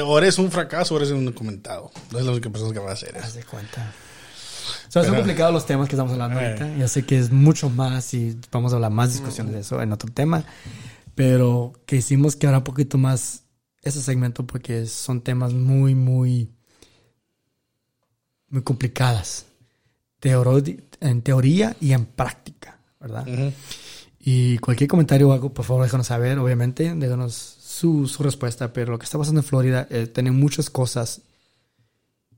o 0.06 0.18
eres 0.18 0.38
un 0.40 0.52
fracaso 0.52 0.94
o 0.94 0.98
eres 0.98 1.12
un 1.12 1.26
documentado. 1.26 1.92
No 2.12 2.20
es 2.20 2.26
la 2.26 2.32
única 2.32 2.50
persona 2.50 2.74
que 2.74 2.80
va 2.80 2.90
a 2.92 2.94
hacer 2.94 3.18
Haz 3.18 3.30
eso. 3.30 3.38
de 3.38 3.44
cuenta. 3.46 3.94
son 4.90 5.04
Pero- 5.04 5.16
complicados 5.16 5.54
los 5.54 5.66
temas 5.66 5.88
que 5.88 5.96
estamos 5.96 6.14
hablando 6.14 6.40
Eh. 6.40 6.46
ahorita. 6.48 6.76
Yo 6.78 6.88
sé 6.88 7.06
que 7.06 7.18
es 7.18 7.32
mucho 7.32 7.70
más 7.70 8.14
y 8.14 8.38
vamos 8.52 8.72
a 8.72 8.76
hablar 8.76 8.92
más 8.92 9.14
discusiones 9.14 9.54
de 9.54 9.60
eso 9.62 9.82
en 9.82 9.92
otro 9.94 10.12
tema. 10.12 10.44
Pero 11.16 11.74
que 11.86 11.98
hicimos 11.98 12.36
que 12.36 12.48
ahora 12.48 12.60
un 12.60 12.64
poquito 12.64 12.98
más 12.98 13.44
ese 13.84 14.02
segmento 14.02 14.46
porque 14.48 14.86
son 14.88 15.22
temas 15.22 15.54
muy, 15.54 15.94
muy, 15.96 16.50
muy 18.50 18.62
complicadas. 18.64 19.46
Teoro- 20.20 20.62
en 21.02 21.22
teoría 21.22 21.76
y 21.80 21.94
en 21.94 22.06
práctica, 22.06 22.80
¿verdad? 23.00 23.28
Ujú. 23.28 23.54
Y 24.20 24.58
cualquier 24.58 24.90
comentario 24.90 25.30
o 25.30 25.34
algo, 25.34 25.54
por 25.54 25.64
favor, 25.66 25.84
déjanos 25.84 26.08
saber, 26.08 26.38
obviamente, 26.40 26.94
déjanos 26.96 27.36
su, 27.80 28.08
su 28.08 28.24
respuesta. 28.24 28.72
Pero 28.74 28.92
lo 28.92 29.00
que 29.00 29.06
está 29.06 29.18
pasando 29.18 29.42
en 29.42 29.46
Florida, 29.48 29.88
eh, 29.90 30.08
tiene 30.08 30.32
muchas 30.32 30.70
cosas 30.70 31.22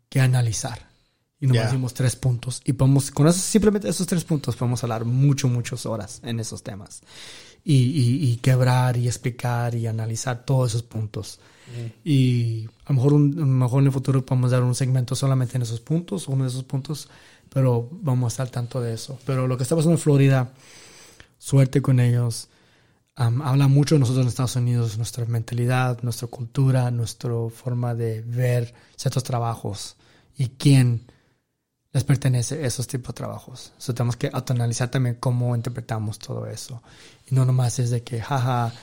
que 0.09 0.19
analizar. 0.19 0.89
Y 1.39 1.47
nomás 1.47 1.63
dimos 1.71 1.93
tres 1.95 2.15
puntos. 2.15 2.61
Y 2.65 2.73
podemos, 2.73 3.09
con 3.09 3.27
esos, 3.27 3.41
simplemente 3.41 3.89
esos 3.89 4.05
tres 4.05 4.23
puntos, 4.23 4.55
podemos 4.55 4.83
hablar 4.83 5.05
mucho, 5.05 5.47
muchas 5.47 5.85
horas 5.87 6.19
en 6.23 6.39
esos 6.39 6.61
temas. 6.61 7.01
Y, 7.63 7.75
y, 7.75 8.31
y 8.31 8.35
quebrar 8.37 8.95
y 8.97 9.07
explicar 9.07 9.73
y 9.75 9.87
analizar 9.87 10.45
todos 10.45 10.71
esos 10.71 10.83
puntos. 10.83 11.39
Y 12.03 12.67
a 12.85 12.89
lo 12.91 12.95
mejor, 12.95 13.13
un- 13.13 13.33
a 13.37 13.39
lo 13.41 13.45
mejor 13.45 13.79
en 13.81 13.87
el 13.87 13.93
futuro 13.93 14.25
podemos 14.25 14.51
dar 14.51 14.61
un 14.61 14.75
segmento 14.75 15.15
solamente 15.15 15.55
en 15.55 15.63
esos 15.63 15.79
puntos, 15.79 16.27
uno 16.27 16.43
de 16.43 16.49
esos 16.49 16.63
puntos, 16.63 17.07
pero 17.49 17.87
vamos 17.91 18.25
a 18.25 18.29
estar 18.33 18.45
al 18.47 18.51
tanto 18.51 18.81
de 18.81 18.93
eso. 18.93 19.17
Pero 19.25 19.47
lo 19.47 19.55
que 19.57 19.63
está 19.63 19.75
pasando 19.75 19.93
en 19.95 19.99
Florida, 20.01 20.51
suerte 21.39 21.81
con 21.81 21.99
ellos. 21.99 22.49
Habla 23.21 23.67
mucho 23.67 23.95
de 23.95 23.99
nosotros 23.99 24.23
en 24.23 24.29
Estados 24.29 24.55
Unidos, 24.55 24.97
nuestra 24.97 25.25
mentalidad, 25.25 26.01
nuestra 26.01 26.27
cultura, 26.27 26.89
nuestra 26.89 27.31
forma 27.53 27.93
de 27.93 28.21
ver 28.21 28.73
ciertos 28.95 29.23
trabajos 29.23 29.95
y 30.35 30.49
quién 30.49 31.05
les 31.93 32.03
pertenece 32.03 32.65
esos 32.65 32.87
tipos 32.87 33.13
de 33.13 33.17
trabajos. 33.17 33.73
So, 33.77 33.93
tenemos 33.93 34.15
que 34.15 34.31
autoanalizar 34.33 34.89
también 34.89 35.17
cómo 35.19 35.55
interpretamos 35.55 36.17
todo 36.17 36.47
eso. 36.47 36.81
Y 37.29 37.35
no 37.35 37.45
nomás 37.45 37.77
es 37.77 37.91
de 37.91 38.01
que, 38.01 38.21
jaja, 38.21 38.73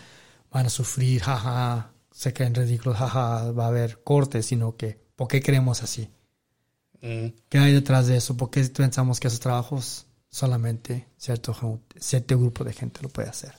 van 0.52 0.66
a 0.66 0.70
sufrir, 0.70 1.20
jaja, 1.23 1.90
se 2.12 2.32
creen 2.32 2.55
ridículos, 2.55 2.97
jaja, 2.97 3.51
va 3.51 3.65
a 3.65 3.69
haber 3.69 4.05
cortes, 4.05 4.47
sino 4.47 4.77
que, 4.77 5.01
¿por 5.16 5.27
qué 5.27 5.43
creemos 5.43 5.82
así? 5.82 6.10
Mm. 7.01 7.28
¿Qué 7.48 7.59
hay 7.59 7.73
detrás 7.73 8.06
de 8.06 8.16
eso? 8.16 8.36
¿Por 8.36 8.51
qué 8.51 8.62
pensamos 8.65 9.19
que 9.19 9.27
esos 9.27 9.40
trabajos 9.40 10.06
solamente 10.31 11.09
cierto, 11.16 11.81
cierto 11.98 12.39
grupo 12.39 12.62
de 12.62 12.73
gente 12.73 13.01
lo 13.02 13.09
puede 13.09 13.31
hacer? 13.31 13.52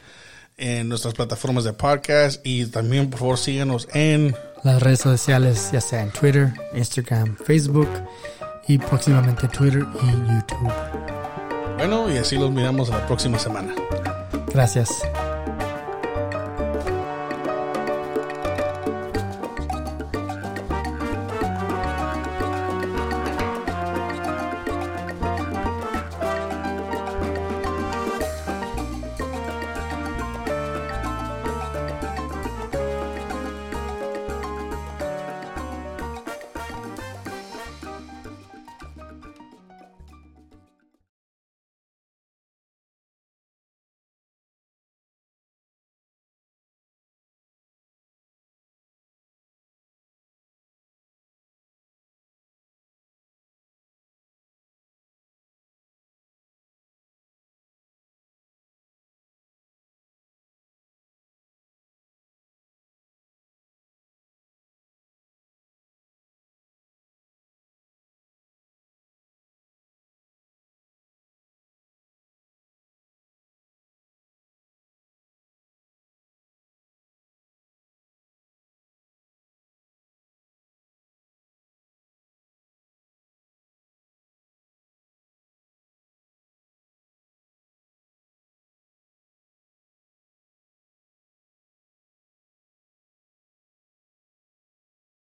en 0.56 0.88
nuestras 0.88 1.16
plataformas 1.16 1.64
de 1.64 1.74
podcast 1.74 2.45
y 2.45 2.68
también 2.68 3.10
por 3.10 3.20
favor 3.20 3.40
síganos 3.40 3.88
en 3.91 4.36
las 4.64 4.81
redes 4.81 4.99
sociales, 4.99 5.69
ya 5.72 5.81
sea 5.81 6.02
en 6.02 6.11
Twitter, 6.11 6.53
Instagram, 6.73 7.35
Facebook 7.35 7.90
y 8.68 8.77
próximamente 8.77 9.48
Twitter 9.48 9.85
y 10.02 10.34
YouTube. 10.34 10.73
Bueno, 11.77 12.11
y 12.11 12.18
así 12.18 12.38
los 12.38 12.52
miramos 12.52 12.90
la 12.90 13.06
próxima 13.06 13.38
semana. 13.38 13.76
Gracias. 14.53 15.03